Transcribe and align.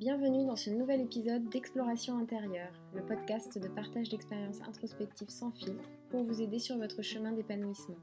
Bienvenue 0.00 0.44
dans 0.44 0.56
ce 0.56 0.70
nouvel 0.70 1.02
épisode 1.02 1.48
d'Exploration 1.50 2.18
intérieure, 2.18 2.72
le 2.96 3.06
podcast 3.06 3.56
de 3.56 3.68
partage 3.68 4.08
d'expériences 4.08 4.60
introspectives 4.62 5.30
sans 5.30 5.52
filtre 5.52 5.88
pour 6.10 6.24
vous 6.24 6.42
aider 6.42 6.58
sur 6.58 6.76
votre 6.78 7.00
chemin 7.00 7.30
d'épanouissement. 7.30 7.98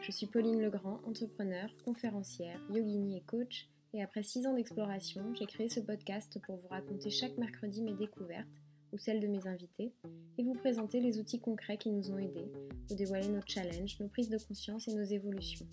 Je 0.00 0.12
suis 0.12 0.26
Pauline 0.26 0.62
Legrand, 0.62 0.98
entrepreneur, 1.06 1.68
conférencière, 1.84 2.58
yogini 2.70 3.18
et 3.18 3.20
coach, 3.20 3.68
et 3.92 4.02
après 4.02 4.22
six 4.22 4.46
ans 4.46 4.54
d'exploration, 4.54 5.34
j'ai 5.34 5.44
créé 5.44 5.68
ce 5.68 5.80
podcast 5.80 6.40
pour 6.46 6.56
vous 6.56 6.68
raconter 6.68 7.10
chaque 7.10 7.36
mercredi 7.36 7.82
mes 7.82 7.92
découvertes 7.92 8.48
ou 8.92 8.98
celles 8.98 9.20
de 9.20 9.26
mes 9.26 9.46
invités 9.46 9.92
et 10.38 10.42
vous 10.42 10.54
présenter 10.54 11.00
les 11.00 11.18
outils 11.18 11.40
concrets 11.40 11.78
qui 11.78 11.90
nous 11.90 12.10
ont 12.10 12.18
aidés, 12.18 12.50
vous 12.88 12.96
dévoiler 12.96 13.28
nos 13.28 13.42
challenges, 13.46 13.98
nos 14.00 14.08
prises 14.08 14.28
de 14.28 14.38
conscience 14.38 14.88
et 14.88 14.94
nos 14.94 15.04
évolutions. 15.04 15.66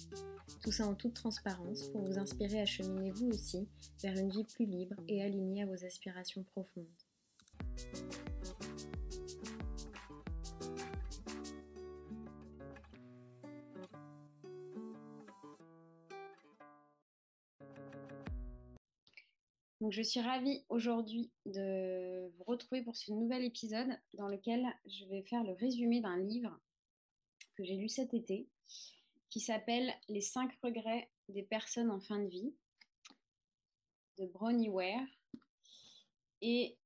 Tout 0.63 0.71
ça 0.71 0.87
en 0.87 0.95
toute 0.95 1.13
transparence 1.13 1.87
pour 1.89 2.01
vous 2.01 2.17
inspirer 2.17 2.61
à 2.61 2.65
cheminer 2.65 3.11
vous 3.11 3.29
aussi 3.29 3.67
vers 4.01 4.17
une 4.17 4.29
vie 4.29 4.45
plus 4.45 4.65
libre 4.65 4.95
et 5.07 5.21
alignée 5.21 5.63
à 5.63 5.65
vos 5.65 5.85
aspirations 5.85 6.43
profondes. 6.43 6.85
Je 19.89 20.01
suis 20.01 20.21
ravie 20.21 20.63
aujourd'hui 20.69 21.31
de 21.45 22.31
vous 22.37 22.43
retrouver 22.45 22.83
pour 22.83 22.95
ce 22.95 23.11
nouvel 23.11 23.43
épisode 23.43 23.89
dans 24.13 24.27
lequel 24.27 24.65
je 24.85 25.05
vais 25.05 25.23
faire 25.23 25.43
le 25.43 25.53
résumé 25.53 25.99
d'un 25.99 26.17
livre 26.17 26.57
que 27.55 27.63
j'ai 27.63 27.75
lu 27.75 27.89
cet 27.89 28.13
été 28.13 28.47
qui 29.29 29.39
s'appelle 29.39 29.93
Les 30.07 30.21
cinq 30.21 30.51
regrets 30.63 31.09
des 31.27 31.43
personnes 31.43 31.91
en 31.91 31.99
fin 31.99 32.19
de 32.19 32.27
vie 32.27 32.53
de 34.19 34.25
Bronnie 34.27 34.69
Ware. 34.69 35.07
Et 36.41 36.77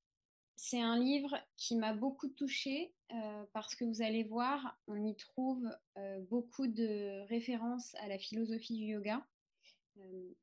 c'est 0.55 0.81
un 0.81 0.97
livre 0.97 1.37
qui 1.55 1.75
m'a 1.75 1.93
beaucoup 1.93 2.29
touchée 2.29 2.93
euh, 3.11 3.45
parce 3.53 3.75
que 3.75 3.85
vous 3.85 4.01
allez 4.01 4.23
voir, 4.23 4.77
on 4.87 5.05
y 5.05 5.15
trouve 5.15 5.69
euh, 5.97 6.19
beaucoup 6.29 6.67
de 6.67 7.27
références 7.27 7.95
à 7.95 8.07
la 8.07 8.17
philosophie 8.17 8.75
du 8.75 8.85
yoga 8.85 9.25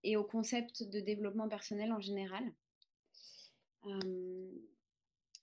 et 0.03 0.17
au 0.17 0.25
concept 0.25 0.83
de 0.83 1.01
développement 1.01 1.49
personnel 1.49 1.93
en 1.93 2.01
général. 2.01 2.45
Euh, 3.87 4.51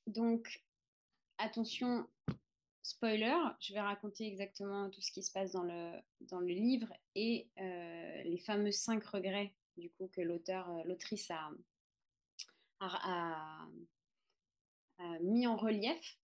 donc, 0.07 0.63
attention, 1.37 2.07
spoiler, 2.83 3.35
je 3.59 3.73
vais 3.73 3.81
raconter 3.81 4.27
exactement 4.27 4.89
tout 4.89 5.01
ce 5.01 5.11
qui 5.11 5.23
se 5.23 5.31
passe 5.31 5.51
dans 5.51 5.63
le, 5.63 5.99
dans 6.21 6.39
le 6.39 6.53
livre 6.53 6.93
et 7.15 7.49
euh, 7.59 8.23
les 8.23 8.39
fameux 8.39 8.71
cinq 8.71 9.03
regrets 9.05 9.53
du 9.77 9.89
coup 9.89 10.07
que 10.07 10.21
l'auteur, 10.21 10.69
l'autrice 10.85 11.31
a, 11.31 11.49
a, 12.79 13.67
mis 15.21 15.47
en 15.47 15.55
relief. 15.55 16.19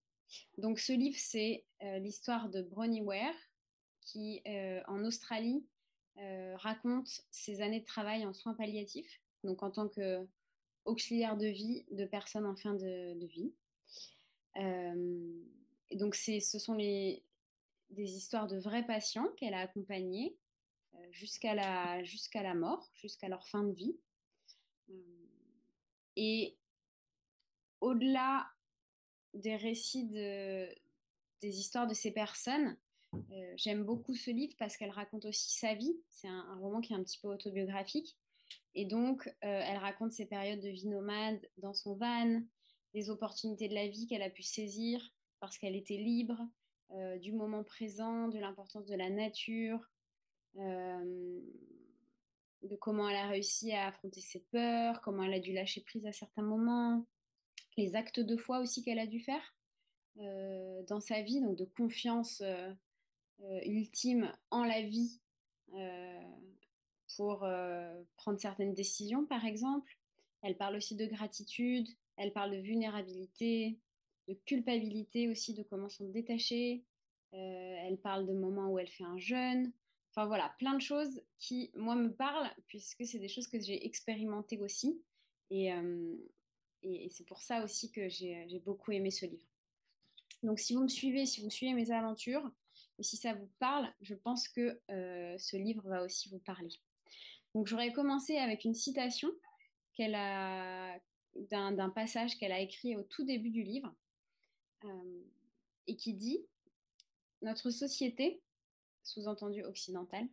Donc 0.57 0.79
ce 0.79 0.91
livre, 0.91 1.17
c'est 1.17 1.65
l'histoire 1.81 2.49
de 2.49 2.61
Bronnie 2.61 3.01
Ware 3.01 3.33
qui, 4.01 4.43
en 4.87 5.03
Australie, 5.05 5.65
euh, 5.65 5.76
raconte 6.55 7.21
ses 7.31 7.61
années 7.61 7.79
de 7.79 7.85
travail 7.85 8.25
en 8.25 8.33
soins 8.33 8.53
palliatifs, 8.53 9.21
donc 9.43 9.63
en 9.63 9.71
tant 9.71 9.87
qu'auxiliaire 9.87 11.37
de 11.37 11.47
vie 11.47 11.85
de 11.91 12.05
personnes 12.05 12.45
en 12.45 12.55
fin 12.55 12.73
de, 12.73 13.25
vie. 13.25 13.53
Euh, 14.57 15.43
et 15.89 15.95
donc, 15.95 16.15
ce 16.15 16.39
sont 16.59 16.73
les, 16.73 17.23
des 17.91 18.15
histoires 18.15 18.47
de 18.47 18.57
vrais 18.57 18.85
patients 18.85 19.27
qu'elle 19.37 19.53
a 19.53 19.59
accompagnés 19.59 20.35
euh, 20.95 21.07
jusqu'à 21.11 21.53
la, 21.55 22.53
mort, 22.55 22.89
jusqu'à 22.95 23.29
leur 23.29 23.47
fin 23.47 23.63
de 23.63 23.73
vie. 23.73 23.95
et 26.15 26.57
au-delà 27.79 28.49
des 29.35 29.55
récits 29.55 30.07
de, 30.07 30.67
des 31.41 31.59
histoires 31.59 31.85
de 31.85 31.93
ces 31.93 32.11
personnes, 32.11 32.75
euh, 33.13 33.53
j'aime 33.55 33.83
beaucoup 33.83 34.15
ce 34.15 34.31
livre 34.31 34.53
parce 34.57 34.77
qu'elle 34.77 34.91
raconte 34.91 35.25
aussi 35.25 35.51
sa 35.57 35.73
vie. 35.73 35.95
C'est 36.09 36.27
un, 36.27 36.55
roman 36.59 36.81
qui 36.81 36.93
est 36.93 36.95
un 36.95 37.03
petit 37.03 37.19
peu 37.19 37.27
autobiographique. 37.27 38.17
Et 38.75 38.85
donc, 38.85 39.27
euh, 39.27 39.31
elle 39.41 39.77
raconte 39.77 40.11
ses 40.11 40.25
périodes 40.25 40.59
de 40.59 40.69
vie 40.69 40.87
nomade 40.87 41.39
dans 41.57 41.73
son 41.73 41.95
van, 41.95 42.41
des 42.93 43.09
opportunités 43.09 43.67
de 43.67 43.73
la 43.73 43.87
vie 43.87 44.07
qu'elle 44.07 44.21
a 44.21 44.29
pu 44.29 44.43
saisir 44.43 45.13
parce 45.39 45.57
qu'elle 45.57 45.75
était 45.75 45.97
libre, 45.97 46.39
euh, 46.91 47.17
du 47.17 47.33
moment 47.33 47.63
présent, 47.63 48.27
de 48.27 48.39
l'importance 48.39 48.85
de 48.85 48.95
la 48.95 49.09
nature, 49.09 49.79
de 50.55 51.43
comment 52.79 53.07
elle 53.07 53.17
a 53.17 53.27
réussi 53.27 53.71
à 53.73 53.87
affronter 53.87 54.21
ses 54.21 54.39
peurs, 54.51 55.01
comment 55.01 55.21
elle 55.23 55.35
a 55.35 55.39
dû 55.39 55.53
lâcher 55.53 55.81
prise 55.81 56.07
à 56.07 56.11
certains 56.11 56.41
moments, 56.41 57.05
les 57.77 57.95
actes 57.95 58.19
de 58.19 58.35
foi 58.35 58.59
aussi 58.59 58.83
qu'elle 58.83 58.97
a 58.97 59.05
dû 59.05 59.19
faire 59.19 59.55
dans 60.15 60.99
sa 60.99 61.21
vie, 61.21 61.41
donc 61.41 61.57
de 61.57 61.65
confiance 61.65 62.41
ultime 63.65 64.31
en 64.51 64.63
la 64.63 64.81
vie 64.81 65.19
euh, 65.73 66.21
pour 67.15 67.43
euh, 67.43 68.03
prendre 68.15 68.39
certaines 68.39 68.73
décisions, 68.73 69.25
par 69.25 69.45
exemple. 69.45 69.97
Elle 70.41 70.57
parle 70.57 70.75
aussi 70.75 70.95
de 70.95 71.05
gratitude, 71.05 71.87
elle 72.17 72.31
parle 72.31 72.51
de 72.51 72.57
vulnérabilité, 72.57 73.79
de 74.27 74.33
culpabilité 74.45 75.29
aussi, 75.29 75.53
de 75.53 75.63
comment 75.63 75.89
s'en 75.89 76.05
détacher. 76.05 76.83
elle 77.31 77.97
parle 77.97 78.25
de 78.27 78.33
moments 78.33 78.71
où 78.71 78.79
elle 78.79 78.89
fait 78.89 79.03
un 79.03 79.17
jeûne. 79.17 79.71
Enfin 80.11 80.25
voilà, 80.25 80.53
plein 80.59 80.75
de 80.75 80.81
choses 80.81 81.21
qui, 81.39 81.71
moi, 81.75 81.95
me 81.95 82.11
parlent, 82.11 82.49
puisque 82.67 83.05
c'est 83.05 83.19
des 83.19 83.27
choses 83.27 83.47
que 83.47 83.59
j'ai 83.59 83.85
expérimentées 83.85 84.59
aussi. 84.59 85.01
Et, 85.49 85.71
et, 86.83 87.09
c'est 87.09 87.25
pour 87.25 87.41
ça 87.41 87.63
aussi 87.63 87.91
que 87.91 88.09
j'ai 88.09 88.61
beaucoup 88.65 88.91
aimé 88.91 89.11
ce 89.11 89.25
livre. 89.25 89.47
Donc 90.43 90.59
si 90.59 90.73
vous 90.73 90.83
me 90.83 90.87
suivez, 90.87 91.25
si 91.25 91.41
vous 91.41 91.49
suivez 91.49 91.73
mes 91.73 91.91
aventures, 91.91 92.51
et 92.99 93.03
si 93.03 93.17
ça 93.17 93.33
vous 93.33 93.49
parle, 93.59 93.87
je 94.01 94.15
pense 94.15 94.47
que 94.47 94.81
euh, 94.89 95.37
ce 95.37 95.55
livre 95.55 95.87
va 95.87 96.03
aussi 96.03 96.29
vous 96.29 96.39
parler. 96.39 96.69
Donc 97.53 97.67
j'aurais 97.67 97.93
commencé 97.93 98.37
avec 98.37 98.65
une 98.65 98.73
citation 98.73 99.29
qu'elle 99.93 100.15
a 100.15 100.99
d'un 101.35 101.89
passage 101.91 102.35
qu'elle 102.37 102.51
a 102.51 102.59
écrit 102.59 102.95
au 102.95 103.03
tout 103.03 103.23
début 103.23 103.51
du 103.51 103.61
livre 103.61 103.93
euh, 104.85 105.23
et 105.85 105.95
qui 105.95 106.15
dit 106.15 106.45
Notre 107.43 107.69
société, 107.69 108.41
sous-entendu 109.03 109.63
occidentale, 109.63 110.27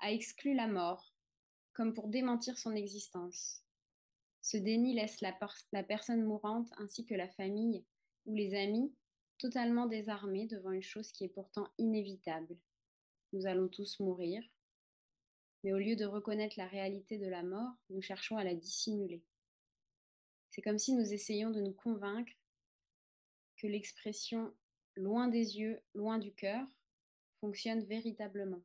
a 0.00 0.12
exclu 0.12 0.54
la 0.54 0.66
mort 0.66 1.14
comme 1.72 1.94
pour 1.94 2.08
démentir 2.08 2.58
son 2.58 2.74
existence. 2.74 3.62
Ce 4.42 4.56
déni 4.56 4.94
laisse 4.94 5.20
la, 5.20 5.38
la 5.72 5.82
personne 5.82 6.24
mourante 6.24 6.70
ainsi 6.78 7.06
que 7.06 7.14
la 7.14 7.28
famille 7.28 7.84
ou 8.26 8.34
les 8.34 8.54
amis 8.54 8.92
totalement 9.40 9.86
désarmés 9.86 10.46
devant 10.46 10.70
une 10.70 10.82
chose 10.82 11.10
qui 11.12 11.24
est 11.24 11.28
pourtant 11.28 11.66
inévitable. 11.78 12.56
Nous 13.32 13.46
allons 13.46 13.68
tous 13.68 13.98
mourir, 13.98 14.42
mais 15.64 15.72
au 15.72 15.78
lieu 15.78 15.96
de 15.96 16.04
reconnaître 16.04 16.58
la 16.58 16.66
réalité 16.66 17.18
de 17.18 17.26
la 17.26 17.42
mort, 17.42 17.74
nous 17.88 18.02
cherchons 18.02 18.36
à 18.36 18.44
la 18.44 18.54
dissimuler. 18.54 19.22
C'est 20.50 20.62
comme 20.62 20.78
si 20.78 20.94
nous 20.94 21.12
essayions 21.12 21.50
de 21.50 21.60
nous 21.60 21.72
convaincre 21.72 22.32
que 23.56 23.66
l'expression 23.66 24.52
loin 24.96 25.28
des 25.28 25.58
yeux, 25.58 25.80
loin 25.94 26.18
du 26.18 26.32
cœur 26.32 26.66
fonctionne 27.40 27.84
véritablement. 27.84 28.62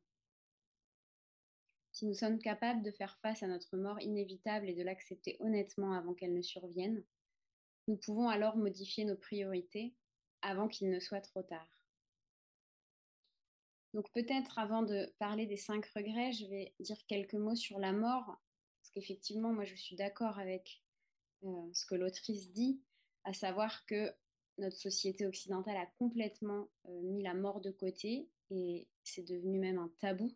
Si 1.92 2.06
nous 2.06 2.14
sommes 2.14 2.38
capables 2.38 2.82
de 2.82 2.90
faire 2.90 3.18
face 3.22 3.42
à 3.42 3.46
notre 3.46 3.78
mort 3.78 4.00
inévitable 4.02 4.68
et 4.68 4.74
de 4.74 4.82
l'accepter 4.82 5.36
honnêtement 5.40 5.94
avant 5.94 6.12
qu'elle 6.12 6.34
ne 6.34 6.42
survienne, 6.42 7.02
nous 7.88 7.96
pouvons 7.96 8.28
alors 8.28 8.56
modifier 8.56 9.04
nos 9.04 9.16
priorités 9.16 9.94
avant 10.46 10.68
qu'il 10.68 10.90
ne 10.90 11.00
soit 11.00 11.20
trop 11.20 11.42
tard. 11.42 11.68
Donc 13.94 14.12
peut-être 14.12 14.58
avant 14.58 14.82
de 14.82 15.12
parler 15.18 15.46
des 15.46 15.56
cinq 15.56 15.86
regrets, 15.86 16.32
je 16.32 16.46
vais 16.46 16.74
dire 16.80 16.98
quelques 17.06 17.34
mots 17.34 17.56
sur 17.56 17.78
la 17.78 17.92
mort, 17.92 18.26
parce 18.26 18.90
qu'effectivement, 18.94 19.52
moi 19.52 19.64
je 19.64 19.74
suis 19.74 19.96
d'accord 19.96 20.38
avec 20.38 20.82
euh, 21.44 21.72
ce 21.72 21.84
que 21.86 21.94
l'autrice 21.94 22.52
dit, 22.52 22.80
à 23.24 23.32
savoir 23.32 23.84
que 23.86 24.12
notre 24.58 24.76
société 24.76 25.26
occidentale 25.26 25.76
a 25.76 25.86
complètement 25.98 26.68
euh, 26.86 27.00
mis 27.02 27.22
la 27.22 27.34
mort 27.34 27.60
de 27.60 27.70
côté 27.70 28.28
et 28.50 28.86
c'est 29.02 29.26
devenu 29.26 29.58
même 29.58 29.78
un 29.78 29.90
tabou. 29.98 30.30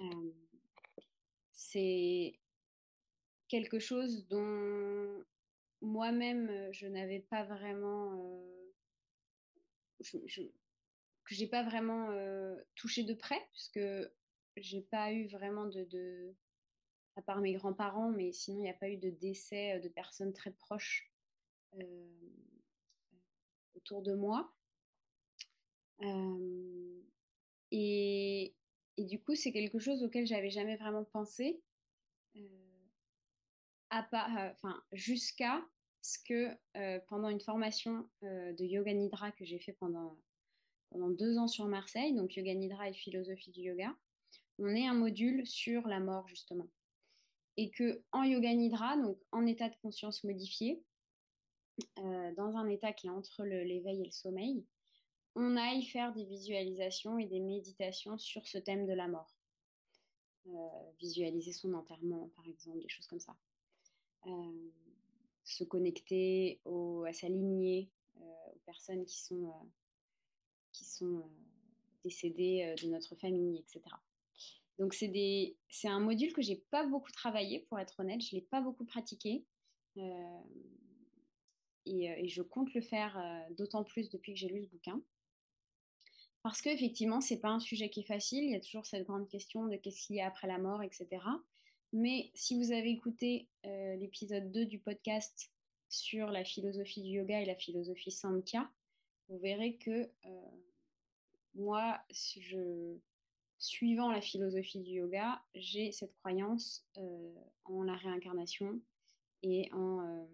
Euh, 0.00 0.32
c'est 1.52 2.40
quelque 3.48 3.78
chose 3.78 4.26
dont 4.28 5.24
moi-même 5.82 6.72
je 6.72 6.86
n'avais 6.86 7.20
pas 7.20 7.44
vraiment 7.44 8.50
je, 10.00 10.18
je, 10.26 10.42
que 11.30 11.34
j'ai 11.34 11.46
pas 11.46 11.62
vraiment 11.62 12.10
euh, 12.10 12.56
touché 12.74 13.04
de 13.04 13.14
près, 13.14 13.40
puisque 13.52 13.80
j'ai 14.56 14.82
pas 14.82 15.12
eu 15.12 15.28
vraiment 15.28 15.66
de, 15.66 16.34
à 17.16 17.22
part 17.22 17.40
mes 17.40 17.52
grands-parents, 17.52 18.10
mais 18.10 18.32
sinon 18.32 18.58
il 18.58 18.62
n'y 18.62 18.70
a 18.70 18.74
pas 18.74 18.88
eu 18.88 18.96
de 18.96 19.10
décès 19.10 19.76
euh, 19.76 19.80
de 19.80 19.88
personnes 19.88 20.32
très 20.32 20.50
proches 20.50 21.10
euh, 21.78 22.08
autour 23.76 24.02
de 24.02 24.14
moi. 24.14 24.52
Et, 27.72 28.54
et, 28.96 29.04
du 29.04 29.20
coup, 29.20 29.34
c'est 29.34 29.52
quelque 29.52 29.78
chose 29.78 30.02
auquel 30.02 30.26
j'avais 30.26 30.50
jamais 30.50 30.76
vraiment 30.76 31.04
pensé. 31.04 31.62
enfin, 33.90 34.82
jusqu'à 34.92 35.62
que 36.18 36.56
pendant 37.08 37.28
une 37.28 37.40
formation 37.40 38.08
de 38.22 38.64
yoga 38.64 38.92
nidra 38.92 39.32
que 39.32 39.44
j'ai 39.44 39.58
fait 39.58 39.72
pendant, 39.74 40.16
pendant 40.90 41.10
deux 41.10 41.38
ans 41.38 41.48
sur 41.48 41.66
Marseille, 41.66 42.14
donc 42.14 42.36
yoga 42.36 42.54
nidra 42.54 42.88
et 42.88 42.94
philosophie 42.94 43.50
du 43.50 43.60
yoga, 43.60 43.94
on 44.58 44.68
ait 44.68 44.86
un 44.86 44.94
module 44.94 45.46
sur 45.46 45.86
la 45.88 46.00
mort 46.00 46.28
justement. 46.28 46.68
Et 47.56 47.70
que 47.70 48.02
en 48.12 48.22
yoga 48.22 48.54
nidra, 48.54 48.96
donc 48.96 49.18
en 49.32 49.46
état 49.46 49.68
de 49.68 49.76
conscience 49.82 50.24
modifié, 50.24 50.82
dans 51.96 52.56
un 52.56 52.68
état 52.68 52.92
qui 52.92 53.06
est 53.06 53.10
entre 53.10 53.44
l'éveil 53.44 54.02
et 54.02 54.04
le 54.04 54.10
sommeil, 54.10 54.64
on 55.34 55.56
aille 55.56 55.84
faire 55.84 56.12
des 56.12 56.24
visualisations 56.24 57.18
et 57.18 57.26
des 57.26 57.40
méditations 57.40 58.18
sur 58.18 58.46
ce 58.46 58.58
thème 58.58 58.86
de 58.86 58.92
la 58.92 59.08
mort. 59.08 59.34
visualiser 60.98 61.52
son 61.52 61.74
enterrement, 61.74 62.30
par 62.36 62.46
exemple, 62.46 62.80
des 62.80 62.88
choses 62.88 63.06
comme 63.06 63.20
ça. 63.20 63.36
Se 65.44 65.64
connecter 65.64 66.60
à 66.64 67.12
sa 67.12 67.28
lignée, 67.28 67.90
aux 68.16 68.58
personnes 68.66 69.04
qui 69.04 69.18
sont, 69.18 69.52
qui 70.72 70.84
sont 70.84 71.28
décédées 72.04 72.74
de 72.82 72.88
notre 72.88 73.14
famille, 73.16 73.58
etc. 73.58 73.82
Donc 74.78 74.94
c'est 74.94 75.88
un 75.88 76.00
module 76.00 76.32
que 76.32 76.40
j'ai 76.40 76.56
pas 76.70 76.86
beaucoup 76.86 77.12
travaillé, 77.12 77.60
pour 77.60 77.78
être 77.78 78.00
honnête, 78.00 78.22
je 78.22 78.34
l'ai 78.34 78.42
pas 78.42 78.60
beaucoup 78.62 78.84
pratiqué. 78.84 79.44
et, 81.84 82.28
je 82.28 82.42
compte 82.42 82.72
le 82.74 82.80
faire 82.80 83.20
d'autant 83.50 83.84
plus 83.84 84.08
depuis 84.08 84.32
que 84.32 84.38
j'ai 84.38 84.48
lu 84.48 84.64
ce 84.64 84.68
bouquin. 84.68 85.02
Parce 86.42 86.62
qu'effectivement, 86.62 87.20
ce 87.20 87.34
n'est 87.34 87.40
pas 87.40 87.50
un 87.50 87.60
sujet 87.60 87.90
qui 87.90 88.00
est 88.00 88.04
facile. 88.04 88.44
Il 88.44 88.52
y 88.52 88.56
a 88.56 88.60
toujours 88.60 88.86
cette 88.86 89.06
grande 89.06 89.28
question 89.28 89.66
de 89.66 89.76
qu'est-ce 89.76 90.06
qu'il 90.06 90.16
y 90.16 90.20
a 90.22 90.26
après 90.26 90.46
la 90.46 90.56
mort, 90.56 90.82
etc. 90.82 91.06
Mais 91.92 92.30
si 92.34 92.56
vous 92.56 92.70
avez 92.70 92.90
écouté 92.90 93.48
euh, 93.66 93.96
l'épisode 93.96 94.52
2 94.52 94.66
du 94.66 94.78
podcast 94.78 95.50
sur 95.88 96.30
la 96.30 96.44
philosophie 96.44 97.02
du 97.02 97.08
yoga 97.08 97.40
et 97.40 97.44
la 97.44 97.56
philosophie 97.56 98.12
Samkhya, 98.12 98.70
vous 99.28 99.38
verrez 99.38 99.76
que 99.76 100.08
euh, 100.24 100.50
moi, 101.56 102.00
suivant 103.58 104.08
la 104.12 104.20
philosophie 104.20 104.78
du 104.78 104.92
yoga, 104.92 105.42
j'ai 105.56 105.90
cette 105.90 106.14
croyance 106.14 106.86
euh, 106.96 107.34
en 107.64 107.82
la 107.82 107.96
réincarnation 107.96 108.80
et 109.42 109.68
en 109.72 110.28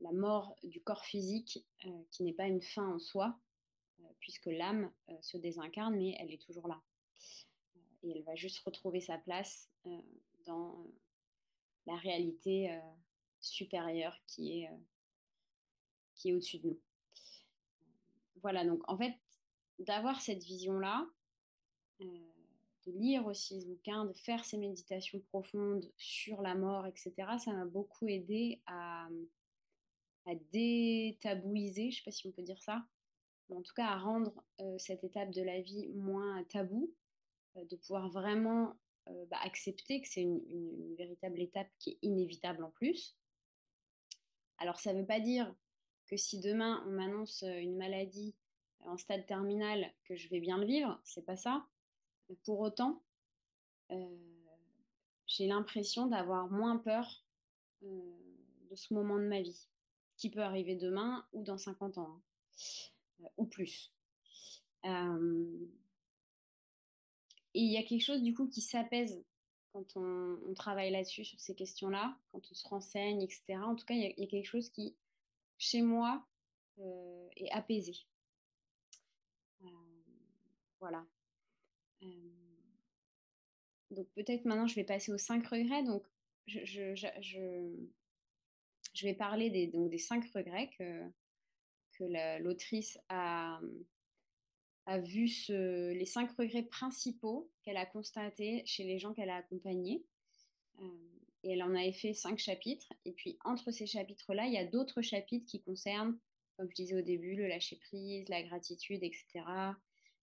la 0.00 0.12
mort 0.12 0.56
du 0.64 0.80
corps 0.80 1.04
physique 1.04 1.64
qui 2.10 2.22
n'est 2.24 2.32
pas 2.32 2.46
une 2.46 2.62
fin 2.62 2.94
en 2.94 2.98
soi, 2.98 3.38
puisque 4.18 4.46
l'âme 4.46 4.90
se 5.20 5.36
désincarne, 5.36 5.96
mais 5.96 6.16
elle 6.18 6.32
est 6.32 6.40
toujours 6.40 6.68
là. 6.68 6.80
Euh, 8.04 8.08
et 8.08 8.16
elle 8.16 8.22
va 8.24 8.34
juste 8.34 8.60
retrouver 8.60 9.00
sa 9.00 9.18
place 9.18 9.70
euh, 9.86 10.00
dans 10.46 10.86
la 11.86 11.96
réalité 11.96 12.78
supérieure 13.40 14.14
qui 14.26 14.60
est, 14.60 14.70
qui 16.14 16.28
est 16.28 16.32
au-dessus 16.34 16.58
de 16.58 16.68
nous. 16.68 16.80
Voilà, 18.42 18.64
donc 18.64 18.82
en 18.88 18.98
fait, 18.98 19.14
d'avoir 19.78 20.20
cette 20.20 20.44
vision-là, 20.44 21.06
de 22.00 22.92
lire 22.92 23.24
aussi 23.26 23.62
ce 23.62 23.66
bouquin, 23.66 24.04
de 24.04 24.12
faire 24.12 24.44
ces 24.44 24.58
méditations 24.58 25.20
profondes 25.30 25.90
sur 25.96 26.42
la 26.42 26.54
mort, 26.54 26.86
etc., 26.86 27.14
ça 27.38 27.52
m'a 27.52 27.64
beaucoup 27.64 28.06
aidé 28.06 28.60
à, 28.66 29.08
détabouiser, 30.52 31.90
je 31.90 32.00
ne 32.00 32.00
sais 32.00 32.04
pas 32.04 32.10
si 32.10 32.26
on 32.26 32.32
peut 32.32 32.42
dire 32.42 32.62
ça, 32.62 32.84
en 33.50 33.62
tout 33.62 33.72
cas 33.74 33.86
à 33.86 33.98
rendre 33.98 34.44
cette 34.76 35.04
étape 35.04 35.30
de 35.30 35.40
la 35.40 35.62
vie 35.62 35.88
moins 35.94 36.44
tabou, 36.44 36.92
de 37.64 37.76
pouvoir 37.76 38.08
vraiment 38.10 38.76
bah, 39.30 39.38
accepter 39.42 40.02
que 40.02 40.08
c'est 40.08 40.22
une, 40.22 40.94
véritable 40.96 41.40
étape 41.40 41.68
qui 41.78 41.90
est 41.90 41.98
inévitable 42.02 42.62
en 42.62 42.70
plus. 42.70 43.16
Alors 44.58 44.80
ça 44.80 44.92
ne 44.92 45.00
veut 45.00 45.06
pas 45.06 45.20
dire 45.20 45.54
que 46.06 46.16
si 46.16 46.40
demain 46.40 46.82
on 46.86 46.90
m'annonce 46.90 47.42
une 47.42 47.76
maladie 47.76 48.34
en 48.80 48.96
stade 48.96 49.26
terminal, 49.26 49.92
que 50.04 50.16
je 50.16 50.28
vais 50.28 50.40
bien 50.40 50.58
le 50.58 50.66
vivre, 50.66 51.00
c'est 51.04 51.24
pas 51.24 51.36
ça. 51.36 51.66
pour 52.44 52.60
autant, 52.60 53.02
j'ai 55.26 55.46
l'impression 55.46 56.06
d'avoir 56.06 56.48
moins 56.48 56.76
peur 56.76 57.24
de 57.80 58.74
ce 58.74 58.92
moment 58.92 59.18
de 59.18 59.26
ma 59.26 59.40
vie, 59.40 59.68
qui 60.16 60.30
peut 60.30 60.42
arriver 60.42 60.74
demain 60.74 61.26
ou 61.32 61.42
dans 61.42 61.58
50 61.58 61.98
ans. 61.98 62.10
Hein 62.10 62.22
ou 63.36 63.46
plus. 63.46 63.92
Et 67.58 67.62
il 67.62 67.72
y 67.72 67.76
a 67.76 67.82
quelque 67.82 68.04
chose 68.04 68.22
du 68.22 68.34
coup 68.34 68.46
qui 68.46 68.60
s'apaise 68.60 69.20
quand 69.72 69.96
on, 69.96 70.54
travaille 70.54 70.92
là-dessus, 70.92 71.24
sur 71.24 71.40
ces 71.40 71.56
questions-là, 71.56 72.16
quand 72.30 72.40
on 72.48 72.54
se 72.54 72.68
renseigne, 72.68 73.20
etc. 73.20 73.58
En 73.64 73.74
tout 73.74 73.84
cas, 73.84 73.94
il 73.94 74.14
y, 74.16 74.22
a, 74.22 74.26
quelque 74.28 74.46
chose 74.46 74.70
qui, 74.70 74.96
chez 75.58 75.82
moi, 75.82 76.24
est 77.36 77.50
apaisé. 77.50 77.94
voilà. 80.78 81.04
donc 83.90 84.06
peut-être 84.14 84.44
maintenant, 84.44 84.68
je 84.68 84.76
vais 84.76 84.84
passer 84.84 85.12
aux 85.12 85.18
cinq 85.18 85.44
regrets. 85.48 85.82
Donc, 85.82 86.06
je, 86.46 86.64
je, 86.64 86.94
je, 88.94 89.04
vais 89.04 89.14
parler 89.14 89.50
des, 89.50 89.66
donc, 89.66 89.90
des 89.90 89.98
cinq 89.98 90.24
regrets 90.32 90.70
que 90.78 91.10
l'autrice 92.40 93.00
a, 93.08 93.60
a 94.88 94.98
vu 94.98 95.30
les 95.48 96.06
cinq 96.06 96.30
regrets 96.38 96.62
principaux 96.62 97.50
qu'elle 97.62 97.76
a 97.76 97.84
constatés 97.84 98.62
chez 98.64 98.84
les 98.84 98.98
gens 98.98 99.12
qu'elle 99.12 99.28
a 99.28 99.36
accompagnés. 99.36 100.02
Euh, 100.80 100.88
et 101.42 101.52
elle 101.52 101.62
en 101.62 101.74
avait 101.74 101.92
fait 101.92 102.14
cinq 102.14 102.38
chapitres. 102.38 102.90
Et 103.04 103.12
puis 103.12 103.38
entre 103.44 103.70
ces 103.70 103.86
chapitres-là, 103.86 104.46
il 104.46 104.54
y 104.54 104.56
a 104.56 104.64
d'autres 104.64 105.02
chapitres 105.02 105.44
qui 105.44 105.60
concernent, 105.60 106.18
comme 106.56 106.70
je 106.70 106.74
disais 106.74 106.96
au 106.96 107.02
début, 107.02 107.36
le 107.36 107.46
lâcher-prise, 107.48 108.30
la 108.30 108.42
gratitude, 108.42 109.02
etc., 109.02 109.44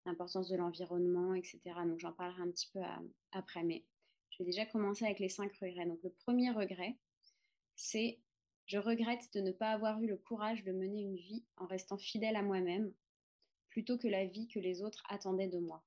l'importance 0.06 0.48
de 0.48 0.56
l'environnement, 0.56 1.34
etc. 1.34 1.60
Donc 1.84 1.98
j'en 1.98 2.12
parlerai 2.12 2.42
un 2.42 2.50
petit 2.52 2.70
peu 2.72 2.80
après. 3.32 3.64
Mais 3.64 3.84
je 4.30 4.38
vais 4.38 4.44
déjà 4.44 4.64
commencer 4.64 5.04
avec 5.04 5.18
les 5.18 5.28
cinq 5.28 5.52
regrets. 5.60 5.86
Donc 5.86 5.98
le 6.04 6.10
premier 6.10 6.52
regret, 6.52 6.96
c'est 7.74 8.20
je 8.66 8.78
regrette 8.78 9.28
de 9.34 9.40
ne 9.40 9.50
pas 9.50 9.72
avoir 9.72 10.00
eu 10.00 10.06
le 10.06 10.16
courage 10.16 10.62
de 10.62 10.70
mener 10.70 11.00
une 11.02 11.16
vie 11.16 11.44
en 11.56 11.66
restant 11.66 11.98
fidèle 11.98 12.36
à 12.36 12.42
moi-même, 12.42 12.92
plutôt 13.72 13.96
que 13.96 14.06
la 14.06 14.26
vie 14.26 14.48
que 14.48 14.58
les 14.58 14.82
autres 14.82 15.02
attendaient 15.08 15.48
de 15.48 15.58
moi. 15.58 15.82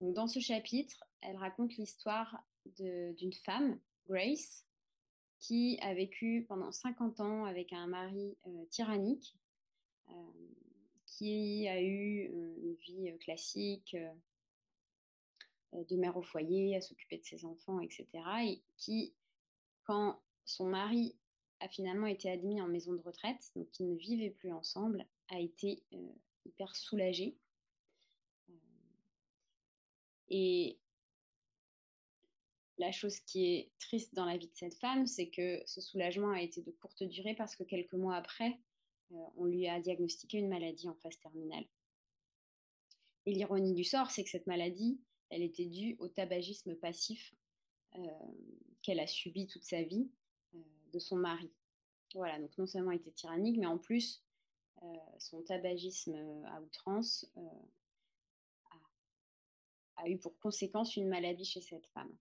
dans 0.00 0.26
ce 0.26 0.38
chapitre, 0.38 1.02
elle 1.22 1.36
raconte 1.36 1.76
l'histoire 1.76 2.44
d'une 2.76 3.32
femme, 3.32 3.80
Grace, 4.06 4.66
qui 5.38 5.78
a 5.80 5.94
vécu 5.94 6.44
pendant 6.48 6.70
50 6.70 7.20
ans 7.20 7.44
avec 7.46 7.72
un 7.72 7.86
mari 7.86 8.36
euh, 8.46 8.64
tyrannique, 8.66 9.34
euh, 10.10 10.12
qui 11.06 11.66
a 11.68 11.80
eu 11.80 12.28
euh, 12.28 12.54
une 12.62 12.74
vie 12.74 13.18
classique 13.18 13.96
de 15.72 15.96
mère 15.96 16.18
au 16.18 16.22
foyer, 16.22 16.76
à 16.76 16.82
s'occuper 16.82 17.16
de 17.16 17.24
ses 17.24 17.46
enfants, 17.46 17.80
etc. 17.80 18.06
Et 18.44 18.62
qui, 18.76 19.14
quand 19.84 20.20
son 20.44 20.66
mari 20.66 21.16
a 21.60 21.68
finalement 21.68 22.06
été 22.06 22.30
admis 22.30 22.60
en 22.60 22.68
maison 22.68 22.92
de 22.92 23.00
retraite, 23.00 23.50
donc 23.56 23.68
ils 23.80 23.88
ne 23.88 23.96
vivaient 23.96 24.30
plus 24.30 24.52
ensemble, 24.52 25.06
a 25.28 25.40
été 25.40 25.82
hyper 26.44 26.74
soulagée. 26.76 27.36
Euh, 28.50 28.54
et 30.28 30.78
la 32.78 32.92
chose 32.92 33.20
qui 33.20 33.46
est 33.46 33.72
triste 33.78 34.14
dans 34.14 34.24
la 34.24 34.36
vie 34.36 34.48
de 34.48 34.56
cette 34.56 34.74
femme, 34.74 35.06
c'est 35.06 35.28
que 35.28 35.62
ce 35.66 35.80
soulagement 35.80 36.30
a 36.30 36.40
été 36.40 36.62
de 36.62 36.70
courte 36.70 37.02
durée 37.02 37.34
parce 37.34 37.56
que 37.56 37.64
quelques 37.64 37.94
mois 37.94 38.16
après, 38.16 38.58
euh, 39.12 39.24
on 39.36 39.44
lui 39.44 39.68
a 39.68 39.80
diagnostiqué 39.80 40.38
une 40.38 40.48
maladie 40.48 40.88
en 40.88 40.94
phase 40.94 41.18
terminale. 41.20 41.64
Et 43.26 43.32
l'ironie 43.32 43.74
du 43.74 43.84
sort, 43.84 44.10
c'est 44.10 44.24
que 44.24 44.30
cette 44.30 44.46
maladie, 44.46 45.00
elle 45.30 45.42
était 45.42 45.66
due 45.66 45.96
au 46.00 46.08
tabagisme 46.08 46.74
passif 46.74 47.34
qu'elle 48.80 49.00
a 49.00 49.06
subi 49.06 49.46
toute 49.46 49.64
sa 49.64 49.82
vie 49.82 50.10
de 50.92 50.98
son 50.98 51.16
mari. 51.16 51.50
Voilà, 52.14 52.38
donc 52.38 52.56
non 52.58 52.66
seulement 52.66 52.90
il 52.90 52.98
était 52.98 53.10
tyrannique, 53.10 53.58
mais 53.58 53.66
en 53.66 53.78
plus, 53.78 54.22
euh, 54.22 54.31
son 55.18 55.42
tabagisme 55.42 56.14
euh, 56.14 56.46
à 56.46 56.60
outrance 56.60 57.26
euh, 57.36 57.40
a, 59.96 60.08
eu 60.08 60.18
pour 60.18 60.38
conséquence 60.40 60.96
une 60.96 61.08
maladie 61.08 61.44
chez 61.44 61.60
cette 61.60 61.86
femme. 61.88 62.12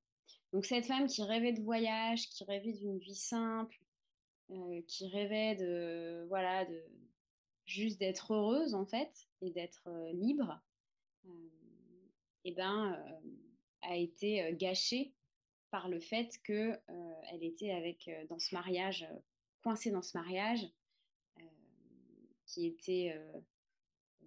Donc 0.53 0.65
cette 0.65 0.86
femme 0.86 1.08
qui 1.08 1.24
rêvait 1.24 1.53
de 1.53 1.62
voyage, 1.62 2.27
qui 2.30 2.44
rêvait 2.44 2.74
d'une 2.74 3.00
vie 3.00 3.15
simple, 3.15 3.80
qui 4.86 5.08
rêvait 5.08 5.56
de 5.56 6.25
voilà 6.27 6.65
de 6.65 6.84
juste 7.65 8.00
d'être 8.00 8.34
heureuse 8.34 8.75
en 8.75 8.86
fait 8.86 9.30
et 9.41 9.50
d'être 9.50 9.88
libre, 10.12 10.60
et 12.44 12.51
ben 12.51 13.01
a 13.82 13.96
été 13.96 14.53
gâchée 14.56 15.13
par 15.70 15.88
le 15.88 16.01
fait 16.01 16.38
que 16.44 16.77
elle 17.32 17.46
était 17.46 17.72
avec 17.72 18.10
dans 18.27 18.39
ce 18.39 18.53
mariage 18.53 19.08
coincée 19.63 19.91
dans 19.91 20.01
ce 20.01 20.18
mariage 20.18 20.68
qui 22.51 22.67
était 22.67 23.17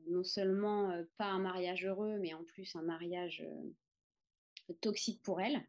non 0.06 0.24
seulement 0.24 0.92
pas 1.18 1.26
un 1.26 1.38
mariage 1.38 1.84
heureux 1.84 2.18
mais 2.18 2.32
en 2.34 2.42
plus 2.44 2.74
un 2.74 2.82
mariage 2.82 3.44
toxique 4.80 5.22
pour 5.22 5.40
elle. 5.40 5.62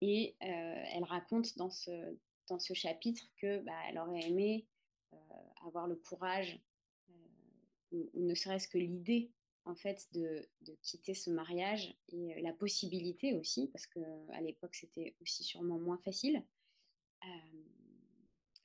Et 0.00 0.36
elle 0.40 1.04
raconte 1.04 1.56
dans 1.56 1.70
ce, 1.70 2.16
dans 2.48 2.58
ce 2.58 2.74
chapitre 2.74 3.24
que 3.36 3.60
bah, 3.60 3.72
elle 3.88 3.98
aurait 3.98 4.26
aimé 4.26 4.66
avoir 5.64 5.86
le 5.86 5.96
courage, 5.96 6.60
ou, 7.92 8.10
ne 8.14 8.34
serait-ce 8.34 8.68
que 8.68 8.78
l'idée 8.78 9.30
en 9.64 9.76
fait 9.76 10.08
de, 10.12 10.48
de, 10.62 10.76
quitter 10.82 11.14
ce 11.14 11.30
mariage 11.30 11.94
et 12.08 12.40
la 12.42 12.52
possibilité 12.52 13.34
aussi, 13.34 13.68
parce 13.68 13.86
qu'à 13.86 14.40
l'époque 14.40 14.74
c'était 14.74 15.14
aussi 15.20 15.44
sûrement 15.44 15.78
moins 15.78 15.98
facile, 15.98 16.42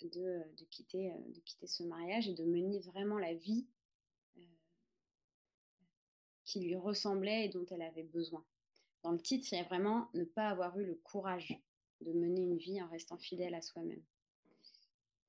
de, 0.01 0.41
de, 0.57 0.65
quitter, 0.65 1.11
de 1.29 1.39
quitter 1.41 1.67
ce 1.67 1.83
mariage 1.83 2.27
et 2.27 2.33
de 2.33 2.43
mener 2.43 2.79
vraiment 2.79 3.17
la 3.17 3.33
vie 3.33 3.65
qui 6.47 6.61
lui 6.61 6.75
ressemblait 6.75 7.45
et 7.45 7.49
dont 7.49 7.65
elle 7.71 7.81
avait 7.81 8.03
besoin. 8.03 8.43
Dans 9.03 9.11
le 9.11 9.21
titre, 9.21 9.47
il 9.51 9.57
y 9.57 9.59
a 9.59 9.63
vraiment 9.63 10.09
ne 10.13 10.23
pas 10.23 10.47
avoir 10.47 10.77
eu 10.79 10.85
le 10.85 10.95
courage 10.95 11.59
de 12.01 12.13
mener 12.13 12.41
une 12.41 12.57
vie 12.57 12.81
en 12.81 12.87
restant 12.87 13.17
fidèle 13.17 13.53
à 13.53 13.61
soi-même. 13.61 14.01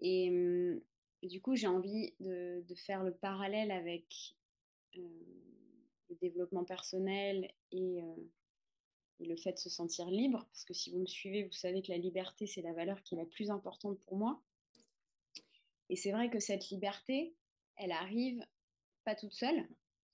Et 0.01 0.31
hum, 0.31 0.81
du 1.23 1.41
coup, 1.41 1.57
j'ai 1.57 1.67
envie 1.67 2.15
de, 2.21 2.63
faire 2.77 3.03
le 3.03 3.13
parallèle 3.13 3.73
avec 3.73 4.37
euh, 4.97 5.01
le 6.09 6.17
développement 6.17 6.65
personnel 6.65 7.51
euh, 7.75 8.15
et, 9.21 9.27
le 9.27 9.37
fait 9.37 9.53
de 9.53 9.59
se 9.59 9.69
sentir 9.69 10.09
libre, 10.09 10.47
parce 10.53 10.65
que 10.65 10.75
si 10.75 10.93
vous 10.93 11.01
me 11.01 11.07
suivez, 11.07 11.43
vous 11.43 11.53
savez 11.53 11.83
que 11.83 11.91
la 11.91 11.99
liberté, 11.99 12.47
c'est 12.47 12.63
la 12.63 12.73
valeur 12.73 13.03
qui 13.03 13.17
est 13.17 13.19
la 13.19 13.27
plus 13.27 13.51
importante 13.51 13.99
pour 14.07 14.17
moi. 14.17 14.41
Et 15.91 15.97
c'est 15.97 16.13
vrai 16.13 16.31
que 16.31 16.41
cette 16.41 16.69
liberté, 16.71 17.35
elle 17.77 17.93
arrive 17.93 18.45
pas 19.05 19.15
toute 19.15 19.33
seule, 19.33 19.67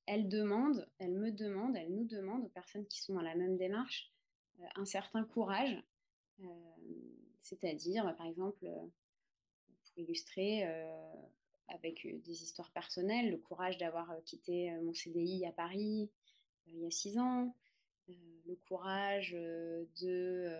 elle 0.06 0.28
demande, 0.28 0.88
elle 0.98 1.12
me 1.12 1.32
demande, 1.32 1.76
elle 1.76 1.92
nous 1.94 2.04
demande 2.04 2.44
aux 2.44 2.50
personnes 2.50 2.86
qui 2.86 3.00
sont 3.00 3.14
dans 3.14 3.22
la 3.22 3.34
même 3.34 3.56
démarche 3.56 4.12
euh, 4.60 4.66
un 4.76 4.84
certain 4.84 5.24
courage, 5.24 5.82
euh, 6.40 6.46
c'est-à-dire, 7.42 8.14
par 8.16 8.26
exemple, 8.26 8.66
euh, 8.66 8.86
pour 9.84 9.98
illustrer 9.98 10.64
avec 11.68 12.06
des 12.24 12.42
histoires 12.42 12.70
personnelles, 12.72 13.30
le 13.30 13.38
courage 13.38 13.78
d'avoir 13.78 14.12
quitté 14.24 14.72
mon 14.82 14.92
CDI 14.92 15.46
à 15.46 15.52
Paris 15.52 16.10
il 16.66 16.80
y 16.80 16.86
a 16.86 16.90
six 16.90 17.18
ans, 17.18 17.54
le 18.08 18.54
courage 18.66 19.32
de 19.32 20.50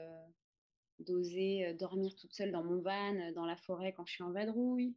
d'oser 1.00 1.75
dormir 1.75 2.14
toute 2.14 2.33
seule 2.33 2.52
dans 2.52 2.62
mon 2.62 2.80
van 2.80 3.33
dans 3.33 3.44
la 3.44 3.56
forêt 3.56 3.92
quand 3.92 4.06
je 4.06 4.12
suis 4.12 4.23
en 4.23 4.30
vadrouille, 4.30 4.94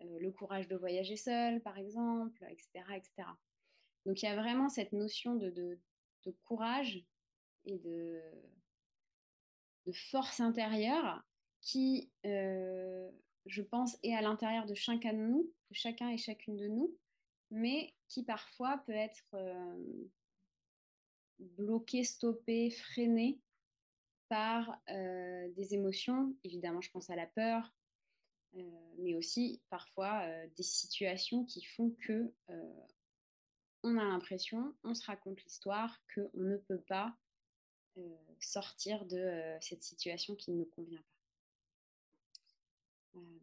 le 0.00 0.30
courage 0.30 0.68
de 0.68 0.76
voyager 0.76 1.16
seule, 1.16 1.60
par 1.60 1.78
exemple, 1.78 2.44
etc., 2.50 2.68
etc. 2.94 3.28
Donc 4.06 4.22
il 4.22 4.26
y 4.26 4.28
a 4.28 4.36
vraiment 4.36 4.68
cette 4.68 4.92
notion 4.92 5.34
de, 5.34 5.78
courage 6.44 7.04
et 7.64 7.78
de, 7.78 8.22
force 10.10 10.40
intérieure 10.40 11.22
qui, 11.62 12.10
euh, 12.26 13.10
je 13.46 13.62
pense, 13.62 13.98
est 14.02 14.14
à 14.14 14.20
l'intérieur 14.20 14.66
de 14.66 14.74
chacun 14.74 15.14
de 15.14 15.18
nous, 15.18 15.50
de 15.70 15.74
chacun 15.74 16.10
et 16.10 16.18
chacune 16.18 16.56
de 16.56 16.68
nous, 16.68 16.94
mais 17.50 17.94
qui 18.06 18.22
parfois 18.22 18.82
peut 18.86 18.92
être 18.92 19.24
euh, 19.34 20.04
bloqué, 21.38 22.04
stoppé, 22.04 22.70
freiné 22.70 23.40
par 24.28 24.78
euh, 24.90 25.48
des 25.52 25.74
émotions. 25.74 26.34
Évidemment, 26.44 26.80
je 26.80 26.90
pense 26.90 27.08
à 27.10 27.16
la 27.16 27.26
peur, 27.26 27.72
mais 28.98 29.14
aussi 29.14 29.60
parfois 29.70 30.24
des 30.56 30.62
situations 30.62 31.44
qui 31.44 31.64
font 31.64 31.90
que 32.00 32.32
on 33.82 33.96
a 33.96 34.04
l'impression, 34.04 34.74
on 34.84 34.94
se 34.94 35.04
raconte 35.06 35.42
l'histoire, 35.44 36.00
qu'on 36.14 36.30
ne 36.34 36.56
peut 36.56 36.80
pas 36.80 37.16
euh, 37.96 38.16
sortir 38.40 39.04
de 39.06 39.18
euh, 39.18 39.58
cette 39.60 39.82
situation 39.82 40.34
qui 40.34 40.52
ne 40.52 40.58
nous 40.58 40.66
convient 40.66 41.02
pas. 41.02 43.20
Euh, 43.20 43.38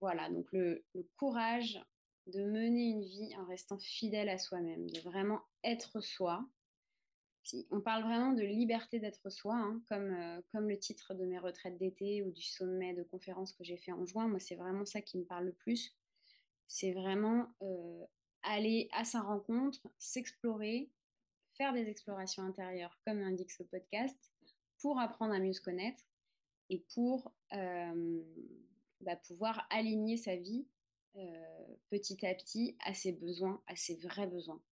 voilà, 0.00 0.28
donc 0.30 0.50
le, 0.52 0.84
courage 1.16 1.80
de 2.26 2.44
mener 2.44 2.90
une 2.90 3.02
vie 3.02 3.34
en 3.36 3.44
restant 3.46 3.78
fidèle 3.78 4.28
à 4.28 4.38
soi-même, 4.38 4.88
de 4.90 5.00
vraiment 5.00 5.40
être 5.64 6.00
soi. 6.00 6.46
On 7.70 7.80
parle 7.80 8.04
vraiment 8.04 8.32
de 8.32 8.42
liberté 8.42 9.00
d'être 9.00 9.30
soi, 9.30 9.56
hein, 9.56 9.82
comme, 9.88 10.42
comme 10.52 10.68
le 10.68 10.78
titre 10.78 11.14
de 11.14 11.24
mes 11.24 11.38
retraites 11.38 11.78
d'été 11.78 12.22
ou 12.22 12.30
du 12.30 12.42
sommet 12.42 12.94
de 12.94 13.02
conférence 13.02 13.52
que 13.52 13.64
j'ai 13.64 13.76
fait 13.76 13.92
en 13.92 14.04
juin. 14.04 14.28
Moi, 14.28 14.38
c'est 14.38 14.54
vraiment 14.54 14.84
ça 14.84 15.00
qui 15.00 15.18
me 15.18 15.24
parle 15.24 15.46
le 15.46 15.52
plus. 15.52 15.96
C'est 16.68 16.92
vraiment 16.92 17.52
aller 18.42 18.88
à 18.92 19.04
sa 19.04 19.20
rencontre, 19.20 19.80
s'explorer, 19.98 20.90
faire 21.54 21.72
des 21.72 21.88
explorations 21.88 22.42
intérieures, 22.42 22.98
comme 23.04 23.20
l'indique 23.20 23.50
ce 23.50 23.62
podcast, 23.62 24.32
pour 24.80 24.98
apprendre 24.98 25.34
à 25.34 25.38
mieux 25.38 25.52
se 25.52 25.60
connaître 25.60 26.02
et 26.70 26.84
pour 26.94 27.32
euh, 27.52 28.22
bah, 29.00 29.16
pouvoir 29.16 29.66
aligner 29.70 30.16
sa 30.16 30.36
vie 30.36 30.66
euh, 31.16 31.76
petit 31.90 32.24
à 32.24 32.34
petit 32.34 32.76
à 32.84 32.94
ses 32.94 33.12
besoins, 33.12 33.62
à 33.66 33.76
ses 33.76 33.96
vrais 33.96 34.26
besoins. 34.26 34.62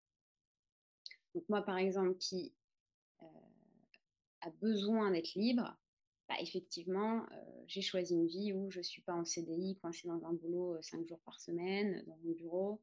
Donc 1.34 1.44
moi, 1.48 1.62
par 1.62 1.76
exemple, 1.76 2.16
qui 2.16 2.54
euh, 2.54 2.57
a 4.40 4.50
besoin 4.60 5.10
d'être 5.10 5.34
libre, 5.34 5.76
bah, 6.28 6.36
effectivement, 6.40 7.26
j'ai 7.66 7.82
choisi 7.82 8.14
une 8.14 8.26
vie 8.26 8.52
où 8.52 8.70
je 8.70 8.78
ne 8.78 8.82
suis 8.82 9.02
pas 9.02 9.14
en 9.14 9.24
CDI, 9.24 9.76
coincée 9.76 10.08
dans 10.08 10.24
un 10.26 10.32
boulot 10.32 10.80
cinq 10.82 11.06
jours 11.06 11.20
par 11.20 11.40
semaine, 11.40 12.04
dans 12.06 12.16
mon 12.22 12.32
bureau, 12.32 12.80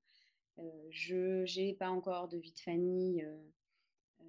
euh, 0.60 0.88
je 0.90 1.60
n'ai 1.60 1.74
pas 1.74 1.90
encore 1.90 2.28
de 2.28 2.38
vie 2.38 2.54
de 2.54 2.60
famille 2.60 3.24
euh, 3.24 3.38
euh, 4.22 4.26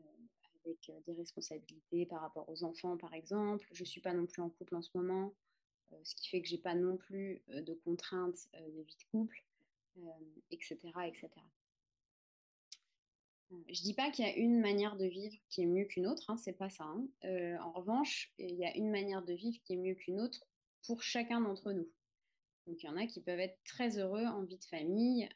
avec 0.65 0.91
des 1.07 1.13
responsabilités 1.15 2.07
par 2.07 2.21
rapport 2.21 2.49
aux 2.49 2.65
enfants, 2.65 2.97
par 2.97 3.15
exemple. 3.15 3.67
Je 3.73 3.83
ne 3.83 3.87
suis 3.87 4.01
pas 4.01 4.13
non 4.13 4.27
plus 4.27 4.43
en 4.43 4.51
couple 4.51 4.75
en 4.75 4.83
ce 4.83 4.91
moment, 4.95 5.35
ce 6.03 6.15
qui 6.17 6.29
fait 6.29 6.43
que 6.43 6.49
j'ai 6.49 6.59
pas 6.59 6.75
non 6.75 6.97
plus 6.97 7.43
de 7.49 7.75
contraintes 7.75 8.49
de 8.55 8.83
vie 8.83 8.97
de 8.97 9.05
couple, 9.11 9.45
etc., 10.51 10.77
etc. 11.07 11.31
Je 13.51 13.83
dis 13.83 13.95
pas 13.95 14.11
qu'il 14.11 14.27
y 14.27 14.29
a 14.29 14.37
une 14.37 14.61
manière 14.61 14.97
de 14.97 15.07
vivre 15.07 15.37
qui 15.51 15.63
est 15.63 15.67
mieux 15.67 15.85
qu'une 15.85 16.07
autre, 16.07 16.31
hein, 16.31 16.37
c'est 16.37 16.53
pas 16.53 16.69
ça. 16.69 16.85
Hein. 16.85 17.07
en 17.61 17.73
revanche, 17.73 18.33
il 18.39 18.57
y 18.57 18.65
a 18.65 18.77
une 18.77 18.91
manière 18.91 19.23
de 19.23 19.33
vivre 19.33 19.59
qui 19.65 19.75
est 19.75 19.77
mieux 19.77 19.95
qu'une 19.95 20.21
autre 20.21 20.45
pour 20.85 21.03
chacun 21.03 21.41
d'entre 21.41 21.73
nous. 21.73 21.89
Donc 22.67 22.83
il 22.83 22.87
y 22.87 22.89
en 22.89 22.97
a 22.97 23.07
qui 23.07 23.21
peuvent 23.21 23.39
être 23.39 23.59
très 23.65 23.99
heureux 23.99 24.25
en 24.25 24.43
vie 24.43 24.59
de 24.59 24.65
famille, 24.65 25.29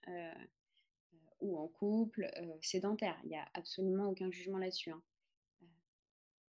ou 1.41 1.59
en 1.59 1.69
couple, 1.69 2.31
euh, 2.37 2.57
sédentaire. 2.61 3.19
Il 3.25 3.31
n'y 3.31 3.37
a 3.37 3.49
absolument 3.55 4.09
aucun 4.09 4.31
jugement 4.31 4.59
là-dessus. 4.59 4.91
Hein. 4.91 5.03
Euh, 5.63 5.67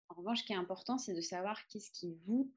en 0.09 0.15
revanche, 0.15 0.41
ce 0.41 0.45
qui 0.45 0.53
est 0.53 0.57
important, 0.57 0.97
c'est 0.97 1.13
de 1.13 1.21
savoir 1.21 1.65
qu'est-ce 1.67 1.91
qui 1.91 2.13
vous 2.25 2.51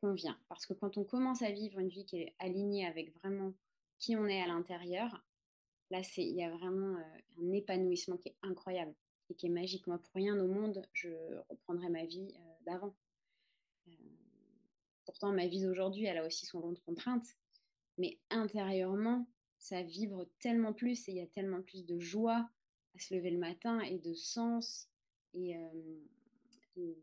convient. 0.00 0.38
Parce 0.48 0.66
que 0.66 0.74
quand 0.74 0.96
on 0.96 1.04
commence 1.04 1.42
à 1.42 1.50
vivre 1.50 1.78
une 1.78 1.88
vie 1.88 2.04
qui 2.04 2.18
est 2.18 2.34
alignée 2.38 2.86
avec 2.86 3.12
vraiment 3.18 3.52
qui 3.98 4.16
on 4.16 4.26
est 4.26 4.40
à 4.40 4.46
l'intérieur, 4.46 5.24
là, 5.94 6.02
il 6.16 6.34
y 6.34 6.42
a 6.42 6.50
vraiment 6.50 6.96
euh, 6.96 7.42
un 7.42 7.52
épanouissement 7.52 8.16
qui 8.16 8.28
est 8.28 8.36
incroyable 8.42 8.94
et 9.30 9.34
qui 9.34 9.46
est 9.46 9.50
magique. 9.50 9.86
Moi, 9.86 9.98
pour 9.98 10.14
rien 10.14 10.38
au 10.38 10.46
monde, 10.46 10.82
je 10.92 11.08
reprendrai 11.48 11.88
ma 11.88 12.04
vie 12.04 12.34
d'avant. 12.66 12.94
pourtant, 15.06 15.32
ma 15.32 15.46
vie 15.46 15.62
d'aujourd'hui, 15.62 16.04
elle 16.04 16.18
a 16.18 16.26
aussi 16.26 16.46
son 16.46 16.60
lot 16.60 16.72
de 16.72 16.80
contraintes. 16.80 17.36
Mais 17.98 18.18
intérieurement, 18.30 19.26
ça 19.58 19.82
vibre 19.82 20.26
tellement 20.40 20.72
plus 20.72 21.08
et 21.08 21.12
il 21.12 21.16
y 21.16 21.22
a 21.22 21.26
tellement 21.26 21.62
plus 21.62 21.86
de 21.86 21.98
joie 21.98 22.50
à 22.94 22.98
se 22.98 23.14
lever 23.14 23.30
le 23.30 23.38
matin 23.38 23.80
et 23.80 23.98
de 23.98 24.14
sens 24.14 24.88
et, 25.32 25.56
euh, 25.56 26.94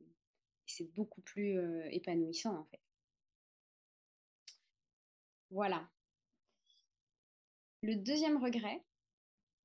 c'est 0.65 0.93
beaucoup 0.93 1.21
plus 1.21 1.57
euh, 1.57 1.87
épanouissant 1.91 2.57
en 2.57 2.63
fait. 2.65 2.79
Voilà. 5.49 5.89
Le 7.83 7.95
deuxième 7.95 8.37
regret 8.37 8.83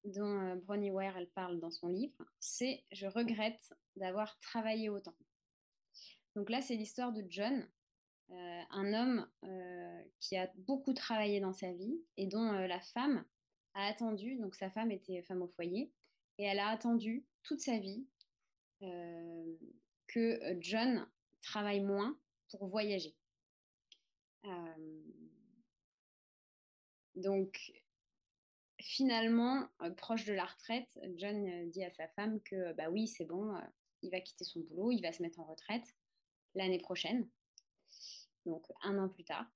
dont 0.05 0.41
euh, 0.41 0.57
Bronnie 0.57 0.91
Ware 0.91 1.19
parle 1.35 1.61
dans 1.61 1.71
son 1.71 1.89
livre, 1.89 2.25
c'est 2.41 2.85
je 2.93 3.07
regrette 3.07 3.75
d'avoir 3.97 4.39
travaillé 4.41 4.89
autant. 4.89 5.15
Donc 6.35 6.49
là, 6.49 6.63
c'est 6.63 6.77
l'histoire 6.77 7.13
de 7.13 7.25
John, 7.29 7.69
euh, 8.31 8.63
un 8.71 8.95
homme 8.95 9.29
euh, 9.45 10.03
qui 10.21 10.37
a 10.37 10.51
beaucoup 10.57 10.95
travaillé 10.95 11.41
dans 11.41 11.53
sa 11.53 11.73
vie 11.73 12.01
et 12.17 12.27
dont 12.27 12.53
la 12.53 12.81
femme 12.81 13.25
a 13.75 13.87
attendu, 13.87 14.37
donc 14.37 14.55
sa 14.55 14.71
femme 14.71 14.91
était 14.91 15.23
femme 15.23 15.43
au 15.43 15.49
foyer, 15.49 15.93
et 16.39 16.45
elle 16.45 16.59
a 16.59 16.69
attendu 16.69 17.27
toute 17.43 17.61
sa 17.61 17.79
vie 17.79 18.07
que 20.07 20.59
John 20.61 21.07
travaille 21.43 21.81
moins 21.81 22.19
pour 22.51 22.67
voyager. 22.69 23.15
donc 27.15 27.73
finalement, 28.87 29.69
proche 29.97 30.25
de 30.25 30.33
la 30.33 30.45
retraite, 30.45 30.99
John 31.17 31.71
dit 31.71 31.85
à 31.85 31.91
sa 31.91 32.09
femme 32.09 32.41
que 32.43 32.73
bah 32.75 32.89
oui, 32.91 33.07
c'est 33.07 33.25
bon, 33.25 33.55
il 34.03 34.11
va 34.11 34.21
quitter 34.21 34.45
son 34.45 34.61
boulot, 34.61 34.93
il 34.93 35.03
va 35.03 35.13
se 35.13 35.23
mettre 35.23 35.41
en 35.41 35.45
retraite 35.45 35.95
l'année 36.55 36.79
prochaine 36.79 37.29
donc 38.47 38.65
un 38.83 38.99
an 38.99 39.09
plus 39.09 39.25
tard. 39.25 39.47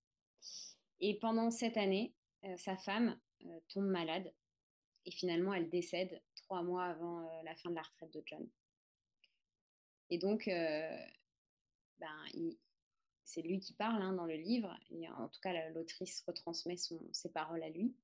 Et 1.01 1.19
pendant 1.19 1.51
cette 1.51 1.77
année, 1.77 2.15
euh, 2.45 2.57
sa 2.59 2.77
femme 2.77 3.19
euh, 3.47 3.61
tombe 3.69 3.87
malade 3.87 4.33
et 5.07 5.11
finalement 5.11 5.55
elle 5.55 5.71
décède 5.71 6.21
trois 6.35 6.63
mois 6.63 6.85
avant 6.85 7.23
euh, 7.23 7.43
la 7.45 7.55
fin 7.57 7.71
de 7.71 7.75
la 7.75 7.83
retraite 7.83 8.13
de 8.13 8.23
John. 8.27 8.47
Et 10.11 10.19
donc 10.19 10.47
ben, 12.01 12.17
c'est 13.23 13.43
lui 13.43 13.61
qui 13.61 13.75
parle 13.75 14.03
hein, 14.03 14.13
dans 14.13 14.27
le 14.27 14.35
livre, 14.35 14.77
et 14.91 15.09
en 15.09 15.29
tout 15.29 15.41
cas 15.41 15.69
l'autrice 15.71 16.21
retransmet 16.27 16.77
ses 16.77 17.29
paroles 17.33 17.63
à 17.63 17.69
lui. 17.69 17.95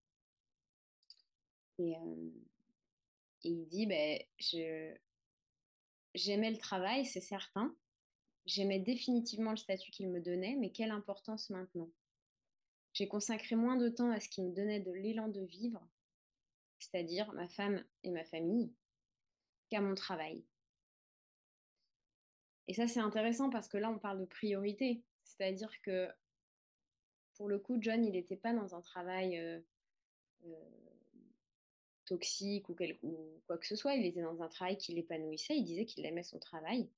Et, 1.79 1.95
il 3.43 3.67
dit, 3.69 3.87
ben, 3.87 4.19
j'aimais 6.15 6.51
le 6.51 6.59
travail, 6.59 7.05
c'est 7.07 7.21
certain, 7.21 7.77
j'aimais 8.45 8.81
définitivement 8.81 9.51
le 9.51 9.57
statut 9.57 9.91
qu'il 9.91 10.09
me 10.09 10.21
donnait, 10.21 10.57
mais 10.57 10.73
quelle 10.73 10.91
importance 10.91 11.51
maintenant? 11.51 11.91
J'ai 12.93 13.09
consacré 13.09 13.55
moins 13.55 13.77
de 13.77 13.89
temps 13.89 14.11
à 14.11 14.21
ce 14.21 14.29
qui 14.29 14.43
me 14.43 14.53
donnait 14.53 14.81
de 14.81 14.91
l'élan 14.91 15.29
de 15.29 15.43
vivre, 15.43 15.87
c'est-à-dire 16.79 17.33
ma 17.35 17.49
femme 17.49 17.85
et 18.03 18.11
ma 18.11 18.25
famille, 18.25 18.73
qu'à 19.69 19.81
mon 19.81 19.95
travail. 19.95 20.45
Et 22.69 22.75
ça, 22.75 22.89
c'est 22.89 23.01
intéressant 23.01 23.51
parce 23.51 23.69
que 23.69 23.77
là, 23.77 23.91
on 23.91 23.99
parle 23.99 24.21
de 24.21 24.25
priorité. 24.25 25.05
C'est-à-dire 25.25 25.71
que, 25.83 26.09
pour 27.35 27.49
le 27.49 27.59
coup, 27.59 27.77
John, 27.81 28.05
il 28.05 28.13
n'était 28.13 28.37
pas 28.37 28.53
dans 28.53 28.75
un 28.75 28.81
travail 28.81 29.63
toxique 32.07 32.69
ou, 32.69 32.77
quoi 33.47 33.59
que 33.59 33.67
ce 33.67 33.77
soit. 33.77 33.95
Il 33.95 34.07
était 34.07 34.23
dans 34.23 34.41
un 34.43 34.49
travail 34.49 34.79
qui 34.79 34.95
l'épanouissait. 34.95 35.57
Il 35.57 35.65
disait 35.65 35.85
qu'il 35.85 36.07
aimait 36.07 36.23
son 36.23 36.39
travail. 36.39 36.89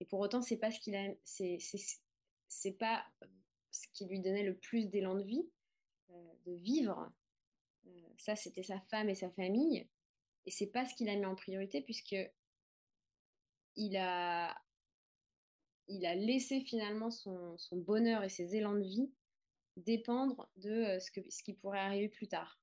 Et 0.00 0.04
pour 0.04 0.20
autant, 0.20 0.42
c'est 0.42 0.58
pas 0.58 0.70
ce 0.70 0.78
qu'il 0.80 0.94
pas 2.78 3.04
euh, 3.22 3.26
ce 3.70 3.86
qui 3.92 4.06
lui 4.06 4.20
donnait 4.20 4.44
le 4.44 4.56
plus 4.56 4.86
d'élan 4.86 5.14
de 5.14 5.22
vie, 5.22 5.48
de 6.46 6.52
vivre. 6.52 7.12
ça, 8.16 8.36
c'était 8.36 8.62
sa 8.62 8.80
femme 8.90 9.08
et 9.08 9.14
sa 9.14 9.30
famille. 9.30 9.86
Et 10.46 10.50
c'est 10.50 10.68
pas 10.68 10.86
ce 10.86 10.94
qu'il 10.94 11.08
a 11.08 11.16
mis 11.16 11.26
en 11.26 11.34
priorité 11.34 11.82
puisque 11.82 12.16
il 13.74 13.96
a 13.96 14.54
laissé 15.88 16.60
finalement 16.60 17.10
son, 17.10 17.58
bonheur 17.72 18.22
et 18.22 18.28
ses 18.28 18.54
élans 18.54 18.74
de 18.74 18.82
vie 18.82 19.10
dépendre 19.76 20.48
de 20.56 20.70
euh, 20.70 21.00
ce 21.00 21.42
qui 21.42 21.52
pourrait 21.52 21.80
arriver 21.80 22.08
plus 22.08 22.28
tard. 22.28 22.58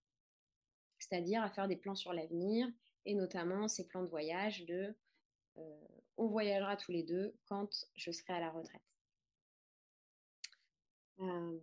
C'est-à-dire 1.03 1.43
à 1.43 1.49
faire 1.49 1.67
des 1.67 1.75
plans 1.75 1.95
sur 1.95 2.13
l'avenir 2.13 2.67
et 3.05 3.13
notamment 3.13 3.67
ces 3.67 3.85
plans 3.85 4.03
de 4.03 4.09
voyage 4.09 4.65
de 4.65 4.95
euh, 5.57 5.87
on 6.15 6.27
voyagera 6.27 6.77
tous 6.77 6.91
les 6.91 7.03
deux 7.03 7.35
quand 7.45 7.69
je 7.95 8.11
serai 8.11 8.33
à 8.33 8.39
la 8.39 8.49
retraite. 8.49 8.81
Euh, 11.19 11.59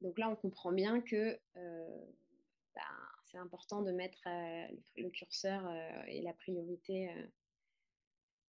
donc 0.00 0.18
là, 0.18 0.30
on 0.30 0.36
comprend 0.36 0.72
bien 0.72 1.00
que 1.00 1.38
ben, 1.54 2.82
c'est 3.24 3.38
important 3.38 3.82
de 3.82 3.92
mettre 3.92 4.22
le 4.96 5.10
curseur 5.10 5.70
et 6.06 6.22
la 6.22 6.32
priorité 6.32 7.10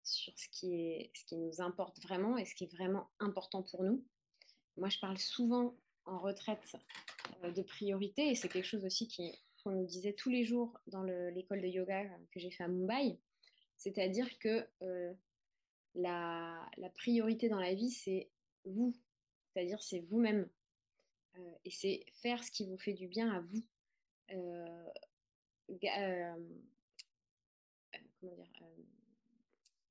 sur 0.02 0.32
ce 0.38 0.48
qui, 0.48 0.74
est, 0.74 1.10
ce 1.14 1.24
qui 1.24 1.36
nous 1.36 1.60
importe 1.60 2.00
vraiment 2.00 2.38
et 2.38 2.44
ce 2.44 2.54
qui 2.54 2.64
est 2.64 2.72
vraiment 2.72 3.10
important 3.18 3.62
pour 3.62 3.82
nous. 3.82 4.04
Moi, 4.76 4.88
je 4.88 4.98
parle 5.00 5.18
souvent 5.18 5.74
retraite 6.16 6.76
euh, 7.44 7.50
de 7.52 7.62
priorité 7.62 8.30
et 8.30 8.34
c'est 8.34 8.48
quelque 8.48 8.64
chose 8.64 8.84
aussi 8.84 9.08
qu'on 9.62 9.70
nous 9.72 9.84
disait 9.84 10.14
tous 10.14 10.30
les 10.30 10.44
jours 10.44 10.78
dans 10.86 11.02
l'école 11.02 11.60
de 11.60 11.66
yoga 11.66 12.04
que 12.32 12.40
j'ai 12.40 12.50
fait 12.50 12.64
à 12.64 12.68
Mumbai. 12.68 13.18
C'est-à-dire 13.76 14.38
que 14.38 14.66
euh, 14.82 15.12
la, 15.94 16.66
la, 16.78 16.90
priorité 16.90 17.48
dans 17.48 17.60
la 17.60 17.74
vie, 17.74 17.90
c'est 17.90 18.30
vous, 18.64 18.96
c'est-à-dire 19.52 19.82
c'est 19.82 20.00
vous-même. 20.00 20.48
Euh, 21.36 21.52
et 21.64 21.70
c'est 21.70 22.04
faire 22.22 22.42
ce 22.42 22.50
qui 22.50 22.66
vous 22.66 22.78
fait 22.78 22.94
du 22.94 23.06
bien 23.06 23.30
à 23.30 23.40
vous. 23.40 23.62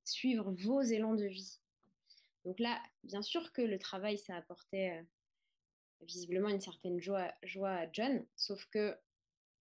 suivre 0.04 0.50
vos 0.52 0.80
élans 0.80 1.14
de 1.14 1.26
vie. 1.26 1.60
Donc 2.44 2.58
là, 2.58 2.82
bien 3.04 3.22
sûr 3.22 3.52
que 3.52 3.62
le 3.62 3.78
travail, 3.78 4.18
ça 4.18 4.36
apportait 4.36 5.04
visiblement 6.02 6.48
une 6.48 6.60
certaine 6.60 7.00
joie, 7.00 7.32
à 7.64 7.92
John, 7.92 8.24
sauf 8.36 8.64
que, 8.66 8.96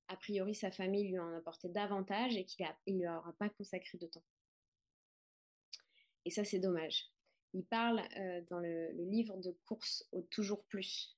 a 0.07 0.15
priori, 0.17 0.55
sa 0.55 0.71
famille 0.71 1.07
lui 1.07 1.19
en 1.19 1.33
apportait 1.33 1.69
davantage 1.69 2.35
et 2.35 2.45
qu'il 2.45 2.65
ne 2.87 2.99
lui 2.99 3.07
aura 3.07 3.33
pas 3.33 3.49
consacré 3.49 3.97
de 3.97 4.07
temps. 4.07 4.23
Et 6.25 6.31
ça, 6.31 6.43
c'est 6.43 6.59
dommage. 6.59 7.11
Il 7.53 7.65
parle 7.65 8.01
euh, 8.17 8.41
dans 8.49 8.59
le, 8.59 8.91
livre 8.91 9.37
de 9.37 9.51
course 9.65 10.07
au 10.11 10.21
toujours 10.23 10.65
plus, 10.65 11.17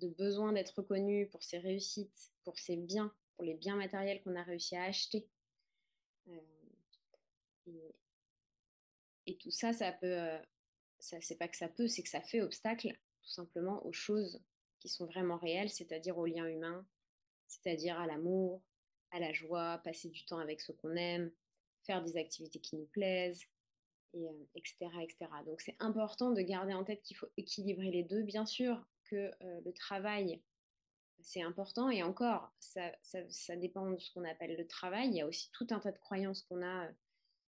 de 0.00 0.08
besoin 0.08 0.52
d'être 0.52 0.76
reconnu 0.76 1.28
pour 1.28 1.42
ses 1.42 1.58
réussites, 1.58 2.32
pour 2.44 2.58
ses 2.58 2.76
biens, 2.76 3.12
pour 3.36 3.44
les 3.44 3.54
biens 3.54 3.76
matériels 3.76 4.22
qu'on 4.22 4.36
a 4.36 4.42
réussi 4.42 4.76
à 4.76 4.84
acheter. 4.84 5.28
Euh, 6.28 7.90
et 9.26 9.36
tout 9.36 9.50
ça, 9.50 9.72
ça 9.72 9.92
peut, 9.92 10.06
euh, 10.06 10.38
ça, 10.98 11.20
c'est 11.20 11.36
pas 11.36 11.48
que 11.48 11.56
ça 11.56 11.68
peut, 11.68 11.88
c'est 11.88 12.02
que 12.02 12.08
ça 12.08 12.20
fait 12.20 12.40
obstacle 12.40 12.96
tout 13.22 13.30
simplement 13.30 13.84
aux 13.86 13.92
choses 13.92 14.42
qui 14.84 14.90
sont 14.90 15.06
vraiment 15.06 15.38
réelles, 15.38 15.70
c'est-à-dire 15.70 16.18
aux 16.18 16.26
liens 16.26 16.46
humains, 16.46 16.86
c'est-à-dire 17.46 17.98
à 17.98 18.06
l'amour, 18.06 18.60
à 19.12 19.18
la 19.18 19.32
joie, 19.32 19.80
passer 19.82 20.10
du 20.10 20.26
temps 20.26 20.38
avec 20.38 20.60
ceux 20.60 20.74
qu'on 20.74 20.94
aime, 20.94 21.32
faire 21.84 22.04
des 22.04 22.18
activités 22.18 22.60
qui 22.60 22.76
nous 22.76 22.84
plaisent, 22.84 23.46
et, 24.12 24.28
etc., 24.54 24.76
euh, 24.82 25.00
etc. 25.00 25.30
Donc 25.46 25.62
c'est 25.62 25.76
important 25.78 26.32
de 26.32 26.42
garder 26.42 26.74
en 26.74 26.84
tête 26.84 27.00
qu'il 27.02 27.16
faut 27.16 27.28
équilibrer 27.38 27.90
les 27.90 28.02
deux. 28.02 28.22
Bien 28.24 28.44
sûr 28.44 28.86
que 29.04 29.30
euh, 29.42 29.60
le 29.64 29.72
travail, 29.72 30.42
c'est 31.20 31.40
important, 31.40 31.88
et 31.88 32.02
encore, 32.02 32.52
ça, 32.60 32.92
ça, 33.00 33.56
dépend 33.56 33.90
de 33.90 33.98
ce 33.98 34.12
qu'on 34.12 34.24
appelle 34.24 34.54
le 34.54 34.66
travail. 34.66 35.08
Il 35.08 35.14
y 35.14 35.22
a 35.22 35.26
aussi 35.26 35.50
tout 35.52 35.66
un 35.70 35.80
tas 35.80 35.92
de 35.92 35.98
croyances 35.98 36.42
qu'on 36.42 36.62
a 36.62 36.90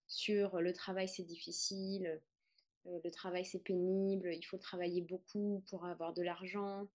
sur 0.08 0.62
le 0.62 0.72
travail 0.72 1.10
c'est 1.10 1.24
difficile, 1.24 2.22
euh, 2.86 3.00
le 3.04 3.12
travail 3.12 3.44
c'est 3.44 3.60
pénible, 3.60 4.34
il 4.34 4.44
faut 4.44 4.58
travailler 4.58 5.02
beaucoup 5.02 5.64
pour 5.68 5.86
avoir 5.86 6.14
de 6.14 6.22
l'argent, 6.22 6.82
euh, 6.82 6.86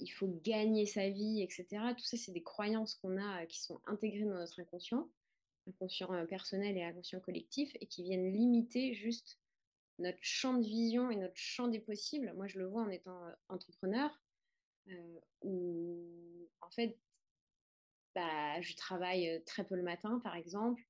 il 0.00 0.08
faut 0.08 0.28
gagner 0.44 0.86
sa 0.86 1.08
vie, 1.08 1.42
etc. 1.42 1.66
Tout 1.96 2.04
ça, 2.04 2.16
c'est 2.16 2.32
des 2.32 2.42
croyances 2.42 2.94
qu'on 2.94 3.16
a 3.16 3.42
euh, 3.42 3.46
qui 3.46 3.60
sont 3.60 3.80
intégrées 3.86 4.24
dans 4.24 4.38
notre 4.38 4.60
inconscient, 4.60 5.08
inconscient 5.68 6.26
personnel 6.26 6.76
et 6.76 6.82
inconscient 6.82 7.20
collectif, 7.20 7.76
et 7.80 7.86
qui 7.86 8.02
viennent 8.02 8.32
limiter 8.32 8.94
juste 8.94 9.38
notre 9.98 10.18
champ 10.22 10.54
de 10.54 10.66
vision 10.66 11.10
et 11.10 11.16
notre 11.16 11.36
champ 11.36 11.68
des 11.68 11.80
possibles. 11.80 12.32
Moi, 12.36 12.46
je 12.48 12.58
le 12.58 12.66
vois 12.66 12.82
en 12.82 12.90
étant 12.90 13.20
entrepreneur, 13.48 14.10
où 15.42 16.48
en 16.60 16.70
fait, 16.70 16.98
bah, 18.14 18.60
je 18.60 18.74
travaille 18.74 19.42
très 19.44 19.64
peu 19.64 19.76
le 19.76 19.82
matin, 19.82 20.20
par 20.22 20.36
exemple. 20.36 20.82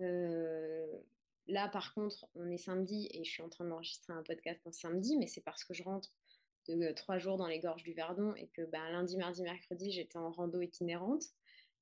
Euh, 0.00 0.98
là, 1.46 1.68
par 1.68 1.94
contre, 1.94 2.26
on 2.34 2.50
est 2.50 2.58
samedi 2.58 3.08
et 3.12 3.24
je 3.24 3.30
suis 3.30 3.42
en 3.42 3.48
train 3.48 3.64
d'enregistrer 3.64 4.12
un 4.12 4.22
podcast 4.22 4.60
un 4.66 4.72
samedi, 4.72 5.16
mais 5.16 5.26
c'est 5.26 5.42
parce 5.42 5.64
que 5.64 5.74
je 5.74 5.82
rentre 5.82 6.12
de 6.68 6.86
euh, 6.86 6.94
trois 6.94 7.18
jours 7.18 7.36
dans 7.36 7.46
les 7.46 7.60
gorges 7.60 7.82
du 7.82 7.92
Verdon 7.92 8.34
et 8.34 8.48
que 8.48 8.62
ben, 8.62 8.90
lundi, 8.90 9.16
mardi, 9.16 9.42
mercredi, 9.42 9.92
j'étais 9.92 10.18
en 10.18 10.30
rando 10.30 10.60
itinérante. 10.60 11.24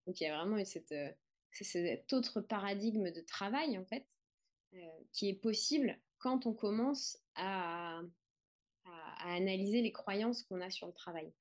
Donc 0.07 0.21
il 0.21 0.25
y 0.25 0.27
a 0.27 0.37
vraiment 0.37 0.63
cette, 0.65 0.93
euh, 0.93 1.11
cet 1.51 2.13
autre 2.13 2.41
paradigme 2.41 3.11
de 3.11 3.21
travail, 3.21 3.79
en 3.79 3.85
fait, 3.85 4.07
qui 5.13 5.29
est 5.29 5.41
possible 5.41 5.97
quand 6.19 6.47
on 6.47 6.53
commence 6.53 7.17
à, 7.37 8.01
à, 8.85 9.35
analyser 9.35 9.83
les 9.83 9.93
croyances 9.93 10.43
qu'on 10.43 10.61
a 10.61 10.69
sur 10.69 10.89
le 10.89 10.93
travail 10.93 11.33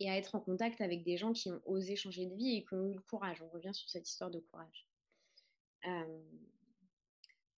et 0.00 0.10
à 0.10 0.16
être 0.16 0.34
en 0.34 0.40
contact 0.40 0.80
avec 0.80 1.04
des 1.04 1.16
gens 1.16 1.32
qui 1.32 1.52
ont 1.52 1.62
osé 1.66 1.94
changer 1.94 2.26
de 2.26 2.34
vie 2.34 2.56
et 2.56 2.64
qui 2.64 2.74
ont 2.74 2.84
eu 2.88 2.94
le 2.94 3.00
courage. 3.00 3.40
On 3.42 3.48
revient 3.48 3.72
sur 3.72 3.88
cette 3.88 4.08
histoire 4.08 4.30
de 4.30 4.40
courage 4.40 4.88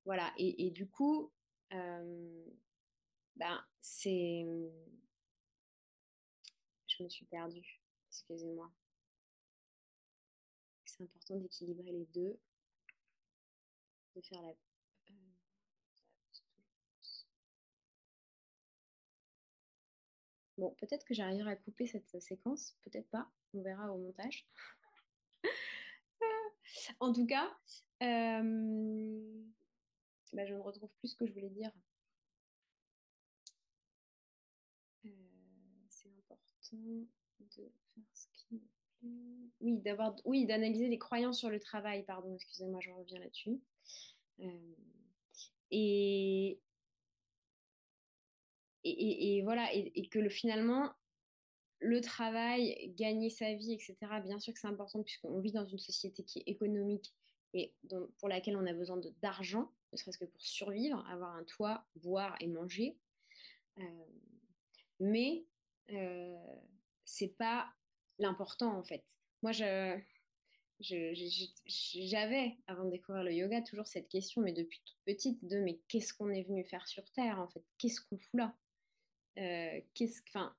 voilà, 0.04 0.32
et, 0.36 0.70
du 0.70 0.88
coup, 0.88 1.32
ben, 3.36 3.64
c'est. 3.80 4.44
Je 6.86 7.02
me 7.02 7.08
suis 7.08 7.24
perdue, 7.26 7.80
excusez-moi. 8.08 8.70
C'est 10.84 11.02
important 11.02 11.36
d'équilibrer 11.36 11.90
les 11.90 12.06
deux, 12.06 12.38
de 14.14 14.20
faire 14.20 14.42
la. 14.42 14.52
Bon, 20.58 20.70
peut-être 20.78 21.04
que 21.04 21.14
j'arriverai 21.14 21.52
à 21.52 21.56
couper 21.56 21.86
cette 21.86 22.20
séquence, 22.20 22.76
peut-être 22.84 23.08
pas, 23.08 23.28
on 23.54 23.62
verra 23.62 23.90
au 23.90 23.98
montage. 23.98 24.46
en 27.00 27.12
tout 27.12 27.26
cas, 27.26 27.50
euh, 28.02 29.44
bah, 30.32 30.46
je 30.46 30.54
ne 30.54 30.60
retrouve 30.60 30.90
plus 30.98 31.08
ce 31.08 31.16
que 31.16 31.26
je 31.26 31.32
voulais 31.32 31.50
dire. 31.50 31.72
Oui, 39.60 39.78
d'avoir, 39.78 40.14
oui, 40.24 40.46
d'analyser 40.46 40.88
les 40.88 40.98
croyances 40.98 41.38
sur 41.38 41.50
le 41.50 41.60
travail. 41.60 42.04
Pardon, 42.04 42.34
excusez-moi, 42.34 42.80
je 42.80 42.90
reviens 42.90 43.18
là-dessus. 43.18 43.60
Euh, 44.40 44.74
et, 45.70 46.58
et, 48.84 49.42
voilà, 49.42 49.72
et, 49.72 50.08
que 50.08 50.18
le, 50.18 50.28
finalement, 50.28 50.92
le 51.78 52.00
travail, 52.00 52.92
gagner 52.96 53.30
sa 53.30 53.54
vie, 53.54 53.72
etc., 53.72 53.96
bien 54.24 54.38
sûr 54.38 54.52
que 54.52 54.60
c'est 54.60 54.66
important 54.66 55.02
puisqu'on 55.02 55.40
vit 55.40 55.52
dans 55.52 55.64
une 55.64 55.78
société 55.78 56.24
qui 56.24 56.40
est 56.40 56.48
économique 56.48 57.12
et 57.54 57.74
pour 58.18 58.28
laquelle 58.28 58.56
on 58.56 58.66
a 58.66 58.72
besoin 58.72 59.00
d'argent, 59.20 59.70
ne 59.92 59.98
serait-ce 59.98 60.18
que 60.18 60.24
pour 60.24 60.40
survivre, 60.40 61.06
avoir 61.08 61.34
un 61.36 61.44
toit, 61.44 61.84
boire 61.96 62.34
et 62.40 62.46
manger. 62.46 62.96
mais 65.00 65.44
c'est 67.04 67.36
pas 67.36 67.72
l'important 68.18 68.76
en 68.76 68.82
fait. 68.82 69.04
Moi, 69.42 69.52
j'avais, 69.52 70.04
avant 72.66 72.84
de 72.84 72.90
découvrir 72.90 73.24
le 73.24 73.32
yoga, 73.32 73.62
toujours 73.62 73.86
cette 73.86 74.08
question, 74.08 74.40
mais 74.42 74.52
depuis 74.52 74.80
toute 74.84 74.98
petite, 75.04 75.44
de 75.44 75.58
mais 75.58 75.80
qu'est-ce 75.88 76.14
qu'on 76.14 76.30
est 76.30 76.42
venu 76.42 76.64
faire 76.64 76.86
sur 76.86 77.10
Terre 77.12 77.40
en 77.40 77.48
fait? 77.48 77.64
Qu'est-ce 77.78 78.00
qu'on 78.00 78.18
fout 78.18 78.40
là? 78.40 78.54
Euh, 79.38 79.80
qu'est-ce, 79.94 80.20
enfin, 80.28 80.54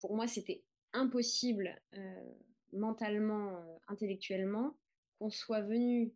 pour 0.00 0.14
moi, 0.14 0.26
c'était 0.26 0.62
impossible 0.92 1.80
euh, 1.94 2.32
mentalement, 2.72 3.56
euh, 3.56 3.76
intellectuellement, 3.88 4.76
qu'on 5.18 5.30
soit 5.30 5.62
venu 5.62 6.12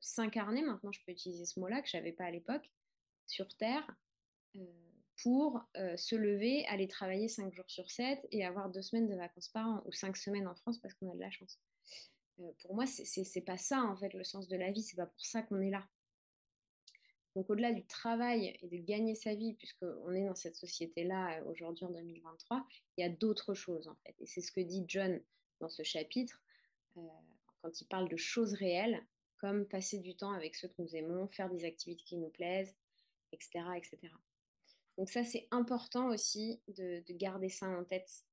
s'incarner, 0.00 0.62
maintenant 0.62 0.92
je 0.92 1.00
peux 1.04 1.12
utiliser 1.12 1.44
ce 1.44 1.60
mot-là 1.60 1.82
que 1.82 1.88
je 1.88 1.96
n'avais 1.96 2.12
pas 2.12 2.24
à 2.24 2.30
l'époque, 2.30 2.70
sur 3.26 3.54
Terre, 3.56 3.86
pour 5.22 5.60
se 5.74 6.14
lever, 6.14 6.64
aller 6.66 6.88
travailler 6.88 7.28
5 7.28 7.52
jours 7.52 7.68
sur 7.68 7.90
7 7.90 8.26
et 8.32 8.44
avoir 8.44 8.70
deux 8.70 8.82
semaines 8.82 9.08
de 9.08 9.14
vacances 9.14 9.48
par 9.48 9.66
an, 9.66 9.82
ou 9.86 9.92
5 9.92 10.16
semaines 10.16 10.46
en 10.48 10.54
France 10.54 10.78
parce 10.78 10.94
qu'on 10.94 11.10
a 11.10 11.14
de 11.14 11.20
la 11.20 11.30
chance. 11.30 11.58
pour 12.60 12.74
moi, 12.74 12.86
c'est 12.86 13.40
pas 13.42 13.58
ça 13.58 13.82
en 13.82 13.96
fait 13.96 14.12
le 14.14 14.24
sens 14.24 14.48
de 14.48 14.56
la 14.56 14.70
vie, 14.70 14.82
c'est 14.82 14.96
pas 14.96 15.06
pour 15.06 15.24
ça 15.24 15.42
qu'on 15.42 15.60
est 15.60 15.70
là. 15.70 15.86
Donc 17.36 17.48
au-delà 17.48 17.72
du 17.72 17.84
travail 17.86 18.58
et 18.60 18.66
de 18.66 18.76
gagner 18.78 19.14
sa 19.14 19.34
vie, 19.34 19.54
puisqu'on 19.54 20.12
est 20.12 20.26
dans 20.26 20.34
cette 20.34 20.56
société-là 20.56 21.42
aujourd'hui 21.44 21.84
en 21.84 21.90
2023, 21.90 22.66
il 22.96 23.02
y 23.02 23.04
a 23.04 23.08
d'autres 23.08 23.54
choses 23.54 23.86
en 23.88 23.94
fait. 24.04 24.14
Et 24.18 24.26
c'est 24.26 24.40
ce 24.40 24.50
que 24.50 24.60
dit 24.60 24.84
John 24.88 25.20
dans 25.60 25.68
ce 25.68 25.82
chapitre, 25.82 26.42
quand 26.94 27.80
il 27.80 27.86
parle 27.86 28.08
de 28.08 28.16
choses 28.16 28.54
réelles, 28.54 29.00
comme 29.38 29.64
passer 29.66 29.98
du 29.98 30.16
temps 30.16 30.32
avec 30.32 30.56
ceux 30.56 30.68
que 30.68 30.82
nous 30.82 30.96
aimons, 30.96 31.28
faire 31.28 31.48
des 31.50 31.64
activités 31.64 32.02
qui 32.04 32.16
nous 32.16 32.30
plaisent, 32.30 32.74
etc. 33.32 33.64
etc. 33.76 34.12
Donc 34.98 35.10
ça, 35.10 35.24
c'est 35.24 35.48
important 35.50 36.08
aussi 36.08 36.60
de, 36.68 37.02
garder 37.12 37.48
ça 37.48 37.66
en 37.68 37.84
tête, 37.84 38.24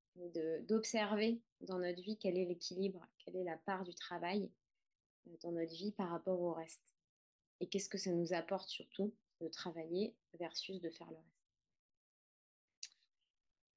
d'observer 0.67 1.41
dans 1.62 1.80
notre 1.80 2.02
vie 2.02 2.17
quel 2.17 2.38
est 2.38 2.46
l'équilibre, 2.46 3.06
quelle 3.20 3.38
est 3.38 3.43
la 3.43 3.58
part 3.58 3.84
du 3.84 3.93
travail 3.93 4.52
euh, 5.28 5.38
dans 5.43 5.52
notre 5.52 5.74
vie 5.74 5.91
par 5.91 6.10
rapport 6.10 6.39
au 6.39 6.54
reste. 6.54 6.96
Et 7.60 7.67
qu'est-ce 7.67 7.89
que 7.89 7.98
ça 7.98 8.12
nous 8.12 8.34
apporte 8.34 8.70
surtout 8.70 9.13
de 9.41 9.48
travailler 9.48 10.15
versus 10.39 10.82
de 10.82 10.89
faire 10.89 11.10
le 11.10 11.17
reste. 11.17 11.38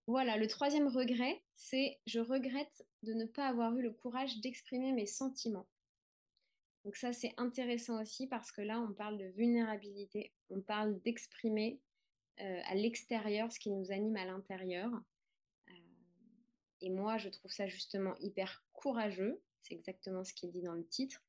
Voilà, 0.06 0.36
le 0.36 0.48
troisième 0.48 0.88
regret, 0.88 1.42
c'est 1.54 2.00
je 2.06 2.18
regrette 2.18 2.84
de 3.02 3.14
ne 3.14 3.26
pas 3.26 3.46
avoir 3.46 3.76
eu 3.76 3.82
le 3.82 3.92
courage 3.92 4.40
d'exprimer 4.40 4.92
mes 4.92 5.06
sentiments. 5.06 5.68
Donc 6.84 6.96
ça, 6.96 7.12
c'est 7.12 7.34
intéressant 7.36 8.00
aussi 8.02 8.26
parce 8.26 8.50
que 8.50 8.62
là, 8.62 8.80
on 8.80 8.92
parle 8.92 9.18
de 9.18 9.26
vulnérabilité, 9.26 10.32
on 10.48 10.62
parle 10.62 11.00
d'exprimer 11.02 11.78
euh, 12.40 12.60
à 12.64 12.74
l'extérieur 12.74 13.52
ce 13.52 13.60
qui 13.60 13.70
nous 13.70 13.92
anime 13.92 14.16
à 14.16 14.24
l'intérieur. 14.24 14.90
Euh, 15.68 15.72
et 16.80 16.90
moi, 16.90 17.18
je 17.18 17.28
trouve 17.28 17.50
ça 17.50 17.66
justement 17.66 18.14
hyper 18.18 18.64
courageux, 18.72 19.42
c'est 19.60 19.74
exactement 19.74 20.24
ce 20.24 20.32
qu'il 20.32 20.50
dit 20.50 20.62
dans 20.62 20.74
le 20.74 20.86
titre, 20.86 21.22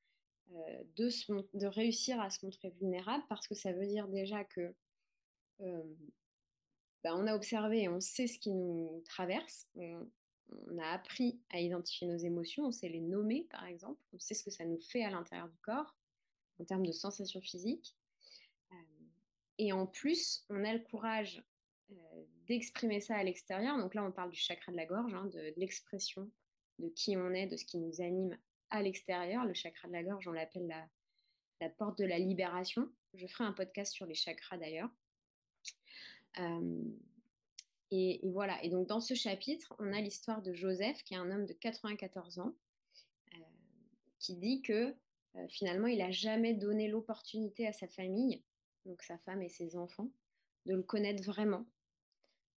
euh, 0.51 0.83
de, 0.95 1.09
de, 1.57 1.67
réussir 1.67 2.19
à 2.21 2.29
se 2.29 2.45
montrer 2.45 2.69
vulnérable 2.71 3.23
parce 3.29 3.47
que 3.47 3.55
ça 3.55 3.73
veut 3.73 3.87
dire 3.87 4.07
déjà 4.07 4.43
que 4.43 4.73
bah, 7.03 7.15
on 7.15 7.27
a 7.27 7.35
observé 7.35 7.83
et 7.83 7.89
on 7.89 7.99
sait 7.99 8.27
ce 8.27 8.39
qui 8.39 8.51
nous 8.51 9.03
traverse. 9.05 9.67
On, 9.75 10.07
on, 10.69 10.77
a 10.79 10.87
appris 10.87 11.39
à 11.49 11.59
identifier 11.59 12.07
nos 12.07 12.17
émotions, 12.17 12.65
on 12.65 12.71
sait 12.71 12.89
les 12.89 12.99
nommer 12.99 13.47
par 13.51 13.65
exemple, 13.65 14.01
on 14.13 14.19
sait 14.19 14.33
ce 14.33 14.43
que 14.43 14.51
ça 14.51 14.65
nous 14.65 14.79
fait 14.79 15.03
à 15.03 15.11
l'intérieur 15.11 15.49
du 15.49 15.57
corps 15.59 15.95
en 16.59 16.65
termes 16.65 16.85
de 16.85 16.91
sensations 16.91 17.41
physiques. 17.41 17.95
Et 19.61 19.71
en 19.73 19.85
plus, 19.85 20.43
on 20.49 20.65
a 20.65 20.73
le 20.73 20.79
courage 20.79 21.43
euh, 21.91 21.95
d'exprimer 22.47 22.99
ça 22.99 23.15
à 23.15 23.23
l'extérieur. 23.23 23.77
Donc 23.77 23.93
là, 23.93 24.03
on 24.03 24.11
parle 24.11 24.31
du 24.31 24.39
chakra 24.39 24.71
de 24.71 24.75
la 24.75 24.87
gorge, 24.87 25.13
hein, 25.13 25.25
de, 25.25 25.53
l'expression 25.55 26.31
de 26.79 26.89
qui 26.89 27.15
on 27.15 27.31
est, 27.31 27.45
de 27.45 27.55
ce 27.57 27.65
qui 27.65 27.77
nous 27.77 28.01
anime 28.01 28.35
à 28.71 28.81
l'extérieur. 28.81 29.45
Le 29.45 29.53
chakra 29.53 29.87
de 29.87 29.93
la 29.93 30.01
gorge, 30.01 30.27
on 30.27 30.31
l'appelle 30.31 30.67
la, 31.59 31.69
porte 31.69 31.99
de 31.99 32.05
la 32.05 32.17
libération. 32.17 32.89
Je 33.13 33.27
ferai 33.27 33.43
un 33.43 33.53
podcast 33.53 33.93
sur 33.93 34.07
les 34.07 34.15
chakras 34.15 34.57
d'ailleurs. 34.57 34.89
Euh, 36.39 36.81
et, 37.91 38.19
voilà. 38.23 38.63
Et 38.63 38.69
donc 38.69 38.87
dans 38.87 38.99
ce 38.99 39.13
chapitre, 39.13 39.75
on 39.77 39.93
a 39.93 40.01
l'histoire 40.01 40.41
de 40.41 40.53
Joseph, 40.53 41.03
qui 41.03 41.13
est 41.13 41.17
un 41.17 41.29
homme 41.29 41.45
de 41.45 41.53
94 41.53 42.39
ans, 42.39 42.55
euh, 43.35 43.37
qui 44.17 44.37
dit 44.37 44.63
que 44.63 44.95
finalement, 45.49 45.85
il 45.85 45.99
n'a 45.99 46.09
jamais 46.09 46.55
donné 46.55 46.87
l'opportunité 46.87 47.67
à 47.67 47.73
sa 47.73 47.87
famille 47.87 48.41
donc 48.85 49.01
sa 49.03 49.17
femme 49.19 49.41
et 49.41 49.49
ses 49.49 49.75
enfants, 49.75 50.11
de 50.65 50.75
le 50.75 50.83
connaître 50.83 51.23
vraiment, 51.23 51.65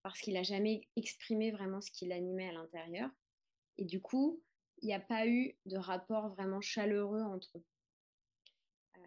parce 0.03 0.21
qu'il 0.21 0.35
n'a 0.35 0.43
jamais 0.43 0.89
exprimé 0.97 1.51
vraiment 1.51 1.81
ce 1.81 1.91
qui 1.91 2.07
l'animait 2.07 2.49
à 2.49 2.53
l'intérieur. 2.53 3.11
Et 3.79 3.85
du 3.85 4.01
coup, 4.01 4.43
il 4.83 4.87
n'y 4.87 4.95
a 4.95 5.01
pas 5.01 5.27
eu 5.27 5.57
de 5.67 5.77
rapport 5.77 6.29
vraiment 6.29 6.61
chaleureux 6.61 7.23
entre 7.23 7.59
eux. 7.59 7.65
Euh, 8.99 9.07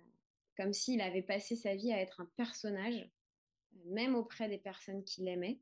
comme 0.57 0.73
s'il 0.73 1.01
avait 1.01 1.21
passé 1.21 1.55
sa 1.55 1.75
vie 1.75 1.91
à 1.91 1.99
être 1.99 2.21
un 2.21 2.31
personnage, 2.35 3.09
même 3.85 4.15
auprès 4.15 4.49
des 4.49 4.57
personnes 4.57 5.03
qu'il 5.03 5.27
aimait, 5.27 5.59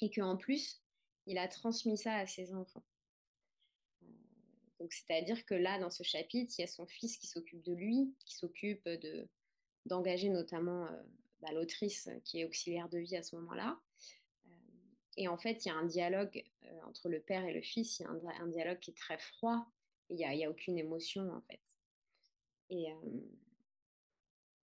et 0.00 0.10
qu'en 0.10 0.36
plus, 0.36 0.80
il 1.26 1.38
a 1.38 1.48
transmis 1.48 1.98
ça 1.98 2.14
à 2.14 2.26
ses 2.26 2.54
enfants. 2.54 2.84
Euh, 4.02 4.06
donc, 4.78 4.92
c'est-à-dire 4.92 5.44
que 5.46 5.54
là, 5.54 5.78
dans 5.80 5.90
ce 5.90 6.02
chapitre, 6.02 6.54
il 6.58 6.60
y 6.60 6.64
a 6.64 6.68
son 6.68 6.86
fils 6.86 7.16
qui 7.16 7.26
s'occupe 7.26 7.62
de 7.62 7.72
lui, 7.72 8.14
qui 8.24 8.36
s'occupe 8.36 8.84
de, 8.88 9.28
d'engager 9.86 10.28
notamment 10.28 10.86
euh, 10.86 11.02
bah, 11.40 11.52
l'autrice 11.52 12.10
qui 12.24 12.40
est 12.40 12.44
auxiliaire 12.44 12.88
de 12.88 12.98
vie 12.98 13.16
à 13.16 13.22
ce 13.22 13.36
moment-là. 13.36 13.80
Euh, 14.46 14.50
et 15.16 15.28
en 15.28 15.38
fait, 15.38 15.64
il 15.64 15.68
y 15.68 15.70
a 15.70 15.74
un 15.74 15.86
dialogue 15.86 16.44
euh, 16.64 16.80
entre 16.86 17.08
le 17.08 17.20
père 17.20 17.44
et 17.44 17.54
le 17.54 17.62
fils, 17.62 18.00
il 18.00 18.02
y 18.02 18.06
a 18.06 18.10
un, 18.10 18.48
dialogue 18.48 18.80
qui 18.80 18.90
est 18.90 18.96
très 18.96 19.18
froid, 19.18 19.66
il 20.10 20.16
n'y 20.16 20.24
a, 20.24 20.46
a, 20.46 20.50
aucune 20.50 20.78
émotion 20.78 21.32
en 21.32 21.40
fait. 21.42 21.60
Et, 22.68 22.86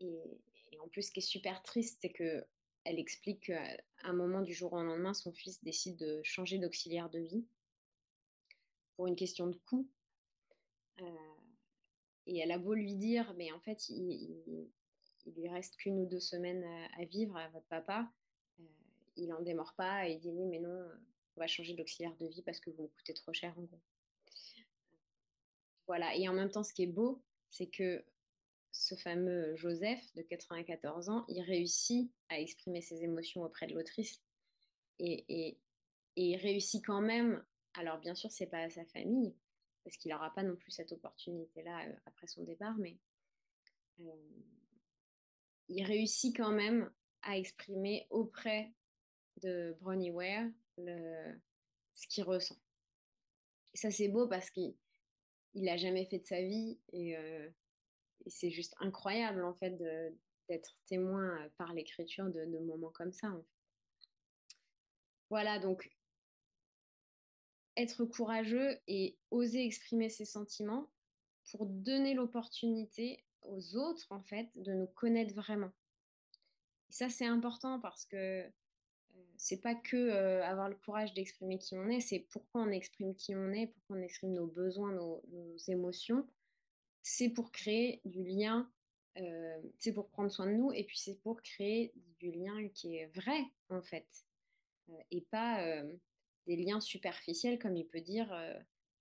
et, 0.01 0.79
en 0.81 0.87
plus, 0.89 1.03
ce 1.03 1.11
qui 1.11 1.19
est 1.19 1.23
super 1.23 1.63
triste, 1.63 1.99
c'est 2.01 2.11
que 2.11 2.43
elle 2.83 2.99
explique 2.99 3.45
qu'à 3.45 3.77
un 4.03 4.11
moment 4.11 4.41
du 4.41 4.53
jour 4.53 4.73
au 4.73 4.83
lendemain, 4.83 5.13
son 5.13 5.31
fils 5.31 5.63
décide 5.63 5.95
de 5.95 6.21
changer 6.23 6.57
d'auxiliaire 6.57 7.09
de 7.09 7.19
vie 7.19 7.45
pour 8.97 9.07
une 9.07 9.15
question 9.15 9.47
de 9.47 9.55
coût. 9.55 9.87
et 12.27 12.39
elle 12.39 12.51
a 12.51 12.57
beau 12.57 12.73
lui 12.73 12.95
dire, 12.95 13.33
mais 13.37 13.53
en 13.53 13.59
fait, 13.61 13.87
il, 13.87 14.11
il 14.11 14.69
lui 15.31 15.47
reste 15.49 15.77
qu'une 15.77 15.99
ou 15.99 16.05
deux 16.05 16.19
semaines 16.19 16.63
à, 16.97 17.05
vivre 17.05 17.37
à 17.37 17.47
votre 17.49 17.67
papa, 17.67 18.11
euh, 18.59 18.63
il 19.15 19.27
n'en 19.27 19.41
démord 19.41 19.73
pas 19.75 20.07
et 20.07 20.13
il 20.13 20.19
dit 20.19 20.31
oui, 20.31 20.45
mais 20.45 20.59
non, 20.59 20.89
on 21.35 21.39
va 21.39 21.47
changer 21.47 21.73
d'auxiliaire 21.73 22.15
de 22.17 22.27
vie 22.27 22.41
parce 22.41 22.59
que 22.59 22.69
vous 22.69 22.83
me 22.83 22.87
coûtez 22.87 23.13
trop 23.13 23.33
cher 23.33 23.57
en 23.57 23.63
gros. 23.63 23.81
Voilà, 25.87 26.15
et 26.15 26.27
en 26.29 26.33
même 26.33 26.49
temps, 26.49 26.63
ce 26.63 26.73
qui 26.73 26.83
est 26.83 26.87
beau, 26.87 27.21
c'est 27.49 27.67
que 27.67 28.03
ce 28.71 28.95
fameux 28.95 29.55
Joseph 29.55 30.01
de 30.15 30.21
94 30.23 31.09
ans, 31.09 31.25
il 31.27 31.41
réussit 31.41 32.11
à 32.29 32.39
exprimer 32.39 32.81
ses 32.81 33.03
émotions 33.03 33.43
auprès 33.43 33.67
de 33.67 33.73
l'autrice 33.73 34.21
et, 34.99 35.57
il 36.15 36.37
réussit 36.37 36.85
quand 36.85 37.01
même. 37.01 37.43
Alors, 37.73 37.99
bien 37.99 38.13
sûr, 38.13 38.31
c'est 38.31 38.45
pas 38.45 38.59
à 38.59 38.69
sa 38.69 38.85
famille, 38.85 39.35
parce 39.83 39.97
qu'il 39.97 40.11
n'aura 40.11 40.31
pas 40.33 40.43
non 40.43 40.55
plus 40.55 40.69
cette 40.69 40.91
opportunité-là 40.91 41.87
euh, 41.87 41.93
après 42.05 42.27
son 42.27 42.43
départ, 42.43 42.75
mais 42.77 42.97
euh, 44.01 44.11
il 45.69 45.83
réussit 45.83 46.35
quand 46.35 46.51
même 46.51 46.91
à 47.21 47.37
exprimer 47.37 48.07
auprès 48.09 48.73
de 49.41 49.75
Bronnie 49.79 50.11
Ware 50.11 50.49
le, 50.77 51.39
ce 51.93 52.07
qu'il 52.07 52.23
ressent. 52.23 52.57
Ça, 53.73 53.91
c'est 53.91 54.07
beau 54.07 54.27
parce 54.27 54.49
qu'il 54.49 54.75
n'a 55.55 55.77
jamais 55.77 56.05
fait 56.05 56.19
de 56.19 56.25
sa 56.25 56.41
vie 56.41 56.79
euh, 56.93 57.49
et, 58.25 58.29
c'est 58.29 58.51
juste 58.51 58.75
incroyable 58.79 59.43
en 59.43 59.53
fait 59.53 59.71
d'être 60.47 60.77
témoin 60.85 61.49
par 61.57 61.73
l'écriture 61.73 62.29
de, 62.29 62.59
moments 62.59 62.91
comme 62.91 63.11
ça. 63.11 63.33
Voilà, 65.29 65.59
donc 65.59 65.89
être 67.75 68.05
courageux 68.05 68.77
et 68.87 69.17
oser 69.31 69.65
exprimer 69.65 70.09
ses 70.09 70.25
sentiments 70.25 70.91
pour 71.51 71.65
donner 71.65 72.13
l'opportunité 72.13 73.25
aux 73.45 73.75
autres, 73.75 74.11
en 74.11 74.21
fait, 74.21 74.49
de 74.55 74.73
nous 74.73 74.87
connaître 74.87 75.33
vraiment. 75.33 75.71
Et 76.89 76.93
ça, 76.93 77.09
c'est 77.09 77.25
important 77.25 77.79
parce 77.79 78.05
que 78.05 78.43
euh, 79.15 79.21
c'est 79.37 79.61
pas 79.61 79.75
que 79.75 79.97
euh, 79.97 80.43
avoir 80.45 80.69
le 80.69 80.75
courage 80.75 81.13
d'exprimer 81.13 81.57
qui 81.57 81.75
on 81.75 81.87
est, 81.89 81.99
c'est 81.99 82.19
pourquoi 82.19 82.61
on 82.61 82.71
exprime 82.71 83.15
qui 83.15 83.35
on 83.35 83.51
est, 83.51 83.67
pourquoi 83.67 83.97
on 83.97 84.01
exprime 84.01 84.33
nos 84.33 84.47
besoins, 84.47 84.91
nos, 84.91 85.21
émotions. 85.67 86.27
C'est 87.01 87.29
pour 87.29 87.51
créer 87.51 88.01
du 88.05 88.23
lien, 88.23 88.69
euh, 89.17 89.61
c'est 89.77 89.93
pour 89.93 90.07
prendre 90.09 90.31
soin 90.31 90.47
de 90.47 90.53
nous, 90.53 90.71
et 90.71 90.83
puis 90.83 90.97
c'est 90.97 91.19
pour 91.21 91.41
créer 91.41 91.93
du 92.19 92.31
lien 92.31 92.67
qui 92.69 92.95
est 92.95 93.07
vrai, 93.07 93.43
en 93.69 93.81
fait, 93.81 94.07
et 95.11 95.21
pas 95.21 95.83
des 96.47 96.55
liens 96.55 96.79
superficiels, 96.79 97.59
comme 97.59 97.75
il 97.75 97.85
peut 97.85 98.01
dire 98.01 98.33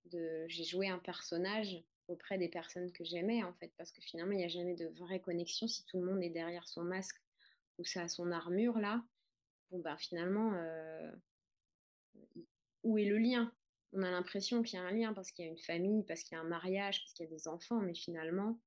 de 0.05 0.45
j'ai 0.47 0.65
joué 0.65 0.89
un 0.89 0.99
personnage 0.99 1.81
auprès 2.13 2.37
des 2.37 2.49
personnes 2.49 2.91
que 2.91 3.03
j'aimais, 3.03 3.43
en 3.43 3.53
fait, 3.53 3.71
parce 3.77 3.91
que 3.91 4.01
finalement, 4.01 4.31
il 4.31 4.37
n'y 4.37 4.45
a 4.45 4.49
jamais 4.49 4.75
de 4.75 4.87
vraie 4.87 5.19
connexion 5.19 5.67
si 5.67 5.83
tout 5.85 5.99
le 5.99 6.05
monde 6.05 6.23
est 6.23 6.29
derrière 6.29 6.67
son 6.67 6.83
masque 6.83 7.21
ou 7.77 7.83
ça 7.83 8.07
son 8.07 8.31
armure, 8.31 8.77
là. 8.79 9.03
Bon, 9.71 9.79
ben 9.79 9.97
finalement, 9.97 10.53
euh, 10.53 11.11
où 12.83 12.97
est 12.97 13.05
le 13.05 13.17
lien? 13.17 13.51
On 13.91 14.03
a 14.03 14.11
l'impression 14.11 14.63
qu'il 14.63 14.79
y 14.79 14.81
a 14.81 14.85
un 14.85 14.91
lien 14.91 15.13
parce 15.13 15.31
qu'il 15.31 15.45
y 15.45 15.47
a 15.47 15.51
une 15.51 15.57
famille, 15.57 16.03
parce 16.03 16.23
qu'il 16.23 16.35
y 16.35 16.39
a 16.39 16.41
un 16.41 16.47
mariage, 16.47 17.01
parce 17.01 17.13
qu'il 17.13 17.25
y 17.25 17.27
a 17.27 17.31
des 17.31 17.47
enfants, 17.47 17.79
mais 17.79 17.95
finalement, 17.95 18.59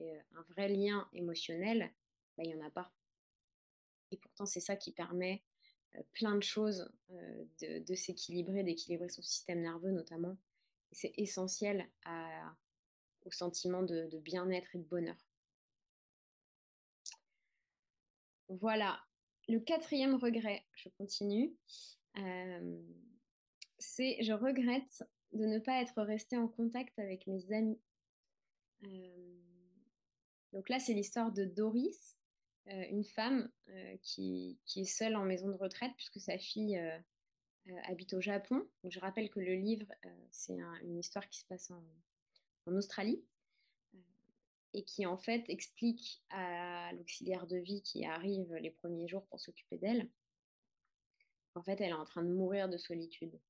euh, 0.00 0.20
un 0.34 0.42
vrai 0.52 0.68
lien 0.68 1.08
émotionnel, 1.12 1.90
ben, 2.36 2.44
il 2.44 2.54
n'y 2.54 2.62
en 2.62 2.66
a 2.66 2.70
pas. 2.70 2.92
Et 4.10 4.16
pourtant, 4.16 4.46
c'est 4.46 4.60
ça 4.60 4.76
qui 4.76 4.92
permet 4.92 5.42
euh, 5.96 6.02
plein 6.12 6.36
de 6.36 6.42
choses 6.42 6.90
de, 7.60 7.78
de 7.78 7.94
s'équilibrer, 7.94 8.62
d'équilibrer 8.62 9.08
son 9.08 9.22
système 9.22 9.60
nerveux 9.60 9.92
notamment. 9.92 10.36
C'est 10.92 11.12
essentiel 11.16 11.88
à, 12.04 12.54
sentiment 13.34 13.82
de, 13.82 14.08
bien-être 14.18 14.74
et 14.74 14.78
de 14.78 14.84
bonheur. 14.84 15.16
Voilà. 18.48 19.00
Le 19.48 19.60
quatrième 19.60 20.14
regret, 20.16 20.64
je 20.74 20.88
continue, 20.90 21.54
euh, 22.18 22.82
c'est 23.78 24.22
je 24.22 24.32
regrette 24.32 25.04
de 25.32 25.44
ne 25.44 25.58
pas 25.58 25.80
être 25.80 26.02
restée 26.02 26.36
en 26.36 26.48
contact 26.48 26.98
avec 26.98 27.26
mes 27.26 27.52
amis. 27.52 27.80
Euh, 28.84 29.40
donc 30.52 30.68
là, 30.68 30.78
c'est 30.78 30.94
l'histoire 30.94 31.32
de 31.32 31.44
Doris, 31.44 32.16
euh, 32.68 32.84
une 32.90 33.04
femme 33.04 33.50
qui, 34.02 34.58
est 34.76 34.84
seule 34.84 35.16
en 35.16 35.24
maison 35.24 35.48
de 35.48 35.56
retraite 35.56 35.92
puisque 35.96 36.20
sa 36.20 36.38
fille 36.38 36.78
habite 37.84 38.14
au 38.14 38.20
Japon. 38.20 38.66
Je 38.84 38.98
rappelle 39.00 39.30
que 39.30 39.40
le 39.40 39.54
livre, 39.54 39.86
c'est 40.30 40.58
une 40.82 40.98
histoire 40.98 41.28
qui 41.28 41.40
se 41.40 41.46
passe 41.46 41.70
en, 41.70 41.82
en 42.68 42.76
Australie 42.76 43.24
euh, 43.94 43.98
et 44.74 44.84
qui 44.84 45.06
en 45.06 45.16
fait 45.16 45.44
explique 45.48 46.22
à 46.30 46.92
l'auxiliaire 46.92 47.46
de 47.46 47.56
vie 47.56 47.82
qui 47.82 48.04
arrive 48.04 48.52
les 48.54 48.70
premiers 48.70 49.08
jours 49.08 49.26
pour 49.26 49.40
s'occuper 49.40 49.78
d'elle 49.78 50.08
qu'en 51.54 51.62
fait 51.62 51.80
elle 51.80 51.90
est 51.90 51.94
en 51.94 52.04
train 52.04 52.22
de 52.22 52.32
mourir 52.32 52.68
de 52.68 52.76
solitude 52.76 53.40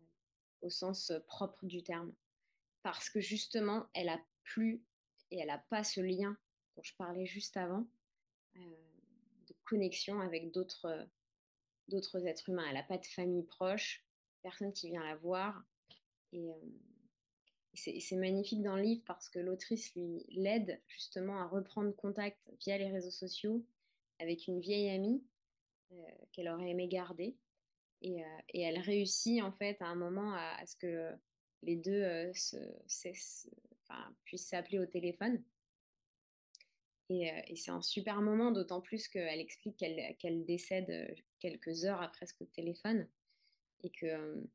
euh, 0.00 0.04
au 0.62 0.70
sens 0.70 1.12
propre 1.26 1.64
du 1.66 1.82
terme. 1.82 2.12
Parce 2.82 3.10
que 3.10 3.20
justement 3.20 3.86
elle 3.94 4.08
a 4.08 4.20
plus 4.42 4.82
et 5.30 5.38
elle 5.38 5.48
n'a 5.48 5.58
pas 5.58 5.84
ce 5.84 6.00
lien 6.00 6.36
dont 6.76 6.82
je 6.82 6.94
parlais 6.96 7.26
juste 7.26 7.56
avant 7.56 7.86
euh, 8.56 8.60
de 9.46 9.54
connexion 9.64 10.20
avec 10.20 10.50
d'autres 10.52 11.08
d'autres 11.88 12.26
êtres 12.26 12.50
humains. 12.50 12.66
Elle 12.68 12.74
n'a 12.74 12.82
pas 12.82 12.98
de 12.98 13.06
famille 13.06 13.44
proche 13.44 14.04
personne 14.42 14.72
qui 14.72 14.90
vient 14.90 15.02
la 15.02 15.16
voir 15.16 15.64
et, 16.32 16.50
c'est 17.78 18.16
magnifique 18.16 18.62
dans 18.62 18.76
le 18.76 18.82
livre 18.82 19.02
parce 19.06 19.28
que 19.28 19.38
l'autrice 19.38 19.94
lui 19.94 20.24
l'aide 20.30 20.80
justement 20.88 21.40
à 21.40 21.46
reprendre 21.46 21.94
contact 21.94 22.38
via 22.60 22.76
les 22.76 22.90
réseaux 22.90 23.10
sociaux 23.10 23.64
avec 24.18 24.48
une 24.48 24.60
vieille 24.60 24.90
amie 24.90 25.22
euh, 25.92 25.96
qu'elle 26.32 26.48
aurait 26.48 26.70
aimé 26.70 26.88
garder. 26.88 27.36
Et, 28.02 28.22
euh, 28.22 28.38
et, 28.50 28.62
elle 28.62 28.78
réussit 28.78 29.42
en 29.42 29.52
fait 29.52 29.80
à 29.80 29.86
un 29.86 29.94
moment 29.94 30.34
à, 30.34 30.64
ce 30.66 30.76
que 30.76 31.12
les 31.62 31.76
deux 31.76 32.02
euh, 32.02 32.32
puissent 34.24 34.46
s'appeler 34.46 34.78
au 34.78 34.86
téléphone. 34.86 35.42
Et, 37.10 37.56
c'est 37.56 37.70
un 37.70 37.80
super 37.80 38.20
moment, 38.20 38.50
d'autant 38.50 38.80
plus 38.80 39.08
qu'elle 39.08 39.40
explique 39.40 39.76
qu'elle 39.78 40.44
décède 40.44 41.16
quelques 41.38 41.84
heures 41.84 42.02
après 42.02 42.26
ce 42.26 42.44
téléphone 42.44 43.08
et 43.82 43.90
que 43.90 44.46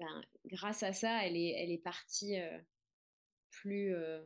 ben, 0.00 0.22
grâce 0.46 0.82
à 0.82 0.94
ça, 0.94 1.26
elle 1.26 1.36
est, 1.36 1.50
elle 1.50 1.70
est 1.70 1.78
partie 1.78 2.40
euh, 2.40 2.58
plus, 3.50 3.94
euh, 3.94 4.24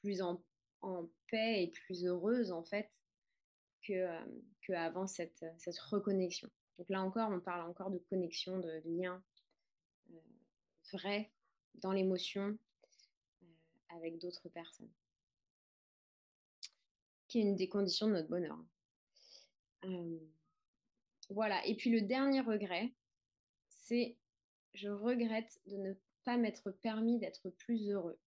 plus 0.00 0.22
en, 0.22 0.40
paix 1.28 1.64
et 1.64 1.68
plus 1.68 2.04
heureuse, 2.04 2.52
en 2.52 2.62
fait, 2.62 2.88
que, 3.82 3.92
euh, 3.92 4.76
avant 4.76 5.08
cette, 5.08 5.44
cette, 5.58 5.78
reconnexion. 5.78 6.48
Donc 6.78 6.88
là 6.90 7.02
encore, 7.02 7.30
on 7.30 7.40
parle 7.40 7.68
encore 7.68 7.90
de 7.90 7.98
connexion, 7.98 8.58
de, 8.60 8.82
lien 8.84 9.22
vrai 10.92 11.32
dans 11.74 11.90
l'émotion 11.90 12.56
avec 13.88 14.18
d'autres 14.18 14.48
personnes, 14.48 14.92
qui 17.26 17.38
est 17.38 17.42
une 17.42 17.56
des 17.56 17.68
conditions 17.68 18.06
de 18.06 18.12
notre 18.12 18.28
bonheur. 18.28 18.58
voilà, 21.30 21.66
et 21.66 21.74
puis 21.74 21.90
le 21.90 22.02
dernier 22.02 22.42
regret, 22.42 22.92
c'est 23.68 24.16
je 24.74 24.88
regrette 24.88 25.60
de 25.66 25.76
ne 25.76 25.94
pas 26.24 26.36
m'être 26.36 26.70
permis 26.70 27.18
d'être 27.18 27.50
plus 27.50 27.88
heureux. 27.90 28.18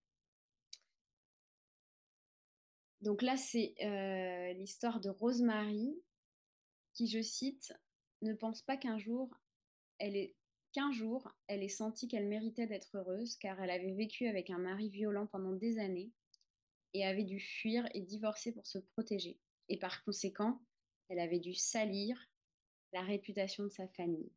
Donc 3.02 3.22
là, 3.22 3.38
c'est 3.38 3.76
euh, 3.84 4.54
l'histoire 4.54 5.00
de 5.00 5.10
Rosemary, 5.10 5.94
qui, 6.94 7.08
je 7.08 7.22
cite, 7.22 7.74
ne 8.22 8.34
pense 8.34 8.64
pas 8.64 8.78
qu'un 8.78 8.98
jour, 8.98 9.30
elle 10.00 10.16
qu'un 10.74 10.92
jour, 10.92 11.32
elle 11.48 11.64
ait 11.64 11.70
senti 11.70 12.08
qu'elle 12.08 12.28
méritait 12.28 12.68
d'être 12.68 12.98
heureuse, 12.98 13.36
car 13.38 13.60
elle 13.62 13.70
avait 13.70 13.94
vécu 13.94 14.28
avec 14.28 14.50
un 14.50 14.60
mari 14.60 14.90
violent 14.90 15.26
pendant 15.26 15.54
des 15.54 15.80
années 15.80 16.12
et 16.94 17.06
avait 17.06 17.24
dû 17.24 17.40
fuir 17.40 17.88
et 17.94 18.02
divorcer 18.02 18.54
pour 18.54 18.68
se 18.68 18.78
protéger. 18.78 19.40
Et 19.70 19.80
par 19.80 20.04
conséquent, 20.04 20.62
elle 21.10 21.20
avait 21.20 21.40
dû 21.40 21.54
salir 21.54 22.30
la 22.94 23.02
réputation 23.02 23.64
de 23.64 23.70
sa 23.70 23.88
famille. 23.88 24.32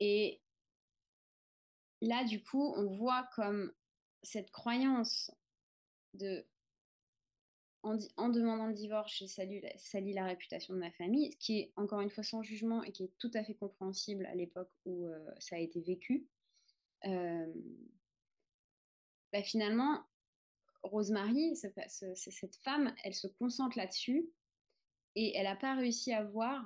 Et 0.00 0.40
là, 2.00 2.24
du 2.24 2.42
coup, 2.42 2.74
on 2.76 2.86
voit 2.96 3.28
comme 3.34 3.72
cette 4.22 4.50
croyance 4.50 5.30
de 6.14 6.44
en, 7.82 8.28
demandant 8.28 8.66
le 8.66 8.74
divorce, 8.74 9.16
j'ai 9.16 9.28
sali, 9.28 10.12
la 10.12 10.24
réputation 10.24 10.74
de 10.74 10.78
ma 10.78 10.90
famille, 10.90 11.36
qui 11.36 11.58
est 11.60 11.72
encore 11.76 12.00
une 12.00 12.10
fois 12.10 12.24
sans 12.24 12.42
jugement 12.42 12.82
et 12.82 12.92
qui 12.92 13.04
est 13.04 13.12
tout 13.18 13.30
à 13.34 13.44
fait 13.44 13.54
compréhensible 13.54 14.26
à 14.26 14.34
l'époque 14.34 14.70
où 14.84 15.06
euh, 15.06 15.30
ça 15.38 15.56
a 15.56 15.58
été 15.58 15.80
vécu. 15.80 16.26
Euh, 17.06 17.46
bah, 19.32 19.42
finalement, 19.42 20.04
Rosemary, 20.82 21.56
cette 21.56 22.56
femme, 22.56 22.94
elle 23.04 23.14
se 23.14 23.26
concentre 23.26 23.78
là-dessus 23.78 24.28
et 25.14 25.36
elle 25.36 25.44
n'a 25.44 25.56
pas 25.56 25.74
réussi 25.74 26.12
à 26.12 26.24
voir 26.24 26.64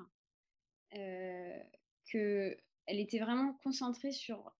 euh, 0.94 1.62
que 2.10 2.56
elle 2.86 3.00
était 3.00 3.18
vraiment 3.18 3.54
concentrée 3.62 4.12
sur 4.12 4.52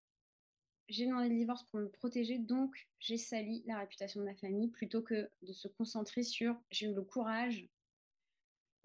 j'ai 0.88 1.06
demandé 1.06 1.28
le 1.28 1.36
divorce 1.36 1.64
pour 1.64 1.80
me 1.80 1.88
protéger, 1.88 2.38
donc 2.38 2.88
j'ai 2.98 3.16
sali 3.16 3.62
la 3.66 3.78
réputation 3.78 4.20
de 4.20 4.26
ma 4.26 4.34
famille, 4.34 4.68
plutôt 4.68 5.00
que 5.00 5.30
de 5.42 5.52
se 5.52 5.68
concentrer 5.68 6.22
sur 6.22 6.60
j'ai 6.70 6.86
eu 6.86 6.94
le 6.94 7.02
courage 7.02 7.66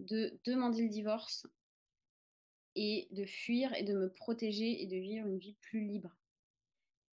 de 0.00 0.38
demander 0.44 0.82
le 0.82 0.88
divorce 0.88 1.46
et 2.76 3.08
de 3.10 3.26
fuir 3.26 3.74
et 3.74 3.82
de 3.82 3.94
me 3.94 4.10
protéger 4.10 4.82
et 4.82 4.86
de 4.86 4.96
vivre 4.96 5.26
une 5.26 5.38
vie 5.38 5.56
plus 5.60 5.80
libre. 5.80 6.16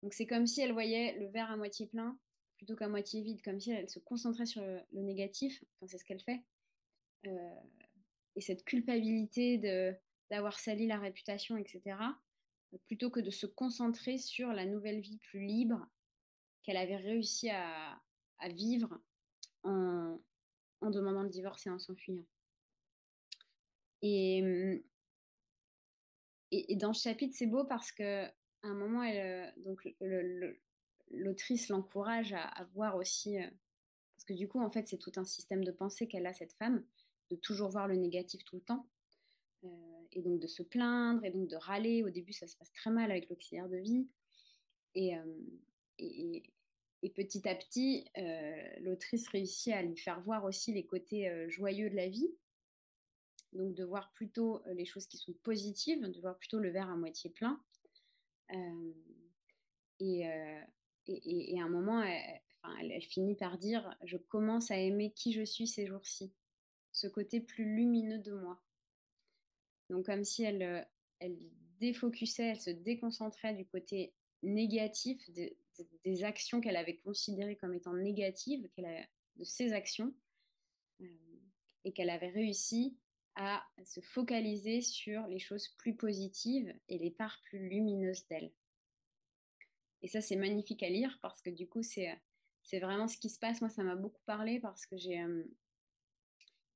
Donc 0.03 0.13
c'est 0.13 0.27
comme 0.27 0.47
si 0.47 0.61
elle 0.61 0.73
voyait 0.73 1.19
le 1.19 1.29
verre 1.29 1.51
à 1.51 1.57
moitié 1.57 1.87
plein 1.87 2.19
plutôt 2.57 2.77
qu'à 2.77 2.89
moitié 2.89 3.23
vide, 3.23 3.43
comme 3.43 3.59
si 3.59 3.73
elle 3.73 3.89
se 3.89 3.99
concentrait 3.99 4.47
sur 4.47 4.63
le, 4.63 4.81
négatif, 4.93 5.65
enfin 5.75 5.89
c'est 5.89 5.99
ce 5.99 6.05
qu'elle 6.05 6.21
fait. 6.21 6.43
Euh, 7.27 7.61
et 8.37 8.41
cette 8.41 8.65
culpabilité 8.65 9.59
de 9.59 9.95
d'avoir 10.31 10.59
sali 10.59 10.87
la 10.87 10.99
réputation, 10.99 11.57
etc., 11.57 11.97
plutôt 12.87 13.11
que 13.11 13.21
de 13.21 13.31
se 13.31 13.47
concentrer 13.47 14.19
sur 14.19 14.53
la 14.53 14.67
nouvelle 14.67 15.01
vie 15.01 15.19
plus 15.19 15.45
libre 15.47 15.87
qu'elle 16.63 16.77
avait 16.77 16.97
réussi 16.97 17.51
à, 17.51 18.01
vivre 18.51 19.01
en, 19.63 20.19
demandant 20.83 21.23
le 21.23 21.31
divorce 21.31 21.67
et 21.67 21.71
en 21.71 21.79
s'enfuyant. 21.79 22.25
Et, 24.03 24.83
dans 26.77 26.93
ce 26.93 27.03
chapitre, 27.03 27.35
c'est 27.37 27.47
beau 27.47 27.65
parce 27.65 27.91
que 27.91 28.27
à 28.27 28.69
un 28.69 28.75
moment, 28.75 29.03
donc 29.59 29.89
l'autrice 31.11 31.69
l'encourage 31.69 32.33
à, 32.33 32.43
à, 32.43 32.65
voir 32.65 32.97
aussi, 32.97 33.39
euh, 33.39 33.49
parce 34.17 34.25
que 34.25 34.33
du 34.35 34.49
coup, 34.49 34.61
en 34.61 34.71
fait, 34.71 34.87
c'est 34.89 34.99
tout 34.99 35.13
un 35.17 35.25
système 35.25 35.65
de 35.65 35.73
pensée 35.73 36.09
qu'elle 36.09 36.27
a 36.27 36.35
cette 36.35 36.55
femme, 36.55 36.85
de 37.31 37.37
toujours 37.37 37.71
voir 37.71 37.89
le 37.89 37.97
négatif 37.97 38.45
tout 38.45 38.57
le 38.57 38.63
temps. 38.63 38.87
Euh, 39.65 39.69
et 40.13 40.23
donc 40.23 40.39
de 40.41 40.47
se 40.47 40.63
plaindre 40.63 41.25
et 41.25 41.31
donc 41.31 41.49
de 41.49 41.57
râler. 41.57 42.03
Au 42.05 42.11
début, 42.11 42.33
ça 42.33 42.47
se 42.47 42.57
passe 42.57 42.73
très 42.73 42.91
mal 42.91 43.11
avec 43.11 43.29
l'auxiliaire 43.29 43.69
de 43.69 43.79
vie. 43.79 44.09
Et, 44.95 45.17
euh, 45.17 45.43
et, 45.99 46.43
petit 47.15 47.49
à 47.49 47.55
petit, 47.55 48.09
euh, 48.17 48.81
l'autrice 48.81 49.29
réussit 49.29 49.73
à 49.73 49.83
lui 49.83 49.97
faire 49.97 50.21
voir 50.23 50.45
aussi 50.45 50.73
les 50.73 50.87
côtés 50.87 51.31
joyeux 51.49 51.91
de 51.91 51.97
la 51.97 52.09
vie. 52.09 52.31
Donc 53.53 53.75
de 53.75 53.85
voir 53.85 54.13
plutôt 54.13 54.63
les 54.75 54.85
choses 54.85 55.07
qui 55.07 55.17
sont 55.17 55.35
positives, 55.43 56.01
de 56.01 56.21
voir 56.21 56.37
plutôt 56.39 56.59
le 56.59 56.71
verre 56.71 56.91
à 56.91 56.97
moitié 56.97 57.31
plein. 57.31 57.61
et, 60.01 60.25
et, 61.07 61.61
à 61.61 61.65
un 61.65 61.69
moment, 61.69 62.03
elle, 62.03 63.03
finit 63.03 63.37
par 63.37 63.59
dire, 63.59 63.97
je 64.05 64.17
commence 64.17 64.71
à 64.71 64.79
aimer 64.79 65.13
qui 65.13 65.33
je 65.33 65.45
suis 65.45 65.69
ces 65.69 65.87
jours-ci, 65.87 66.33
ce 66.91 67.07
côté 67.07 67.41
plus 67.41 67.65
lumineux 67.65 68.19
de 68.19 68.33
moi. 68.33 68.64
Donc 69.91 70.07
comme 70.07 70.25
si 70.25 70.45
elle, 70.45 70.63
euh, 70.63 70.83
elle 71.21 71.39
défocusait, 71.79 72.51
elle 72.51 72.61
se 72.61 72.71
déconcentrait 72.71 73.55
du 73.55 73.67
côté 73.67 74.15
négatifs, 74.43 75.31
des 76.05 76.25
actions 76.25 76.61
qu'elle 76.61 76.77
avait 76.77 76.97
considérées 76.97 77.57
comme 77.57 77.75
étant 77.75 77.95
négatives, 77.95 78.69
de 79.37 79.45
ses 79.45 79.73
actions, 79.73 80.15
euh, 81.01 81.07
et 81.85 81.93
qu'elle 81.93 82.11
avait 82.11 82.31
réussi 82.31 82.97
à 83.37 83.67
se 83.85 84.01
focaliser 84.01 84.81
sur 84.81 85.27
les 85.27 85.39
choses 85.39 85.69
plus 85.77 85.97
positives 85.97 86.73
et 86.89 86.99
les 86.99 87.11
parts 87.11 87.41
plus 87.45 87.69
lumineuses 87.69 88.27
d'elle. 88.29 88.53
Et 90.03 90.09
ça, 90.09 90.21
c'est 90.21 90.37
magnifique 90.37 90.83
à 90.83 90.89
lire 90.89 91.19
parce 91.21 91.41
que 91.43 91.51
du 91.51 91.67
coup, 91.67 91.83
c'est, 91.83 92.15
c'est 92.63 92.79
vraiment 92.79 93.09
ce 93.09 93.19
qui 93.19 93.31
se 93.31 93.39
passe. 93.39 93.61
Moi, 93.61 93.71
ça 93.71 93.83
m'a 93.83 93.97
beaucoup 93.97 94.23
parlé 94.27 94.61
parce 94.61 94.87
que 94.87 94.97
j'ai, 94.97 95.21
euh, 95.21 95.45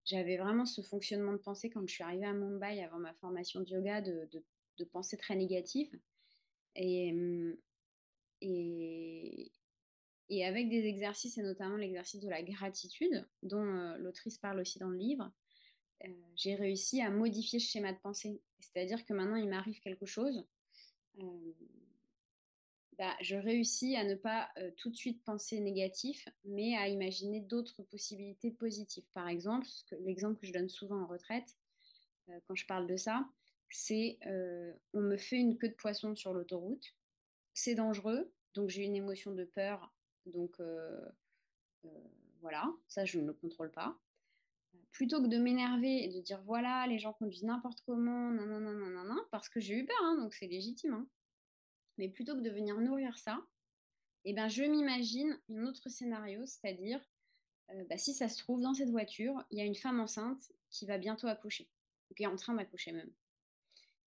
j'avais 0.09 0.37
vraiment 0.39 0.65
ce 0.65 0.81
fonctionnement 0.81 1.33
de 1.33 1.39
pensée 1.39 1.71
quand 1.71 1.87
je 1.87 1.93
suis 1.93 2.03
arrivée 2.03 2.27
à 2.27 2.33
Mumbai 2.33 2.83
avant 2.83 2.99
ma 2.99 3.13
formation 3.15 3.61
de 3.61 3.69
yoga, 3.69 4.01
de, 4.01 4.85
pensée 4.93 5.17
très 5.17 5.37
négative. 5.37 5.91
Et, 6.75 7.13
euh, 7.13 7.61
et, 8.41 9.53
et 10.31 10.45
avec 10.45 10.69
des 10.69 10.87
exercices, 10.87 11.39
et 11.39 11.43
notamment 11.43 11.77
l'exercice 11.77 12.21
de 12.21 12.29
la 12.29 12.43
gratitude, 12.43 13.27
dont 13.43 13.65
euh, 13.65 13.97
l'autrice 13.99 14.39
parle 14.39 14.61
aussi 14.61 14.79
dans 14.79 14.91
le 14.91 14.99
livre, 14.99 15.31
euh, 16.05 16.09
j'ai 16.37 16.55
réussi 16.55 17.01
à 17.01 17.11
modifier 17.11 17.59
ce 17.59 17.71
schéma 17.71 17.93
de 17.93 17.99
pensée. 17.99 18.41
C'est-à-dire 18.61 19.05
que 19.05 19.15
maintenant, 19.15 19.37
il 19.37 19.49
m'arrive 19.49 19.81
quelque 19.81 20.07
chose, 20.07 20.47
euh, 21.21 21.53
bah, 22.99 23.15
je 23.21 23.37
réussis 23.37 23.97
à 23.97 24.05
ne 24.05 24.15
pas 24.15 24.51
tout 24.77 24.91
de 24.91 24.97
suite 24.97 25.23
penser 25.25 25.61
négatif, 25.61 26.29
mais 26.45 26.77
à 26.77 26.89
imaginer 26.89 27.41
d'autres 27.41 27.83
possibilités 27.85 28.51
positives. 28.51 29.07
Par 29.15 29.29
exemple, 29.29 29.67
l'exemple 30.01 30.41
que 30.41 30.47
je 30.47 30.53
donne 30.53 30.69
souvent 30.69 31.03
en 31.03 31.07
retraite, 31.07 31.57
quand 32.47 32.55
je 32.55 32.67
parle 32.67 32.87
de 32.87 32.97
ça, 32.97 33.25
c'est 33.71 34.19
on 34.93 35.01
me 35.01 35.17
fait 35.17 35.37
une 35.37 35.57
queue 35.57 35.69
de 35.69 35.75
poisson 35.75 36.17
sur 36.17 36.33
l'autoroute, 36.33 36.95
c'est 37.55 37.75
dangereux, 37.75 38.33
donc 38.55 38.69
j'ai 38.69 38.83
une 38.83 38.97
émotion 38.97 39.33
de 39.33 39.45
peur 39.45 39.93
donc 40.33 40.59
euh, 40.61 41.01
euh, 41.85 41.89
voilà, 42.41 42.73
ça 42.87 43.05
je 43.05 43.19
ne 43.19 43.27
le 43.27 43.33
contrôle 43.33 43.71
pas. 43.71 43.99
Plutôt 44.93 45.23
que 45.23 45.29
de 45.29 45.39
m'énerver 45.39 46.05
et 46.05 46.09
de 46.09 46.21
dire 46.21 46.43
voilà, 46.43 46.87
les 46.87 46.99
gens 46.99 47.13
conduisent 47.13 47.45
n'importe 47.45 47.83
comment, 47.87 48.31
non, 48.31 49.27
parce 49.31 49.49
que 49.49 49.61
j'ai 49.61 49.75
eu 49.75 49.85
peur, 49.85 49.97
hein, 50.03 50.17
donc 50.19 50.35
c'est 50.35 50.47
légitime. 50.47 50.95
Hein. 50.95 51.07
Mais 51.99 52.09
plutôt 52.09 52.35
que 52.35 52.41
de 52.41 52.51
venir 52.51 52.81
nourrir 52.81 53.19
ça, 53.19 53.45
eh 54.25 54.33
ben, 54.33 54.49
je 54.49 54.63
m'imagine 54.63 55.39
un 55.51 55.67
autre 55.67 55.89
scénario, 55.89 56.45
c'est-à-dire, 56.47 57.01
euh, 57.71 57.85
bah, 57.89 57.99
si 57.99 58.15
ça 58.15 58.29
se 58.29 58.39
trouve, 58.39 58.61
dans 58.61 58.75
cette 58.75 58.91
voiture, 58.91 59.45
il 59.51 59.59
y 59.59 59.61
a 59.61 59.65
une 59.65 59.75
femme 59.75 60.01
enceinte 60.01 60.53
qui 60.71 60.87
va 60.87 60.99
bientôt 60.99 61.29
accoucher, 61.29 61.69
ou 62.11 62.15
qui 62.15 62.23
est 62.25 62.27
en 62.27 62.37
train 62.37 62.55
d'accoucher 62.55 62.93
même. 62.93 63.11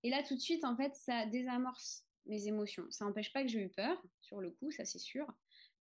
Et 0.04 0.10
là, 0.10 0.23
tout 0.23 0.36
de 0.36 0.39
suite, 0.39 0.63
en 0.63 0.75
fait, 0.75 0.95
ça 0.95 1.25
désamorce 1.25 2.06
mes 2.25 2.47
émotions. 2.47 2.86
Ça 2.89 3.06
n'empêche 3.06 3.32
pas 3.34 3.43
que 3.43 3.49
j'ai 3.49 3.62
eu 3.62 3.69
peur, 3.69 4.01
sur 4.21 4.41
le 4.41 4.51
coup, 4.51 4.71
ça 4.71 4.86
c'est 4.86 4.99
sûr. 4.99 5.32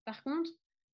Par 0.04 0.22
contre, 0.22 0.50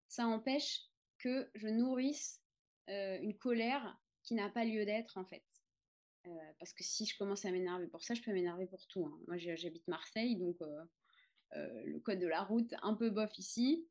ça 0.08 0.26
empêche 0.26 0.82
que 1.18 1.50
je 1.54 1.68
nourrisse 1.68 2.40
euh, 2.88 3.18
une 3.20 3.36
colère 3.36 3.98
qui 4.22 4.34
n'a 4.34 4.50
pas 4.50 4.64
lieu 4.64 4.84
d'être 4.84 5.18
en 5.18 5.24
fait. 5.24 5.44
Euh, 6.26 6.52
parce 6.58 6.72
que 6.72 6.82
si 6.82 7.06
je 7.06 7.16
commence 7.16 7.44
à 7.44 7.50
m'énerver 7.50 7.86
pour 7.86 8.02
ça, 8.02 8.14
je 8.14 8.22
peux 8.22 8.32
m'énerver 8.32 8.66
pour 8.66 8.86
tout. 8.88 9.06
Hein. 9.06 9.18
Moi, 9.28 9.36
j'habite 9.38 9.86
Marseille, 9.86 10.36
donc 10.36 10.56
le 11.54 11.98
code 12.00 12.18
de 12.18 12.26
la 12.26 12.42
route, 12.42 12.74
un 12.82 12.94
peu 12.94 13.10
bof 13.10 13.38
ici. 13.38 13.86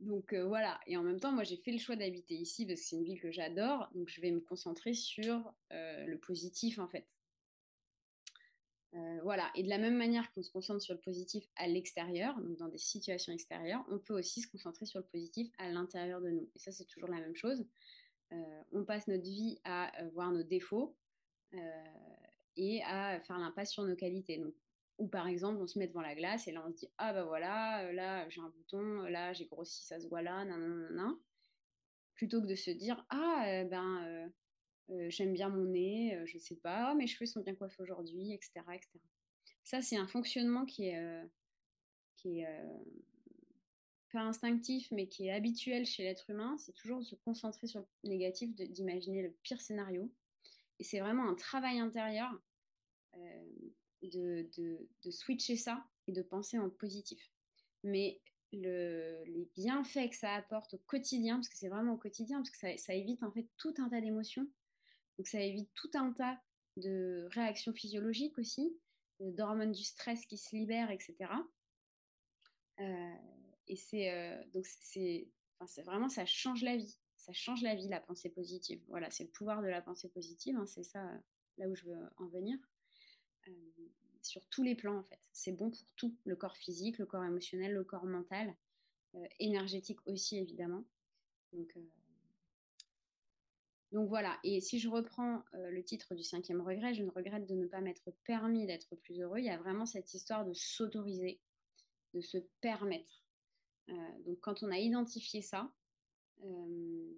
donc 0.00 0.34
voilà. 0.34 0.80
Et 0.86 0.96
en 0.96 1.02
même 1.02 1.20
temps, 1.20 1.32
moi, 1.32 1.44
j'ai 1.44 1.56
fait 1.56 1.72
le 1.72 1.78
choix 1.78 1.96
d'habiter 1.96 2.34
ici 2.34 2.66
parce 2.66 2.80
que 2.80 2.86
c'est 2.86 2.96
une 2.96 3.04
ville 3.04 3.20
que 3.20 3.30
j'adore. 3.30 3.88
Donc 3.94 4.08
je 4.08 4.20
vais 4.20 4.30
me 4.30 4.40
concentrer 4.40 4.94
sur 4.94 5.52
le 5.70 6.16
positif 6.16 6.78
en 6.78 6.88
fait. 6.88 7.06
Euh, 8.94 9.18
voilà. 9.22 9.50
Et 9.54 9.62
de 9.62 9.68
la 9.68 9.78
même 9.78 9.96
manière 9.96 10.32
qu'on 10.32 10.42
se 10.42 10.50
concentre 10.50 10.80
sur 10.80 10.94
le 10.94 11.00
positif 11.00 11.48
à 11.56 11.66
l'extérieur, 11.66 12.38
donc 12.40 12.56
dans 12.56 12.68
des 12.68 12.78
situations 12.78 13.32
extérieures, 13.32 13.84
on 13.90 13.98
peut 13.98 14.14
aussi 14.14 14.40
se 14.40 14.48
concentrer 14.48 14.86
sur 14.86 15.00
le 15.00 15.06
positif 15.06 15.50
à 15.58 15.68
l'intérieur 15.68 16.20
de 16.20 16.30
nous. 16.30 16.48
Et 16.54 16.58
ça, 16.58 16.70
c'est 16.70 16.84
toujours 16.84 17.10
la 17.10 17.20
même 17.20 17.34
chose. 17.34 17.66
Euh, 18.32 18.62
on 18.72 18.84
passe 18.84 19.08
notre 19.08 19.24
vie 19.24 19.58
à 19.64 20.00
euh, 20.00 20.08
voir 20.10 20.32
nos 20.32 20.42
défauts 20.42 20.96
et 22.56 22.82
à 22.82 23.20
faire 23.20 23.38
l'impasse 23.38 23.70
sur 23.70 23.84
nos 23.84 23.94
qualités. 23.94 24.42
Ou 24.98 25.08
par 25.08 25.26
exemple, 25.26 25.60
on 25.60 25.66
se 25.66 25.78
met 25.78 25.88
devant 25.88 26.02
la 26.02 26.14
glace 26.14 26.46
et 26.48 26.52
là, 26.52 26.64
on 26.66 26.70
se 26.70 26.76
dit 26.76 26.88
Ah 26.98 27.12
bah 27.12 27.24
voilà, 27.24 27.92
là, 27.92 28.28
j'ai 28.28 28.40
un 28.40 28.48
bouton, 28.50 29.02
là, 29.04 29.32
j'ai 29.32 29.46
grossi, 29.46 29.84
ça 29.84 30.00
se 30.00 30.06
voit 30.08 30.22
là, 30.22 30.44
nan, 30.44 30.60
nan, 30.60 30.94
nan, 30.94 31.16
Plutôt 32.14 32.40
que 32.40 32.46
de 32.46 32.54
se 32.54 32.70
dire 32.70 33.04
Ah, 33.10 33.64
ben 33.68 34.30
euh, 34.90 35.08
j'aime 35.08 35.32
bien 35.32 35.48
mon 35.48 35.64
nez, 35.64 36.14
euh, 36.14 36.26
je 36.26 36.38
sais 36.38 36.56
pas, 36.56 36.94
mes 36.94 37.06
cheveux 37.06 37.26
sont 37.26 37.40
bien 37.40 37.54
coiffés 37.54 37.82
aujourd'hui, 37.82 38.32
etc., 38.32 38.52
etc. 38.74 38.90
Ça, 39.62 39.80
c'est 39.80 39.96
un 39.96 40.06
fonctionnement 40.06 40.66
qui 40.66 40.88
est, 40.88 40.98
euh, 40.98 41.24
qui 42.16 42.40
est 42.40 42.48
pas 44.12 44.20
instinctif, 44.20 44.88
mais 44.90 45.08
qui 45.08 45.26
est 45.26 45.32
habituel 45.32 45.86
chez 45.86 46.02
l'être 46.02 46.28
humain. 46.28 46.56
C'est 46.58 46.74
toujours 46.74 46.98
de 46.98 47.04
se 47.04 47.14
concentrer 47.14 47.66
sur 47.66 47.80
le 47.80 48.08
négatif, 48.10 48.54
d'imaginer 48.54 49.22
le 49.22 49.30
pire 49.42 49.60
scénario. 49.60 50.12
Et 50.78 50.84
c'est 50.84 51.00
vraiment 51.00 51.28
un 51.28 51.34
travail 51.34 51.78
intérieur 51.78 52.30
de, 54.08 54.48
de, 54.56 54.88
de, 55.04 55.10
switcher 55.10 55.56
ça 55.56 55.84
et 56.06 56.12
de 56.12 56.22
penser 56.22 56.58
en 56.58 56.70
positif. 56.70 57.30
Mais 57.82 58.20
le, 58.52 59.24
les 59.26 59.48
bienfaits 59.56 60.10
que 60.10 60.16
ça 60.16 60.34
apporte 60.34 60.74
au 60.74 60.78
quotidien, 60.86 61.36
parce 61.36 61.48
que 61.48 61.56
c'est 61.56 61.68
vraiment 61.68 61.94
au 61.94 61.98
quotidien, 61.98 62.38
parce 62.38 62.50
que 62.50 62.58
ça, 62.58 62.76
ça 62.76 62.94
évite 62.94 63.22
en 63.22 63.32
fait 63.32 63.48
tout 63.56 63.74
un 63.78 63.88
tas 63.88 64.00
d'émotions 64.00 64.46
donc 65.18 65.26
ça 65.26 65.40
évite 65.40 65.70
tout 65.74 65.90
un 65.94 66.12
tas 66.12 66.40
de 66.76 67.28
réactions 67.30 67.72
physiologiques 67.72 68.38
aussi, 68.38 68.76
d'hormones 69.20 69.72
du 69.72 69.84
stress 69.84 70.26
qui 70.26 70.36
se 70.36 70.54
libèrent, 70.56 70.90
etc. 70.90 71.16
Euh, 72.80 73.14
et 73.68 73.76
c'est 73.76 74.10
euh, 74.10 74.42
donc 74.52 74.66
c'est 74.66 75.28
vraiment 75.84 76.08
ça 76.08 76.26
change 76.26 76.62
la 76.62 76.76
vie, 76.76 76.98
ça 77.16 77.32
change 77.32 77.62
la 77.62 77.76
vie 77.76 77.88
la 77.88 78.00
pensée 78.00 78.30
positive. 78.30 78.82
Voilà, 78.88 79.10
c'est 79.10 79.24
le 79.24 79.30
pouvoir 79.30 79.62
de 79.62 79.68
la 79.68 79.80
pensée 79.80 80.08
positive, 80.08 80.56
hein, 80.56 80.66
c'est 80.66 80.82
ça 80.82 81.08
là 81.58 81.68
où 81.68 81.74
je 81.76 81.84
veux 81.84 82.10
en 82.16 82.26
venir. 82.26 82.58
Euh, 83.48 83.88
sur 84.22 84.46
tous 84.46 84.62
les 84.62 84.74
plans 84.74 84.98
en 84.98 85.02
fait, 85.04 85.20
c'est 85.32 85.52
bon 85.52 85.70
pour 85.70 85.92
tout, 85.96 86.16
le 86.24 86.34
corps 86.34 86.56
physique, 86.56 86.98
le 86.98 87.04
corps 87.04 87.24
émotionnel, 87.24 87.72
le 87.72 87.84
corps 87.84 88.06
mental, 88.06 88.54
énergétique 89.38 89.98
aussi 90.06 90.38
évidemment. 90.38 90.82
Donc 91.52 91.76
donc 93.94 94.08
voilà, 94.08 94.36
et 94.42 94.60
si 94.60 94.80
je 94.80 94.88
reprends 94.88 95.44
euh, 95.54 95.70
le 95.70 95.84
titre 95.84 96.16
du 96.16 96.24
cinquième 96.24 96.60
regret, 96.60 96.94
je 96.94 97.04
ne 97.04 97.10
regrette 97.10 97.46
de 97.46 97.54
ne 97.54 97.64
pas 97.64 97.80
m'être 97.80 98.10
permis 98.24 98.66
d'être 98.66 98.96
plus 98.96 99.20
heureux. 99.20 99.38
Il 99.38 99.44
y 99.44 99.50
a 99.50 99.56
vraiment 99.56 99.86
cette 99.86 100.12
histoire 100.14 100.44
de 100.44 100.52
s'autoriser, 100.52 101.38
de 102.12 102.20
se 102.20 102.38
permettre. 102.60 103.22
Euh, 103.90 103.94
donc 104.26 104.40
quand 104.40 104.64
on 104.64 104.72
a 104.72 104.78
identifié 104.78 105.42
ça, 105.42 105.70
euh, 106.42 107.12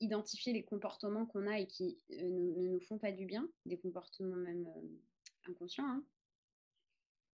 identifier 0.00 0.54
les 0.54 0.64
comportements 0.64 1.26
qu'on 1.26 1.46
a 1.46 1.58
et 1.60 1.66
qui 1.66 1.98
ne, 2.08 2.70
nous 2.70 2.80
font 2.80 2.96
pas 2.96 3.12
du 3.12 3.26
bien, 3.26 3.46
des 3.66 3.76
comportements 3.76 4.36
même 4.36 4.66
inconscients, 5.48 5.88
hein, 5.88 6.04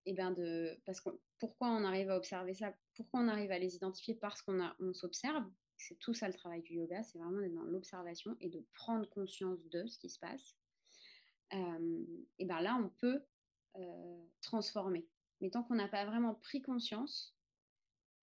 et 0.07 0.12
ben 0.12 0.33
de, 0.33 0.79
parce 0.85 1.00
que 1.00 1.11
pourquoi 1.38 1.68
on 1.68 1.85
arrive 1.85 2.11
à 2.11 2.16
observer 2.16 2.55
ça, 2.55 2.74
pourquoi 2.94 3.20
on 3.20 3.29
arrive 3.29 3.50
à 3.50 3.59
les 3.59 3.74
identifier? 3.74 4.14
Parce 4.14 4.42
qu'on 4.42 4.61
on 4.79 4.92
s'observe, 4.92 5.44
c'est 5.77 5.98
tout 5.98 6.14
ça 6.14 6.29
le 6.29 6.35
travail 6.35 6.62
du 6.62 6.74
yoga, 6.74 7.03
c'est 7.03 7.18
vraiment 7.18 7.40
d'être 7.40 7.55
dans 7.55 7.62
l'observation 7.62 8.37
et 8.40 8.48
de 8.48 8.64
prendre 8.74 9.09
conscience 9.09 9.64
de 9.68 9.87
ce 9.87 9.98
qui 9.98 10.09
se 10.09 10.18
passe. 10.18 10.57
Euh, 11.53 12.05
et 12.38 12.44
bien 12.44 12.61
là, 12.61 12.77
on 12.83 12.88
peut 12.88 13.22
euh, 13.77 14.24
transformer. 14.40 15.07
Mais 15.40 15.50
tant 15.50 15.62
qu'on 15.62 15.74
n'a 15.74 15.88
pas 15.88 16.05
vraiment 16.05 16.35
pris 16.35 16.62
conscience, 16.62 17.35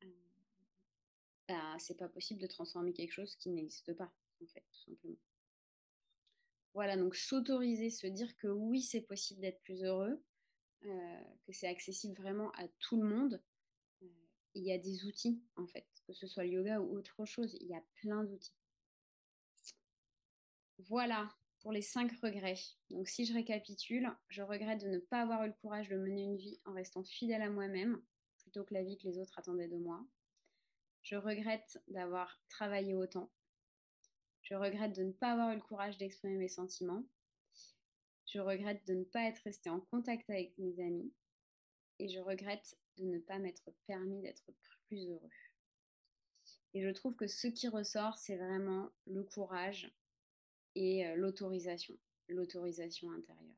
euh, 0.03 0.07
ben, 1.47 1.77
c'est 1.79 1.97
pas 1.97 2.09
possible 2.09 2.41
de 2.41 2.47
transformer 2.47 2.93
quelque 2.93 3.11
chose 3.11 3.35
qui 3.35 3.49
n'existe 3.49 3.93
pas, 3.95 4.11
tout 4.37 4.47
simplement. 4.47 5.17
Voilà, 6.73 6.95
donc 6.97 7.15
s'autoriser, 7.15 7.89
se 7.89 8.07
dire 8.07 8.35
que 8.37 8.47
oui, 8.47 8.81
c'est 8.81 9.01
possible 9.01 9.41
d'être 9.41 9.61
plus 9.61 9.83
heureux, 9.83 10.23
que 10.81 11.51
c'est 11.51 11.67
accessible 11.67 12.15
vraiment 12.15 12.51
à 12.53 12.67
tout 12.79 13.01
le 13.01 13.07
monde. 13.07 13.41
Il 14.53 14.63
y 14.63 14.71
a 14.71 14.77
des 14.77 15.05
outils, 15.05 15.41
en 15.55 15.67
fait 15.67 15.85
que 16.11 16.17
ce 16.17 16.27
soit 16.27 16.43
le 16.43 16.51
yoga 16.51 16.79
ou 16.79 16.97
autre 16.97 17.25
chose. 17.25 17.57
Il 17.61 17.67
y 17.67 17.75
a 17.75 17.83
plein 17.95 18.23
d'outils. 18.23 18.53
Voilà 20.79 21.33
pour 21.61 21.71
les 21.71 21.81
cinq 21.81 22.11
regrets. 22.21 22.59
Donc 22.89 23.07
si 23.07 23.25
je 23.25 23.33
récapitule, 23.33 24.11
je 24.29 24.41
regrette 24.41 24.81
de 24.81 24.89
ne 24.89 24.99
pas 24.99 25.21
avoir 25.21 25.43
eu 25.43 25.47
le 25.47 25.53
courage 25.61 25.89
de 25.89 25.95
mener 25.95 26.23
une 26.23 26.37
vie 26.37 26.59
en 26.65 26.73
restant 26.73 27.03
fidèle 27.03 27.41
à 27.41 27.49
moi-même 27.49 28.01
plutôt 28.39 28.63
que 28.63 28.73
la 28.73 28.83
vie 28.83 28.97
que 28.97 29.07
les 29.07 29.19
autres 29.19 29.37
attendaient 29.37 29.67
de 29.67 29.77
moi. 29.77 30.03
Je 31.03 31.15
regrette 31.15 31.81
d'avoir 31.87 32.41
travaillé 32.49 32.93
autant. 32.93 33.31
Je 34.51 34.57
regrette 34.57 34.97
de 34.97 35.03
ne 35.03 35.13
pas 35.13 35.31
avoir 35.31 35.53
eu 35.53 35.55
le 35.55 35.61
courage 35.61 35.97
d'exprimer 35.97 36.35
mes 36.35 36.49
sentiments. 36.49 37.05
Je 38.25 38.39
regrette 38.41 38.85
de 38.85 38.95
ne 38.95 39.05
pas 39.05 39.23
être 39.23 39.39
restée 39.45 39.69
en 39.69 39.79
contact 39.79 40.29
avec 40.29 40.57
mes 40.57 40.77
amis. 40.83 41.13
Et 41.99 42.09
je 42.09 42.19
regrette 42.19 42.77
de 42.97 43.05
ne 43.05 43.19
pas 43.19 43.39
m'être 43.39 43.71
permis 43.87 44.21
d'être 44.21 44.51
plus 44.87 45.07
heureux. 45.07 45.29
Et 46.73 46.81
je 46.81 46.89
trouve 46.89 47.15
que 47.15 47.27
ce 47.27 47.47
qui 47.47 47.69
ressort, 47.69 48.17
c'est 48.17 48.35
vraiment 48.35 48.89
le 49.05 49.23
courage 49.23 49.89
et 50.75 51.15
l'autorisation, 51.15 51.97
l'autorisation 52.27 53.09
intérieure. 53.09 53.55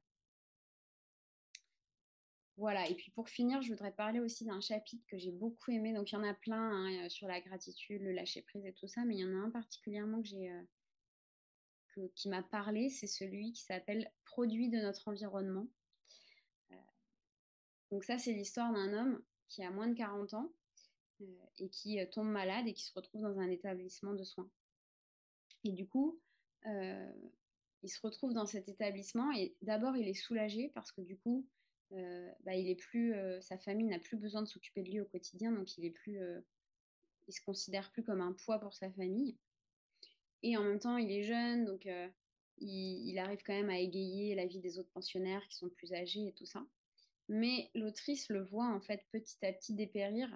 Voilà, 2.57 2.87
et 2.87 2.93
puis 2.93 3.09
pour 3.09 3.29
finir, 3.29 3.63
je 3.63 3.69
voudrais 3.69 3.95
parler 3.95 4.19
aussi 4.19 4.45
d'un 4.45 4.61
chapitre 4.61 5.03
que 5.07 5.17
j'ai 5.17 5.31
beaucoup 5.31 5.71
aimé. 5.71 5.91
Donc 5.91 6.11
il 6.11 6.15
y 6.15 6.17
en 6.19 6.23
a 6.23 6.35
plein 6.35 6.71
hein, 6.71 7.09
sur 7.09 7.27
la 7.27 7.41
gratitude, 7.41 8.03
le 8.03 8.11
lâcher 8.11 8.43
prise 8.43 8.67
et 8.67 8.73
tout 8.73 8.87
ça, 8.87 9.05
mais 9.05 9.15
il 9.15 9.21
y 9.21 9.25
en 9.25 9.33
a 9.33 9.43
un 9.43 9.49
particulièrement 9.49 10.21
que 10.21 10.27
j'ai, 10.27 10.51
qui 12.15 12.29
m'a 12.29 12.43
parlé, 12.43 12.89
c'est 12.89 13.07
celui 13.07 13.51
qui 13.51 13.63
s'appelle 13.63 14.11
Produit 14.25 14.69
de 14.69 14.79
notre 14.79 15.07
environnement. 15.07 15.67
donc 17.91 18.03
ça, 18.03 18.17
c'est 18.17 18.33
l'histoire 18.33 18.73
d'un 18.73 18.93
homme 18.93 19.23
qui 19.47 19.63
a 19.63 19.69
moins 19.69 19.87
de 19.87 19.95
40 19.95 20.33
ans 20.33 20.51
et 21.59 21.69
qui 21.69 21.99
tombe 22.11 22.27
malade 22.29 22.67
et 22.67 22.73
qui 22.73 22.83
se 22.83 22.93
retrouve 22.93 23.21
dans 23.21 23.39
un 23.39 23.49
établissement 23.49 24.13
de 24.13 24.23
soins. 24.23 24.49
Et 25.63 25.71
du 25.71 25.87
coup, 25.87 26.19
il 26.65 27.89
se 27.89 28.01
retrouve 28.01 28.33
dans 28.33 28.45
cet 28.45 28.69
établissement 28.69 29.31
et 29.31 29.55
d'abord 29.61 29.95
il 29.95 30.07
est 30.07 30.13
soulagé 30.13 30.69
parce 30.73 30.91
que 30.91 31.01
du 31.01 31.17
coup, 31.17 31.47
bah, 31.91 32.55
il 32.55 32.67
est 32.67 32.75
plus, 32.75 33.13
sa 33.41 33.57
famille 33.57 33.87
n'a 33.87 33.99
plus 33.99 34.17
besoin 34.17 34.41
de 34.41 34.47
s'occuper 34.47 34.81
de 34.81 34.89
lui 34.89 34.99
au 34.99 35.05
quotidien, 35.05 35.51
donc 35.51 35.77
il 35.77 35.85
est 35.85 35.91
plus, 35.91 36.19
il 37.27 37.33
se 37.33 37.41
considère 37.41 37.91
plus 37.91 38.03
comme 38.03 38.21
un 38.21 38.33
poids 38.33 38.59
pour 38.59 38.73
sa 38.73 38.89
famille. 38.91 39.37
Et 40.43 40.57
en 40.57 40.63
même 40.63 40.79
temps, 40.79 40.97
il 40.97 41.11
est 41.11 41.23
jeune, 41.23 41.65
donc 41.65 41.87
il, 42.59 43.17
arrive 43.17 43.41
quand 43.43 43.53
même 43.53 43.69
à 43.69 43.79
égayer 43.79 44.35
la 44.35 44.45
vie 44.45 44.59
des 44.59 44.77
autres 44.77 44.91
pensionnaires 44.91 45.47
qui 45.47 45.55
sont 45.55 45.69
plus 45.69 45.93
âgés 45.93 46.27
et 46.27 46.33
tout 46.33 46.45
ça. 46.45 46.65
Mais 47.29 47.71
l'autrice 47.73 48.29
le 48.29 48.43
voit 48.43 48.67
en 48.67 48.81
fait 48.81 49.05
petit 49.11 49.45
à 49.45 49.53
petit 49.53 49.73
dépérir 49.73 50.29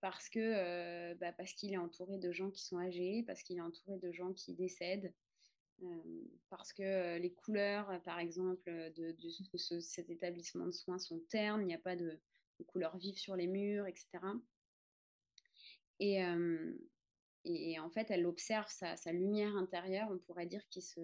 parce 0.00 0.28
que 0.28 1.14
bah, 1.14 1.32
parce 1.32 1.52
qu'il 1.52 1.72
est 1.72 1.78
entouré 1.78 2.18
de 2.18 2.32
gens 2.32 2.50
qui 2.50 2.64
sont 2.64 2.78
âgés, 2.78 3.22
parce 3.26 3.42
qu'il 3.42 3.58
est 3.58 3.62
entouré 3.62 3.98
de 3.98 4.10
gens 4.12 4.32
qui 4.32 4.54
décèdent, 4.54 5.12
parce 6.48 6.72
que 6.72 7.18
les 7.18 7.32
couleurs, 7.32 8.00
par 8.02 8.18
exemple, 8.18 8.70
de, 8.96 9.16
cet 9.80 10.10
établissement 10.10 10.66
de 10.66 10.72
soins 10.72 10.98
sont 10.98 11.20
ternes, 11.28 11.62
il 11.62 11.66
n'y 11.66 11.74
a 11.74 11.78
pas 11.78 11.96
de, 11.96 12.18
couleurs 12.66 12.96
vives 12.98 13.16
sur 13.16 13.36
les 13.36 13.46
murs, 13.46 13.86
etc. 13.86 14.08
Et, 15.98 16.20
et, 17.44 17.78
en 17.80 17.90
fait, 17.90 18.10
elle 18.10 18.26
observe 18.26 18.68
sa, 18.68 19.12
lumière 19.12 19.56
intérieure, 19.56 20.08
on 20.10 20.18
pourrait 20.18 20.46
dire, 20.46 20.66
qui 20.68 20.82
se, 20.82 21.00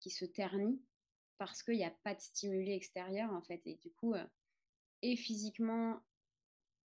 qui 0.00 0.10
se 0.10 0.24
ternit 0.24 0.80
parce 1.38 1.62
qu'il 1.62 1.76
n'y 1.76 1.84
a 1.84 1.94
pas 2.02 2.14
de 2.14 2.20
stimuli 2.20 2.72
extérieur, 2.72 3.32
en 3.32 3.42
fait. 3.42 3.60
Et 3.66 3.74
du 3.76 3.90
coup, 3.90 4.14
et 5.02 5.16
physiquement 5.16 6.00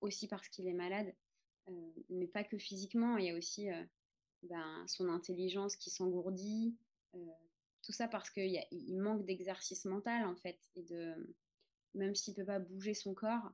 aussi 0.02 0.28
parce 0.28 0.48
qu'il 0.50 0.68
est 0.68 0.74
malade, 0.74 1.14
euh, 1.70 1.92
mais 2.10 2.28
pas 2.28 2.44
que 2.44 2.58
physiquement, 2.58 3.18
il 3.18 3.26
y 3.26 3.30
a 3.30 3.36
aussi 3.36 3.70
euh, 3.70 3.84
ben, 4.44 4.86
son 4.88 5.10
intelligence 5.10 5.76
qui 5.76 5.90
s'engourdit, 5.90 6.76
euh, 7.16 7.30
tout 7.84 7.92
ça 7.92 8.08
parce 8.08 8.30
qu'il 8.30 8.60
il 8.72 8.98
manque 9.00 9.26
d'exercice 9.26 9.86
mental 9.86 10.26
en 10.26 10.36
fait, 10.36 10.60
et 10.76 10.84
de, 10.84 11.36
même 11.94 12.16
s'il 12.16 12.34
ne 12.34 12.38
peut 12.38 12.46
pas 12.46 12.60
bouger 12.60 12.94
son 12.94 13.14
corps, 13.14 13.52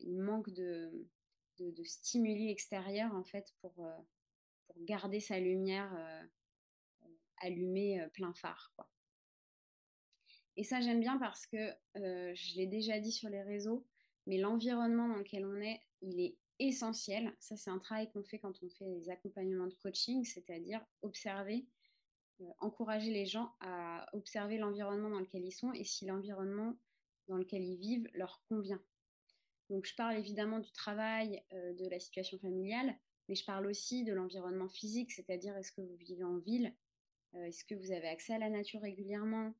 il 0.00 0.20
manque 0.20 0.50
de, 0.50 1.06
de, 1.58 1.84
stimuli 1.84 2.50
extérieurs 2.50 3.14
en 3.14 3.24
fait 3.24 3.54
pour, 3.60 3.86
garder 4.78 5.20
sa 5.20 5.38
lumière 5.38 5.90
allumée 7.38 8.06
plein 8.14 8.32
phare. 8.34 8.74
Et 10.56 10.64
ça, 10.64 10.80
j'aime 10.80 11.00
bien 11.00 11.18
parce 11.18 11.46
que 11.46 11.72
je 11.94 12.56
l'ai 12.56 12.66
déjà 12.66 12.98
dit 13.00 13.12
sur 13.12 13.28
les 13.28 13.42
réseaux, 13.42 13.86
mais 14.26 14.38
l'environnement 14.38 15.08
dans 15.08 15.16
lequel 15.16 15.46
on 15.46 15.60
est, 15.60 15.80
il 16.00 16.20
est 16.20 16.36
essentiel. 16.58 17.34
Ça, 17.40 17.56
c'est 17.56 17.70
un 17.70 17.78
travail 17.78 18.10
qu'on 18.12 18.22
fait 18.22 18.38
quand 18.38 18.62
on 18.62 18.68
fait 18.70 18.84
des 18.84 19.10
accompagnements 19.10 19.66
de 19.66 19.74
coaching, 19.74 20.24
c'est-à-dire 20.24 20.84
observer, 21.02 21.66
euh, 22.40 22.44
encourager 22.60 23.10
les 23.10 23.26
gens 23.26 23.52
à 23.60 24.06
observer 24.12 24.58
l'environnement 24.58 25.10
dans 25.10 25.20
lequel 25.20 25.44
ils 25.44 25.52
sont 25.52 25.72
et 25.72 25.84
si 25.84 26.06
l'environnement 26.06 26.76
dans 27.28 27.36
lequel 27.36 27.62
ils 27.62 27.78
vivent 27.78 28.08
leur 28.14 28.42
convient. 28.48 28.82
Donc, 29.70 29.86
je 29.86 29.94
parle 29.94 30.16
évidemment 30.16 30.58
du 30.58 30.70
travail, 30.72 31.42
euh, 31.52 31.72
de 31.74 31.88
la 31.88 31.98
situation 31.98 32.38
familiale, 32.38 32.96
mais 33.28 33.34
je 33.34 33.44
parle 33.44 33.66
aussi 33.66 34.04
de 34.04 34.12
l'environnement 34.12 34.68
physique, 34.68 35.12
c'est-à-dire 35.12 35.56
est-ce 35.56 35.72
que 35.72 35.80
vous 35.80 35.96
vivez 35.96 36.24
en 36.24 36.38
ville, 36.38 36.74
euh, 37.34 37.44
est-ce 37.46 37.64
que 37.64 37.74
vous 37.74 37.92
avez 37.92 38.08
accès 38.08 38.34
à 38.34 38.38
la 38.38 38.50
nature 38.50 38.82
régulièrement, 38.82 39.54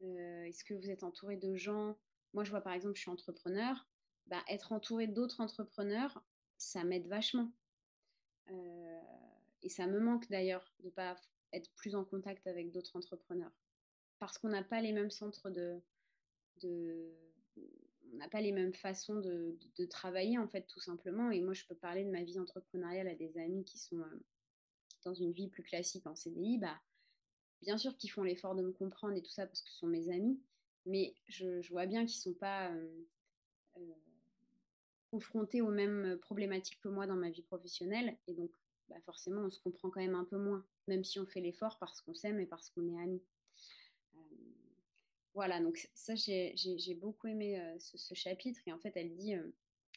est-ce 0.00 0.62
que 0.64 0.74
vous 0.74 0.90
êtes 0.90 1.02
entouré 1.02 1.36
de 1.36 1.56
gens? 1.56 1.98
Moi, 2.32 2.44
je 2.44 2.50
vois 2.50 2.60
par 2.60 2.72
exemple, 2.72 2.94
je 2.94 3.00
suis 3.00 3.10
entrepreneur. 3.10 3.88
Bah, 4.26 4.44
être 4.48 4.72
entouré 4.72 5.06
d'autres 5.06 5.40
entrepreneurs, 5.40 6.22
ça 6.58 6.84
m'aide 6.84 7.06
vachement. 7.06 7.50
Euh, 8.50 9.00
et 9.62 9.68
ça 9.68 9.86
me 9.86 9.98
manque 9.98 10.28
d'ailleurs 10.28 10.72
de 10.80 10.86
ne 10.86 10.90
pas 10.90 11.16
être 11.52 11.72
plus 11.74 11.94
en 11.94 12.04
contact 12.04 12.46
avec 12.46 12.70
d'autres 12.70 12.96
entrepreneurs. 12.96 13.52
Parce 14.18 14.38
qu'on 14.38 14.48
n'a 14.48 14.62
pas 14.62 14.80
les 14.80 14.92
mêmes 14.92 15.10
centres 15.10 15.50
de. 15.50 15.80
N'a 18.14 18.28
pas 18.28 18.40
les 18.40 18.52
mêmes 18.52 18.74
façons 18.74 19.20
de, 19.20 19.56
travailler, 19.90 20.38
en 20.38 20.48
fait, 20.48 20.66
tout 20.66 20.80
simplement. 20.80 21.30
Et 21.30 21.40
moi, 21.40 21.54
je 21.54 21.64
peux 21.66 21.74
parler 21.74 22.04
de 22.04 22.10
ma 22.10 22.22
vie 22.22 22.38
entrepreneuriale 22.38 23.08
à 23.08 23.14
des 23.14 23.36
amis 23.38 23.64
qui 23.64 23.78
sont 23.78 23.98
euh, 23.98 24.24
dans 25.04 25.14
une 25.14 25.32
vie 25.32 25.48
plus 25.48 25.62
classique 25.62 26.06
en 26.06 26.14
CDI. 26.14 26.58
Bah, 26.58 26.80
bien 27.62 27.78
sûr 27.78 27.96
qu'ils 27.96 28.10
font 28.10 28.22
l'effort 28.22 28.54
de 28.54 28.62
me 28.62 28.72
comprendre 28.72 29.16
et 29.16 29.22
tout 29.22 29.30
ça 29.30 29.46
parce 29.46 29.62
que 29.62 29.70
ce 29.70 29.78
sont 29.78 29.86
mes 29.86 30.08
amis. 30.10 30.40
Mais 30.86 31.14
je, 31.26 31.68
vois 31.70 31.86
bien 31.86 32.06
qu'ils 32.06 32.18
ne 32.18 32.32
sont 32.32 32.38
pas. 32.38 32.72
Euh, 32.72 33.04
confrontés 35.10 35.62
aux 35.62 35.70
mêmes 35.70 36.18
problématiques 36.20 36.80
que 36.80 36.88
moi 36.88 37.06
dans 37.06 37.16
ma 37.16 37.30
vie 37.30 37.42
professionnelle. 37.42 38.16
Et 38.26 38.34
donc, 38.34 38.50
bah 38.88 39.00
forcément, 39.04 39.42
on 39.42 39.50
se 39.50 39.60
comprend 39.60 39.90
quand 39.90 40.00
même 40.00 40.14
un 40.14 40.24
peu 40.24 40.38
moins, 40.38 40.64
même 40.86 41.04
si 41.04 41.18
on 41.18 41.26
fait 41.26 41.40
l'effort 41.40 41.78
parce 41.78 42.00
qu'on 42.00 42.14
s'aime 42.14 42.40
et 42.40 42.46
parce 42.46 42.70
qu'on 42.70 42.86
est 42.88 43.02
amis. 43.02 43.22
Voilà, 45.38 45.60
donc 45.60 45.88
ça, 45.94 46.16
j'ai 46.16 46.98
beaucoup 47.00 47.28
aimé 47.28 47.62
ce, 47.78 48.12
chapitre. 48.14 48.60
Et 48.66 48.72
en 48.72 48.80
fait, 48.80 48.92
elle 48.96 49.14
dit 49.14 49.36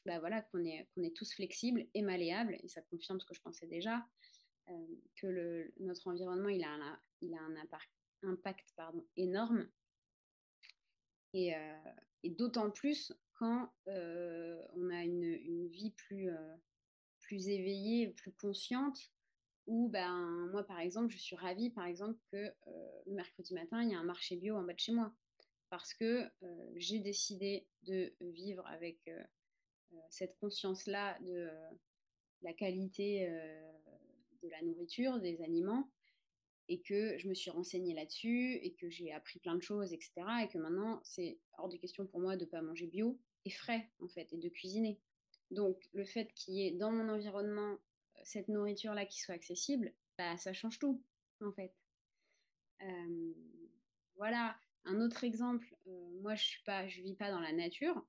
bah 0.06 0.20
voilà, 0.20 0.44
qu'on 0.44 0.64
est, 0.64 0.88
est 0.98 1.16
tous 1.16 1.34
flexibles 1.34 1.88
et 1.96 2.04
malléables. 2.04 2.60
Et 2.62 2.68
ça 2.68 2.84
confirme 2.84 3.20
ce 3.20 3.26
que 3.26 3.34
je 3.34 3.42
pensais 3.42 3.66
déjà, 3.66 4.06
que 5.16 5.74
notre 5.80 6.08
environnement, 6.10 6.50
il 6.50 6.64
a 6.64 6.70
un, 6.70 6.82
a 6.82 7.42
un 7.42 7.56
impact, 8.22 8.76
énorme. 9.18 9.68
Et, 11.34 11.56
d'autant 12.24 12.70
plus 12.70 13.12
quand 13.34 13.74
on 13.88 14.89
a 14.92 15.04
une, 15.04 15.68
vie 15.70 15.89
plus, 15.89 16.30
éveillée, 17.32 18.10
plus 18.10 18.32
consciente, 18.34 19.12
où 19.66 19.89
ben, 19.89 20.48
moi, 20.52 20.64
par 20.68 20.80
exemple, 20.82 21.12
je 21.12 21.18
suis 21.18 21.36
ravie, 21.36 21.72
par 21.72 21.86
exemple, 21.86 22.20
que 22.32 22.54
le 23.08 23.14
mercredi 23.16 23.56
matin, 23.56 23.82
il 23.82 23.89
y 23.89 23.96
a 23.96 24.00
un 24.00 24.04
marché 24.04 24.36
bio 24.36 24.56
en 24.56 24.62
bas 24.62 24.74
de 24.74 24.80
chez 24.80 24.92
moi. 24.92 25.12
Parce 25.72 25.96
que 25.96 26.30
j'ai 26.76 27.00
décidé 27.00 27.66
de 27.84 28.14
vivre 28.20 28.68
avec 28.68 29.10
cette 30.10 30.38
conscience-là 30.38 31.18
de 31.22 31.50
la 32.44 32.54
qualité 32.54 33.28
de 34.44 34.50
la 34.50 34.62
nourriture, 34.62 35.20
des 35.20 35.42
aliments, 35.42 35.90
et 36.68 36.82
que 36.82 37.18
je 37.18 37.28
me 37.28 37.34
suis 37.34 37.50
renseignée 37.52 37.94
là-dessus, 37.94 38.54
et 38.62 38.74
que 38.74 38.90
j'ai 38.90 39.12
appris 39.12 39.40
plein 39.40 39.56
de 39.56 39.62
choses, 39.62 39.94
etc. 39.94 40.12
Et 40.44 40.48
que 40.48 40.58
maintenant, 40.58 41.00
c'est 41.04 41.40
hors 41.58 41.70
de 41.70 41.78
question 41.78 42.06
pour 42.06 42.20
moi 42.20 42.38
de 42.38 42.46
ne 42.46 42.50
pas 42.50 42.62
manger 42.62 42.88
bio, 42.88 43.20
et 43.46 43.50
frais, 43.50 43.90
en 44.00 44.08
fait, 44.08 44.32
et 44.34 44.38
de 44.38 44.50
cuisiner. 44.50 45.00
Donc, 45.50 45.90
le 45.94 46.06
fait 46.06 46.32
qu'il 46.34 46.54
y 46.56 46.68
ait 46.68 46.72
dans 46.72 46.92
mon 46.92 47.10
environnement 47.10 47.74
euh, 47.74 48.22
cette 48.24 48.48
nourriture-là 48.48 49.06
qui 49.06 49.20
soit 49.20 49.36
accessible, 49.36 49.94
bah, 50.18 50.38
ça 50.38 50.54
change 50.54 50.80
tout, 50.80 51.04
en 51.42 51.52
fait. 51.52 51.74
Euh, 52.82 53.34
voilà. 54.16 54.56
Un 54.86 55.00
autre 55.02 55.24
exemple, 55.24 55.76
moi, 56.22 56.36
je 56.36 56.58
je 56.88 57.02
vis 57.02 57.16
pas 57.16 57.32
dans 57.32 57.40
la 57.40 57.54
nature 57.54 58.06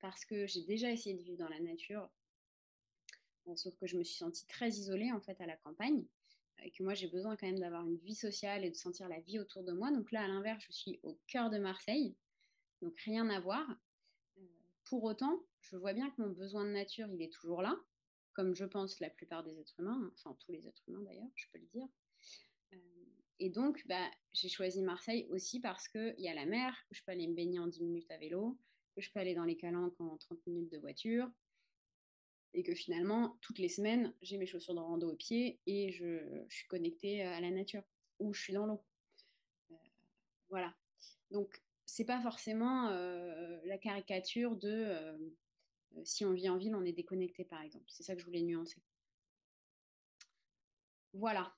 parce 0.00 0.24
que 0.24 0.46
j'ai 0.46 0.62
déjà 0.62 0.90
essayé 0.90 1.16
de 1.16 1.22
vivre 1.22 1.38
dans 1.38 1.48
la 1.48 1.60
nature, 1.60 2.10
sauf 3.54 3.76
que 3.76 3.86
je 3.86 3.96
me 3.96 4.04
suis 4.04 4.16
sentie 4.16 4.46
très 4.46 4.70
isolée, 4.70 5.12
en 5.12 5.20
fait, 5.20 5.40
à 5.40 5.46
la 5.46 5.56
campagne 5.56 6.06
et 6.64 6.70
que 6.70 6.82
moi 6.82 6.94
j'ai 6.94 7.08
besoin 7.08 7.36
quand 7.36 7.46
même 7.46 7.58
d'avoir 7.58 7.86
une 7.86 7.96
vie 7.96 8.14
sociale 8.14 8.64
et 8.64 8.70
de 8.70 8.76
sentir 8.76 9.08
la 9.08 9.20
vie 9.20 9.38
autour 9.38 9.64
de 9.64 9.72
moi. 9.72 9.90
Donc 9.90 10.12
là, 10.12 10.22
à 10.24 10.28
l'inverse, 10.28 10.64
je 10.66 10.72
suis 10.72 11.00
au 11.02 11.18
cœur 11.26 11.50
de 11.50 11.58
Marseille. 11.58 12.16
Donc 12.80 12.98
rien 13.00 13.28
à 13.30 13.40
voir. 13.40 13.66
Pour 14.84 15.04
autant, 15.04 15.42
je 15.60 15.76
vois 15.76 15.92
bien 15.92 16.10
que 16.10 16.20
mon 16.20 16.30
besoin 16.30 16.64
de 16.64 16.70
nature, 16.70 17.08
il 17.10 17.22
est 17.22 17.32
toujours 17.32 17.62
là, 17.62 17.76
comme 18.34 18.54
je 18.54 18.64
pense 18.64 19.00
la 19.00 19.10
plupart 19.10 19.42
des 19.42 19.58
êtres 19.58 19.78
humains, 19.78 20.10
enfin 20.14 20.36
tous 20.40 20.52
les 20.52 20.66
êtres 20.66 20.82
humains 20.88 21.02
d'ailleurs, 21.02 21.30
je 21.34 21.46
peux 21.52 21.58
le 21.58 21.66
dire. 21.66 21.88
Et 23.42 23.50
donc, 23.50 23.84
bah, 23.88 24.08
j'ai 24.32 24.48
choisi 24.48 24.82
Marseille 24.82 25.26
aussi 25.30 25.58
parce 25.58 25.88
qu'il 25.88 26.14
y 26.18 26.28
a 26.28 26.34
la 26.34 26.46
mer, 26.46 26.76
que 26.88 26.94
je 26.94 27.02
peux 27.02 27.10
aller 27.10 27.26
me 27.26 27.34
baigner 27.34 27.58
en 27.58 27.66
10 27.66 27.82
minutes 27.82 28.10
à 28.12 28.16
vélo, 28.16 28.56
que 28.94 29.00
je 29.00 29.10
peux 29.10 29.18
aller 29.18 29.34
dans 29.34 29.42
les 29.42 29.56
calanques 29.56 30.00
en 30.00 30.16
30 30.16 30.46
minutes 30.46 30.70
de 30.70 30.78
voiture, 30.78 31.28
et 32.54 32.62
que 32.62 32.72
finalement, 32.72 33.36
toutes 33.40 33.58
les 33.58 33.68
semaines, 33.68 34.14
j'ai 34.22 34.38
mes 34.38 34.46
chaussures 34.46 34.76
de 34.76 34.78
rando 34.78 35.10
aux 35.10 35.16
pieds 35.16 35.58
et 35.66 35.90
je, 35.90 36.44
suis 36.50 36.68
connectée 36.68 37.22
à 37.22 37.40
la 37.40 37.50
nature, 37.50 37.82
ou 38.20 38.32
je 38.32 38.40
suis 38.40 38.52
dans 38.52 38.64
l'eau. 38.64 38.80
Euh, 39.72 39.74
voilà. 40.48 40.72
Donc, 41.32 41.60
c'est 41.84 42.04
pas 42.04 42.22
forcément 42.22 42.90
euh, 42.90 43.58
la 43.64 43.76
caricature 43.76 44.54
de 44.54 44.70
euh, 44.70 45.18
si 46.04 46.24
on 46.24 46.32
vit 46.32 46.48
en 46.48 46.58
ville, 46.58 46.76
on 46.76 46.84
est 46.84 46.92
déconnecté, 46.92 47.44
par 47.44 47.60
exemple. 47.62 47.86
C'est 47.88 48.04
ça 48.04 48.14
que 48.14 48.20
je 48.20 48.26
voulais 48.26 48.42
nuancer. 48.42 48.80
Voilà. 51.12 51.52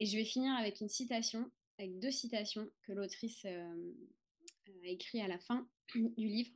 Et 0.00 0.06
je 0.06 0.16
vais 0.16 0.24
finir 0.24 0.54
avec 0.54 0.80
une 0.80 0.88
citation 0.88 1.50
avec 1.80 1.98
deux 1.98 2.10
citations 2.10 2.70
que 2.82 2.92
l'autrice 2.92 3.42
euh, 3.46 3.94
a 4.84 4.88
écrites 4.88 5.22
à 5.22 5.28
la 5.28 5.38
fin 5.38 5.66
du 5.94 6.28
livre. 6.28 6.54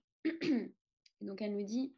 donc 1.23 1.41
elle 1.41 1.57
nous 1.57 1.65
dit 1.65 1.95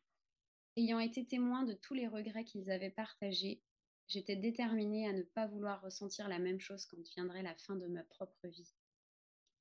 Ayant 0.77 1.01
été 1.01 1.27
témoin 1.27 1.65
de 1.65 1.73
tous 1.73 1.95
les 1.95 2.07
regrets 2.07 2.45
qu'ils 2.45 2.71
avaient 2.71 2.91
partagés, 2.91 3.63
j'étais 4.09 4.37
déterminée 4.37 5.09
à 5.09 5.13
ne 5.13 5.23
pas 5.23 5.47
vouloir 5.47 5.83
ressentir 5.83 6.29
la 6.29 6.39
même 6.39 6.61
chose 6.61 6.87
quand 6.87 7.03
viendrait 7.15 7.43
la 7.43 7.55
fin 7.57 7.75
de 7.75 7.87
ma 7.87 8.05
propre 8.05 8.47
vie. 8.47 8.75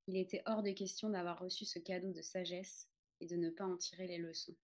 Il 0.07 0.17
était 0.17 0.43
hors 0.45 0.61
de 0.61 0.71
question 0.71 1.09
d'avoir 1.09 1.39
reçu 1.39 1.65
ce 1.65 1.79
cadeau 1.79 2.11
de 2.11 2.21
sagesse 2.21 2.87
et 3.21 3.25
de 3.25 3.35
ne 3.35 3.49
pas 3.49 3.65
en 3.65 3.77
tirer 3.77 4.07
les 4.07 4.19
leçons. 4.19 4.55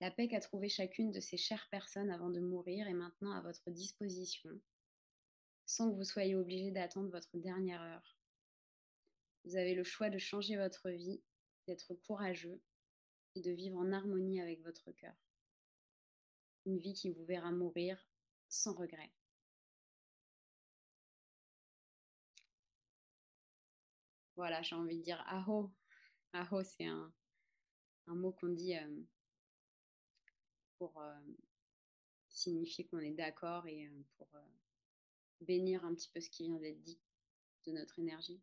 La 0.00 0.10
paix 0.10 0.28
qu'a 0.28 0.40
trouvée 0.40 0.70
chacune 0.70 1.10
de 1.10 1.20
ces 1.20 1.36
chères 1.36 1.68
personnes 1.70 2.10
avant 2.10 2.30
de 2.30 2.40
mourir 2.40 2.86
est 2.86 2.94
maintenant 2.94 3.32
à 3.32 3.42
votre 3.42 3.68
disposition, 3.70 4.58
sans 5.70 5.88
que 5.88 5.94
vous 5.94 6.04
soyez 6.04 6.34
obligé 6.34 6.72
d'attendre 6.72 7.10
votre 7.10 7.38
dernière 7.38 7.80
heure. 7.80 8.18
Vous 9.44 9.54
avez 9.54 9.72
le 9.72 9.84
choix 9.84 10.10
de 10.10 10.18
changer 10.18 10.56
votre 10.56 10.90
vie, 10.90 11.22
d'être 11.68 11.94
courageux 11.94 12.60
et 13.36 13.40
de 13.40 13.52
vivre 13.52 13.78
en 13.78 13.92
harmonie 13.92 14.40
avec 14.40 14.60
votre 14.62 14.90
cœur. 14.90 15.14
Une 16.66 16.78
vie 16.78 16.92
qui 16.92 17.10
vous 17.10 17.24
verra 17.24 17.52
mourir 17.52 18.04
sans 18.48 18.74
regret. 18.74 19.12
Voilà, 24.34 24.62
j'ai 24.62 24.74
envie 24.74 24.98
de 24.98 25.04
dire 25.04 25.22
aho. 25.28 25.70
Aho, 26.32 26.64
c'est 26.64 26.86
un, 26.86 27.12
mot 28.08 28.32
qu'on 28.32 28.48
dit 28.48 28.76
euh, 28.76 29.02
pour 30.78 31.00
euh, 31.00 31.20
signifier 32.28 32.88
qu'on 32.88 32.98
est 32.98 33.14
d'accord 33.14 33.68
et 33.68 33.86
euh, 33.86 34.02
pour 34.18 34.26
bénir 35.40 35.84
un 35.84 35.94
petit 35.94 36.10
peu 36.12 36.20
ce 36.20 36.30
qui 36.30 36.44
vient 36.44 36.58
d'être 36.58 36.80
dit 36.80 36.98
de 37.66 37.72
notre 37.72 37.98
énergie. 37.98 38.40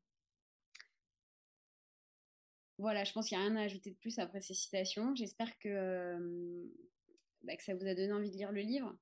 Voilà, 2.77 3.03
je 3.03 3.11
pense 3.11 3.27
qu'il 3.27 3.37
n'y 3.37 3.43
a 3.43 3.47
rien 3.47 3.55
à 3.55 3.63
ajouter 3.63 3.89
de 3.89 3.95
plus 3.95 4.19
après 4.19 4.41
ces 4.41 4.53
citations. 4.53 5.15
J'espère 5.15 5.57
que, 5.57 6.69
bah, 7.41 7.57
que 7.57 7.63
ça 7.63 7.73
vous 7.73 7.87
a 7.87 7.95
donné 7.95 8.13
envie 8.13 8.29
de 8.29 8.37
lire 8.37 8.51
le 8.51 8.61
livre, 8.61 8.95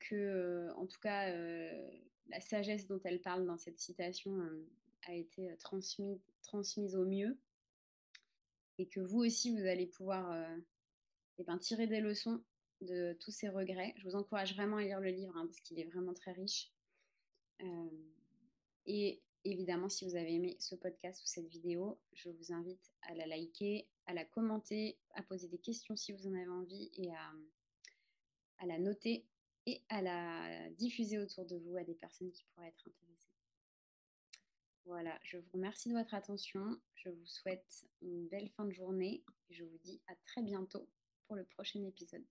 que, 0.00 0.70
en 0.76 0.86
tout 0.86 1.00
cas, 1.00 1.30
la 2.28 2.40
sagesse 2.40 2.86
dont 2.86 3.00
elle 3.04 3.20
parle 3.20 3.44
dans 3.44 3.58
cette 3.58 3.78
citation 3.78 4.38
a 5.06 5.14
été 5.14 5.50
euh, 5.50 5.56
transmis, 5.56 6.20
transmise 6.42 6.96
au 6.96 7.04
mieux 7.04 7.38
et 8.78 8.88
que 8.88 9.00
vous 9.00 9.20
aussi, 9.20 9.50
vous 9.50 9.66
allez 9.66 9.86
pouvoir 9.86 10.30
euh, 10.32 10.56
eh 11.38 11.44
ben, 11.44 11.58
tirer 11.58 11.86
des 11.86 12.00
leçons 12.00 12.42
de 12.80 13.16
tous 13.20 13.30
ces 13.30 13.48
regrets. 13.48 13.94
Je 13.96 14.04
vous 14.04 14.16
encourage 14.16 14.54
vraiment 14.54 14.78
à 14.78 14.82
lire 14.82 15.00
le 15.00 15.10
livre 15.10 15.36
hein, 15.36 15.46
parce 15.46 15.60
qu'il 15.60 15.78
est 15.78 15.84
vraiment 15.84 16.14
très 16.14 16.32
riche. 16.32 16.72
Et 18.86 19.22
évidemment, 19.44 19.88
si 19.88 20.04
vous 20.04 20.16
avez 20.16 20.34
aimé 20.34 20.56
ce 20.58 20.74
podcast 20.74 21.22
ou 21.22 21.26
cette 21.26 21.48
vidéo, 21.48 21.98
je 22.12 22.30
vous 22.30 22.52
invite 22.52 22.92
à 23.02 23.14
la 23.14 23.26
liker, 23.26 23.88
à 24.06 24.14
la 24.14 24.24
commenter, 24.24 24.98
à 25.14 25.22
poser 25.22 25.48
des 25.48 25.58
questions 25.58 25.96
si 25.96 26.12
vous 26.12 26.26
en 26.26 26.34
avez 26.34 26.48
envie 26.48 26.90
et 26.94 27.12
à, 27.12 27.32
à 28.58 28.66
la 28.66 28.78
noter 28.78 29.26
et 29.66 29.82
à 29.88 30.02
la 30.02 30.70
diffuser 30.70 31.18
autour 31.18 31.44
de 31.46 31.56
vous 31.56 31.76
à 31.76 31.84
des 31.84 31.94
personnes 31.94 32.32
qui 32.32 32.44
pourraient 32.44 32.68
être 32.68 32.88
intéressées. 32.88 33.28
Voilà, 34.84 35.16
je 35.22 35.38
vous 35.38 35.52
remercie 35.52 35.88
de 35.88 35.94
votre 35.94 36.14
attention. 36.14 36.80
Je 36.96 37.08
vous 37.08 37.26
souhaite 37.26 37.86
une 38.00 38.26
belle 38.26 38.48
fin 38.50 38.64
de 38.64 38.72
journée 38.72 39.22
et 39.48 39.54
je 39.54 39.64
vous 39.64 39.78
dis 39.78 40.00
à 40.08 40.14
très 40.26 40.42
bientôt 40.42 40.88
pour 41.26 41.36
le 41.36 41.44
prochain 41.44 41.84
épisode. 41.84 42.24